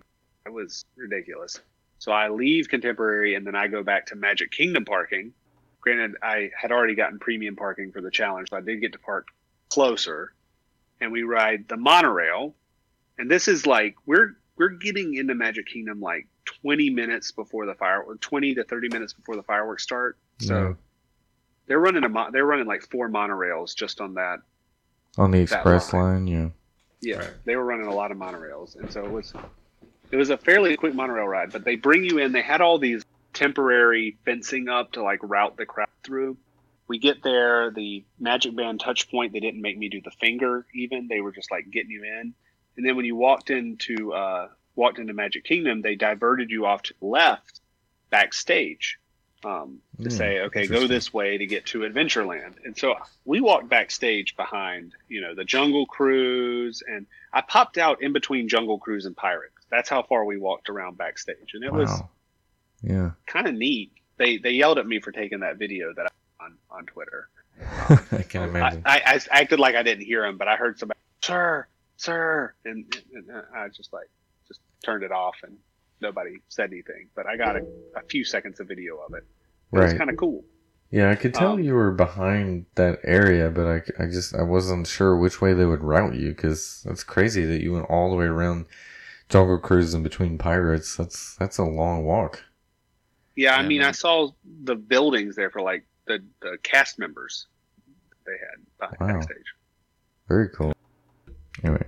[0.49, 1.61] It was ridiculous.
[1.99, 5.33] So I leave Contemporary, and then I go back to Magic Kingdom parking
[5.81, 8.99] granted i had already gotten premium parking for the challenge so i did get to
[8.99, 9.29] park
[9.71, 10.33] closer
[11.01, 12.53] and we ride the monorail
[13.17, 16.27] and this is like we're we're getting into magic kingdom like
[16.63, 20.75] 20 minutes before the fireworks 20 to 30 minutes before the fireworks start so Yeah.
[21.69, 24.41] they're running a mo- they're running like four monorails just on that
[25.17, 26.27] On the express line.
[26.27, 26.27] line.
[26.27, 26.49] Yeah.
[27.01, 27.31] yeah, Right.
[27.45, 29.33] they were running a lot of monorails, and so it was
[30.11, 31.53] it was a fairly quick monorail ride.
[31.53, 32.33] But they bring you in.
[32.33, 36.37] They had all these temporary fencing up to like route the crowd through.
[36.89, 39.33] We get there, the Magic Band touch point.
[39.33, 41.09] They didn't make me do the finger even.
[41.09, 42.35] They were just like getting you in.
[42.77, 46.83] And then when you walked into uh, walked into Magic Kingdom, they diverted you off
[46.85, 47.61] to the left
[48.11, 48.99] backstage
[49.45, 52.55] um, to Hmm, say, okay, go this way to get to Adventureland.
[52.65, 52.95] And so
[53.25, 58.49] we walked backstage behind, you know, the Jungle Cruise, and I popped out in between
[58.49, 59.58] Jungle Cruise and Pirates.
[59.71, 61.91] That's how far we walked around backstage, and it was
[62.83, 63.11] Yeah.
[63.27, 63.93] kind of neat.
[64.19, 67.29] They they yelled at me for taking that video that I on on Twitter.
[68.13, 68.83] I can I, imagine.
[68.85, 71.67] I, I acted like I didn't hear him, but I heard somebody, sir,
[71.97, 74.09] sir, and, and, and I just like
[74.47, 75.57] just turned it off, and
[76.01, 77.09] nobody said anything.
[77.15, 77.61] But I got a,
[77.97, 79.25] a few seconds of video of it.
[79.73, 80.45] It was kind of cool.
[80.91, 84.43] Yeah, I could tell Um, you were behind that area, but I, I just I
[84.43, 88.11] wasn't sure which way they would route you because that's crazy that you went all
[88.11, 88.67] the way around
[89.29, 90.97] Jungle Cruise in between pirates.
[90.97, 92.45] That's that's a long walk.
[93.37, 93.83] Yeah, I Yeah, mean.
[93.83, 94.31] I saw
[94.65, 97.47] the buildings there for like the, the cast members
[98.27, 99.09] they had Wow.
[99.09, 99.45] backstage.
[100.29, 100.73] Very cool.
[101.65, 101.85] Anyway,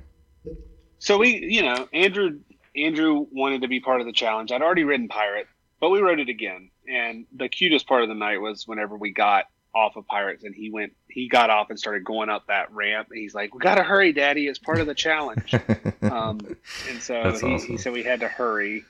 [0.99, 2.41] So we, you know, Andrew
[2.77, 4.53] Andrew wanted to be part of the challenge.
[4.53, 5.47] I'd already ridden Pirate,
[5.81, 6.71] but we rode it again.
[6.89, 9.45] And the cutest part of the night was whenever we got
[9.75, 13.09] off of Pirates and he went, he got off and started going up that ramp.
[13.11, 14.47] And he's like, "We gotta hurry, Daddy!
[14.47, 15.55] It's part of the challenge."
[16.03, 16.41] um,
[16.89, 17.69] and so That's he, awesome.
[17.69, 18.85] he said we had to hurry.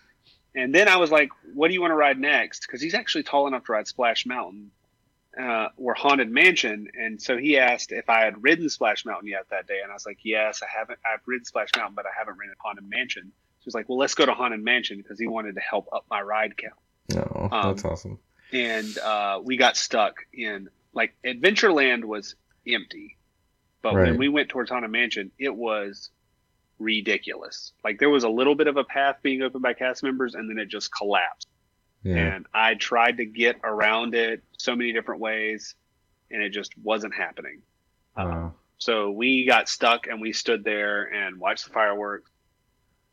[0.55, 3.25] And then I was like, "What do you want to ride next?" Because he's actually
[3.25, 4.71] tall enough to ride Splash Mountain
[5.39, 6.89] uh, or Haunted Mansion.
[6.95, 9.95] And so he asked if I had ridden Splash Mountain yet that day, and I
[9.95, 10.99] was like, "Yes, I haven't.
[11.05, 14.15] I've ridden Splash Mountain, but I haven't ridden Haunted Mansion." He was like, "Well, let's
[14.15, 16.75] go to Haunted Mansion because he wanted to help up my ride count."
[17.15, 18.19] no, Um, that's awesome.
[18.53, 22.35] And uh, we got stuck in like Adventureland was
[22.67, 23.17] empty,
[23.83, 24.09] but Right.
[24.11, 26.11] when we went towards Haunted Mansion, it was
[26.79, 27.73] ridiculous.
[27.85, 30.49] Like there was a little bit of a path being opened by cast members, and
[30.49, 31.49] then it just collapsed.
[32.03, 35.75] Yeah, And I tried to get around it so many different ways,
[36.31, 37.61] and it just wasn't happening.
[38.17, 42.31] Um, so we got stuck, and we stood there and watched the fireworks.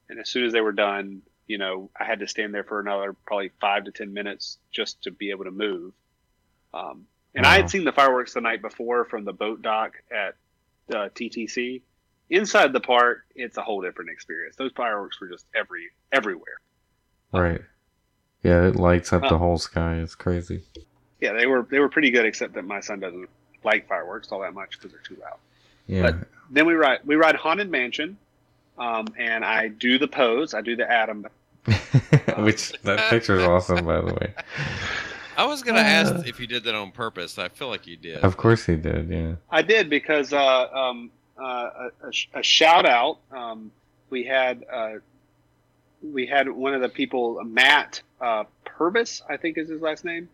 [0.10, 2.80] And as soon as they were done, you know, I had to stand there for
[2.80, 5.94] another probably five to ten minutes just to be able to move.
[6.74, 10.36] Um, and I had seen the fireworks the night before from the boat dock at
[10.94, 11.82] uh, TTC,
[12.30, 14.56] inside the park, it's a whole different experience.
[14.56, 16.58] Those fireworks were just every everywhere.
[17.32, 17.62] Right.
[18.44, 19.38] Yeah, it lights up the Oh.
[19.38, 19.96] whole sky.
[19.96, 20.64] It's crazy.
[21.20, 23.30] Yeah, they were they were pretty good, except that my son doesn't
[23.64, 25.38] like fireworks all that much because they're too loud.
[25.88, 26.24] Yeah.
[26.50, 28.18] Then we ride we ride haunted mansion,
[28.78, 30.54] um, and I do the pose.
[30.54, 31.26] I do the Adam.
[32.38, 34.34] Which that picture's awesome, by the way.
[35.38, 35.84] I was gonna Uh.
[35.84, 37.38] ask if you did that on purpose.
[37.38, 38.18] I feel like you did.
[38.24, 39.10] Of course he did.
[39.10, 39.36] Yeah.
[39.50, 41.44] I did because uh, um, uh,
[42.04, 43.20] a, a, sh- a shout out.
[43.32, 43.72] Um,
[44.10, 44.94] we had uh,
[46.02, 50.30] we had one of the people, Matt uh, Purvis, I think is his last name,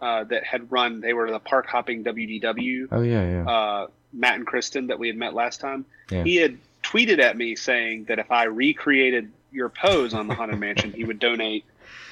[0.00, 1.00] uh, that had run.
[1.00, 2.88] They were the park hopping WDW.
[2.90, 3.48] Oh yeah, yeah.
[3.50, 5.84] Uh, Matt and Kristen that we had met last time.
[6.10, 6.24] Yeah.
[6.24, 6.56] He had
[6.88, 11.04] tweeted at me saying that if I recreated your pose on the haunted mansion, he
[11.04, 11.64] would donate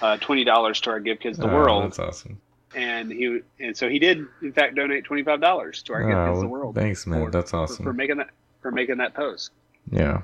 [0.03, 2.39] uh, twenty dollars to our Give Kids the Oh, World, That's awesome.
[2.75, 6.11] and he and so he did in fact donate twenty five dollars to our Give
[6.11, 7.25] Kids Oh, the World thanks, man.
[7.25, 7.85] for- That's for, awesome.
[7.85, 8.31] for making that
[8.63, 9.51] for making that pose.
[9.91, 10.23] Yeah,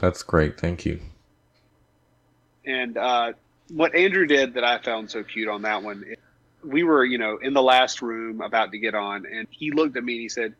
[0.00, 0.58] that's great.
[0.58, 1.00] Thank you.
[2.64, 3.32] And uh,
[3.70, 6.04] what Andrew did that I found so cute on that one,
[6.64, 9.96] we were you know in the last room about to get on, and he looked
[9.96, 10.54] at me and he said,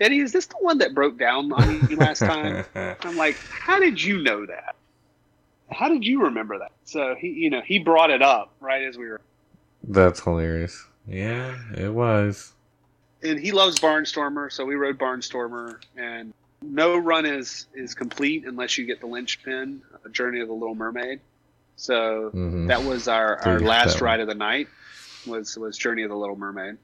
[0.00, 2.64] "Daddy, is this the one that broke down on you last time?"
[3.04, 4.74] I'm like, "How did you know that?
[5.70, 8.98] How did you remember that?" So he you know he brought it up right as
[8.98, 9.20] we were.
[9.84, 10.86] that's hilarious.
[11.06, 12.52] Yeah, it was.
[13.22, 16.32] and he loves Barnstormer, so we rode Barnstormer, and
[16.62, 19.82] no run is is complete unless you get the linchpin,
[20.12, 21.20] Journey of the Little Mermaid.
[21.76, 24.68] So hmm that was our, our got last ride of the night
[25.26, 26.76] was was Journey of the Little Mermaid.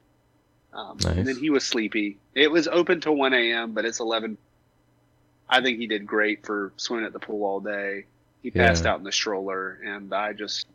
[0.77, 1.17] Um, Nice.
[1.17, 2.17] And then he was sleepy.
[2.35, 4.37] It was open till one a.m., but it's eleven.
[5.49, 8.05] I think he did great for swimming at the pool all day.
[8.43, 8.91] He passed Yeah.
[8.91, 10.67] out in the stroller, and I just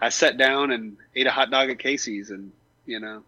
[0.00, 2.50] I sat down and ate a hot dog at Casey's, and
[2.86, 3.22] you know,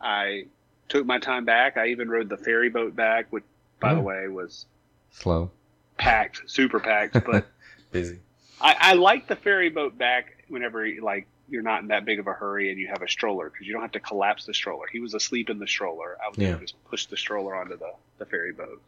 [0.00, 0.46] I
[0.88, 1.76] took my time back.
[1.76, 3.44] I even rode the ferry boat back, which,
[3.80, 4.04] by the Oh.
[4.04, 4.66] way, was
[5.12, 5.50] Slow,
[5.96, 7.46] packed, super packed, but.
[7.92, 8.18] busy.
[8.60, 12.26] I, I like the ferry boat back whenever like you're not in that big of
[12.26, 14.86] a hurry and you have a stroller because you don't have to collapse the stroller.
[14.90, 16.16] He was asleep in the stroller.
[16.24, 16.48] I was Yeah.
[16.50, 18.80] able to just push the stroller onto the, the ferry boat,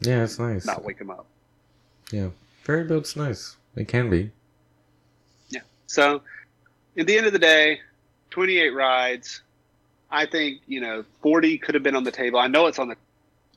[0.00, 0.64] Yeah, it's nice.
[0.64, 1.26] not wake him up.
[2.10, 2.28] Yeah,
[2.62, 3.56] ferry boat's nice.
[3.76, 4.30] It can be.
[5.50, 5.60] Yeah.
[5.86, 6.22] So,
[6.96, 7.80] at the end of the day,
[8.30, 9.42] 28 rides.
[10.10, 12.38] I think you know 40 could have been on the table.
[12.38, 12.96] I know it's on the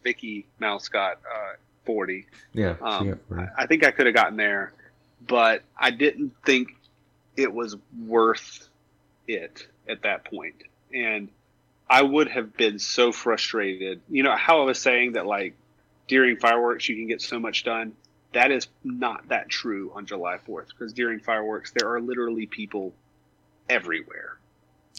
[0.04, 1.54] Vicky Mouse got uh,
[1.86, 2.26] 40.
[2.54, 3.44] Yeah, Um, got 40.
[3.58, 4.74] I, I think I could have gotten there,
[5.28, 6.76] but I didn't think
[7.38, 7.76] it was
[8.06, 8.68] worth
[9.28, 10.56] it at that point.
[10.94, 11.30] And
[11.90, 14.02] I would have been so frustrated.
[14.10, 15.56] You know how I was saying that like
[16.08, 17.94] during fireworks you can get so much done.
[18.34, 22.94] That is not that true on July 4th because during fireworks there are literally people
[23.70, 24.38] everywhere.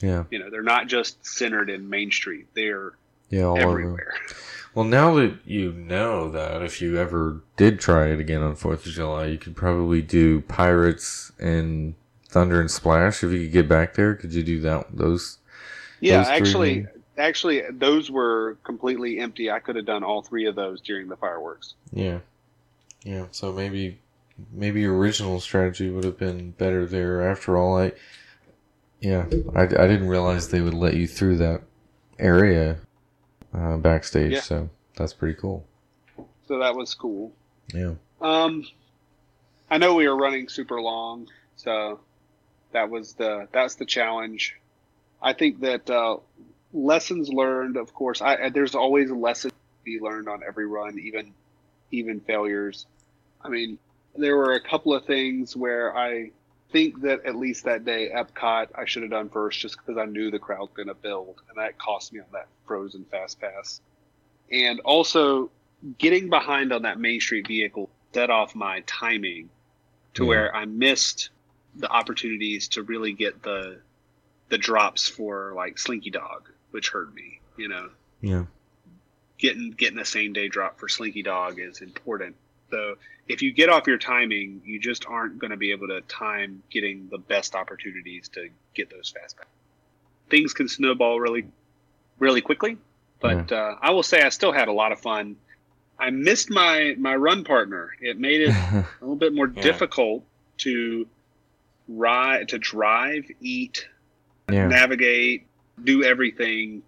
[0.03, 2.47] yeah, You know, they're not just centered in Main Street.
[2.55, 2.93] They're
[3.31, 3.81] yeah, all over.
[3.81, 4.15] everywhere.
[4.75, 8.87] Well, now that you know that, if you ever did try it again on Fourth
[8.87, 11.95] of July, you could probably do Pirates and
[12.33, 13.23] Thunder and Splash.
[13.23, 14.87] If you could get back there, could you do that?
[14.91, 15.39] Those?
[16.01, 16.87] Yeah, Those actually,
[17.19, 19.51] actually, those were completely empty.
[19.51, 21.75] I could have done all three of those during the fireworks.
[21.93, 22.21] Yeah,
[23.05, 23.27] yeah.
[23.31, 24.01] So maybe,
[24.53, 27.31] maybe your original strategy would have been better there.
[27.31, 27.93] After all, I,
[29.01, 31.63] yeah, I, I didn't realize they would let you through that
[32.19, 32.79] area
[33.55, 34.33] uh, backstage.
[34.33, 34.41] Yeah.
[34.41, 35.65] So that's pretty cool.
[36.49, 37.33] So that was cool.
[37.75, 37.93] Yeah.
[38.21, 38.65] Um,
[39.71, 42.01] I know we were running super long, so
[42.73, 44.57] that was the that's the challenge.
[45.21, 46.17] I think that uh,
[46.73, 50.99] lessons learned, of course, I, there's always a lesson to be learned on every run,
[50.99, 51.33] even
[51.91, 52.87] even failures.
[53.43, 53.79] I mean,
[54.17, 56.31] there were a couple of things where I
[56.71, 60.07] think that at least that day, Epcot, I should have done first just because I
[60.07, 63.81] knew the crowd's going to build, and that cost me on that Frozen Fast Pass.
[64.51, 65.51] And also,
[65.99, 69.49] getting behind on that Main Street vehicle set off my timing
[70.15, 71.31] to where I missed
[71.77, 73.79] the opportunities to really get the
[74.49, 77.41] the drops for like Slinky Dog, which hurt me.
[77.57, 77.89] You know,
[78.21, 78.45] Yeah.
[79.39, 82.37] getting getting a same day drop for Slinky Dog is important.
[82.71, 82.97] So
[83.29, 86.63] if you get off your timing, you just aren't going to be able to time
[86.71, 89.47] getting the best opportunities to get those fast pass.
[90.31, 91.45] Things can snowball really,
[92.19, 92.79] really quickly.
[93.21, 95.37] But uh, I will say I still had a lot of fun.
[95.99, 97.91] I missed my my run partner.
[98.01, 99.63] It made it a little bit more Yeah.
[99.63, 100.25] difficult
[100.59, 101.07] to
[101.97, 103.87] ride, to drive, eat,
[104.51, 104.67] yeah.
[104.67, 105.47] navigate,
[105.83, 106.83] do everything.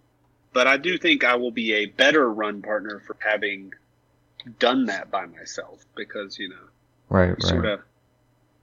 [0.52, 3.72] But I do think I will be a better run partner for having
[4.58, 6.56] done that by myself because you know
[7.08, 7.30] Right.
[7.30, 7.42] Right.
[7.42, 7.80] sort of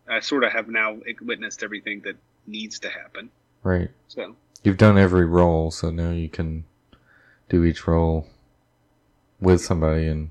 [0.07, 2.15] I sort of have now witnessed everything that
[2.47, 3.29] needs to happen.
[3.63, 3.89] Right.
[4.07, 6.65] So You've done every role, so now you can
[7.49, 8.27] do each role
[9.39, 10.29] with somebody and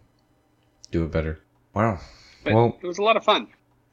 [0.92, 1.40] do it better.
[1.74, 1.98] Wow.
[2.44, 3.48] But Well- it was a lot of fun.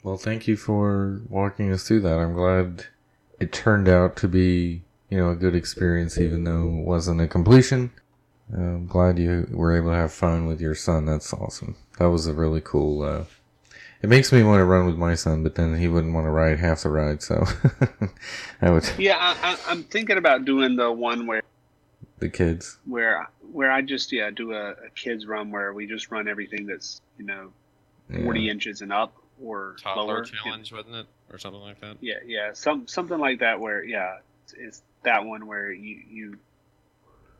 [0.08, 2.18] Well, thank you for walking us through that.
[2.18, 2.86] I'm glad
[3.42, 7.28] it turned out to be, you know, a good experience, even though it wasn't a
[7.28, 7.92] completion.
[8.54, 11.08] I'm glad you were able to have fun with your son.
[11.08, 11.76] That's awesome.
[12.00, 13.02] That was a really cool.
[13.02, 13.26] Uh,
[14.02, 16.32] it makes me want to run with my son, but then he wouldn't want to
[16.32, 17.44] ride half the ride, so
[18.62, 18.90] I would.
[18.98, 21.42] Yeah, I, I, I'm thinking about doing the one where
[22.20, 22.78] The kids.
[22.86, 26.66] where where I just yeah do a, a kids run where we just run everything
[26.66, 27.52] that's you know
[28.10, 28.24] Yeah.
[28.24, 30.24] 40 inches and up or Toddler lower.
[30.24, 31.98] challenge, wasn't it, or something like that?
[32.02, 36.38] Yeah, yeah, some something like that where yeah, it's, it's that one where you you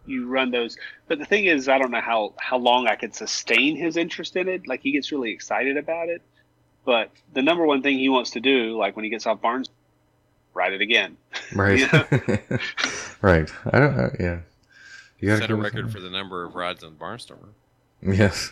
[0.06, 0.78] you run those.
[1.08, 4.36] But the thing is, I don't know how how long I could sustain his interest
[4.36, 4.68] in it.
[4.68, 6.22] Like he gets really excited about it,
[6.86, 9.70] but the number one thing he wants to do, like when he gets off Barnes,
[10.54, 11.18] ride it again.
[11.56, 11.82] Right.
[13.22, 13.50] right.
[13.72, 13.98] I don't.
[13.98, 14.40] Uh, yeah.
[15.20, 17.50] You gotta Set a go record for the number of rides on Barnstormer.
[18.02, 18.52] Yes.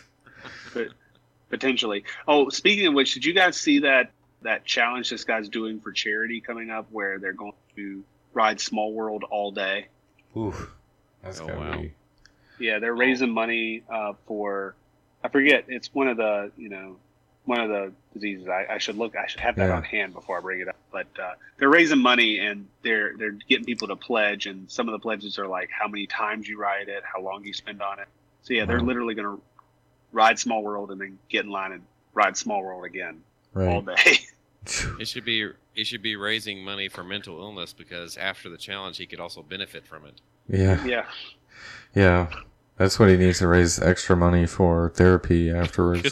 [1.50, 2.04] Potentially.
[2.26, 4.10] Oh, speaking of which, did you guys see that
[4.42, 8.92] that challenge this guy's doing for charity coming up, where they're going to ride Small
[8.92, 9.88] World all day?
[10.36, 10.70] Oof.
[11.22, 11.80] That's Oh, gotta wow.
[11.80, 11.94] be.
[12.58, 14.74] Yeah, they're raising money uh, for.
[15.24, 15.64] I forget.
[15.68, 16.96] It's one of the you know
[17.44, 18.48] one of the diseases.
[18.48, 19.14] I, I should look.
[19.16, 19.76] I should have that Yeah.
[19.76, 20.76] on hand before I bring it up.
[20.92, 24.92] But uh, they're raising money and they're they're getting people to pledge, and some of
[24.92, 27.98] the pledges are like how many times you ride it, how long you spend on
[27.98, 28.08] it.
[28.42, 28.86] So yeah, they're Wow.
[28.86, 29.42] literally going to
[30.12, 31.82] ride Small World and then get in line and
[32.14, 33.22] ride Small World again
[33.56, 33.94] all day.
[34.98, 38.96] It should be it should be raising money for mental illness because after the challenge,
[38.96, 40.20] he could also benefit from it.
[40.48, 40.84] yeah.
[40.84, 41.04] yeah,
[41.94, 42.26] Yeah.
[42.76, 46.02] That's what he needs to raise extra money for therapy afterwards.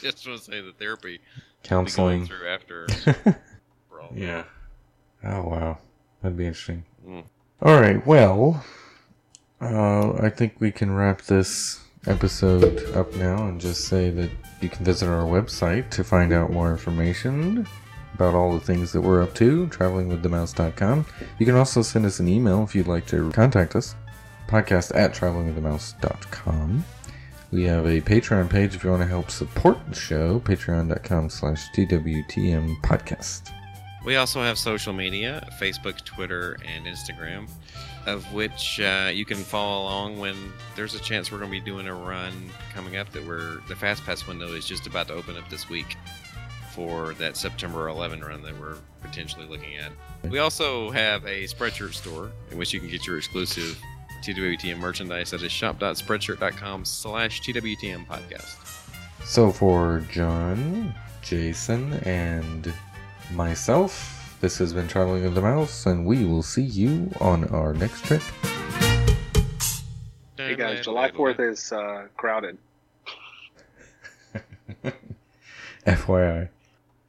[0.00, 1.20] Just want to say the therapy
[1.68, 2.26] he'll going Counseling.
[2.26, 2.88] through after.
[3.90, 4.44] for all- yeah.
[5.22, 5.78] Oh, wow.
[6.22, 6.84] That'd be interesting.
[7.06, 7.24] Mm.
[7.60, 8.04] All right.
[8.06, 8.64] Well,
[9.60, 14.30] uh, I think we can wrap this episode up now and just say that
[14.60, 17.66] you can visit our website to find out more information
[18.14, 21.06] about all the things that we're up to, travelingwiththemouse.com.
[21.38, 23.94] You can also send us an email if you'd like to contact us,
[24.48, 26.84] podcast at travelingwiththemouse.com.
[27.50, 31.70] We have a Patreon page if you want to help support the show, patreon.com slash
[31.72, 33.52] TWTM podcast.
[34.04, 37.48] We also have social media Facebook, Twitter, and Instagram,
[38.06, 40.36] of which uh, you can follow along when
[40.74, 43.76] there's a chance we're going to be doing a run coming up that we're the
[43.76, 45.96] Fast Pass window is just about to open up this week
[46.72, 49.92] for that September 11 run that we're potentially looking at.
[50.30, 53.78] We also have a Spreadshirt store in which you can get your exclusive
[54.22, 55.30] TWTM merchandise.
[55.30, 58.56] That is shop.spreadshirt.com slash TWTM podcast.
[59.24, 62.72] So for John, Jason, and
[63.34, 67.72] myself, this has been Traveling with the Mouse, and we will see you on our
[67.74, 68.22] next trip.
[70.36, 72.58] hey guys, July Fourth is uh, crowded.
[75.86, 76.48] FYI.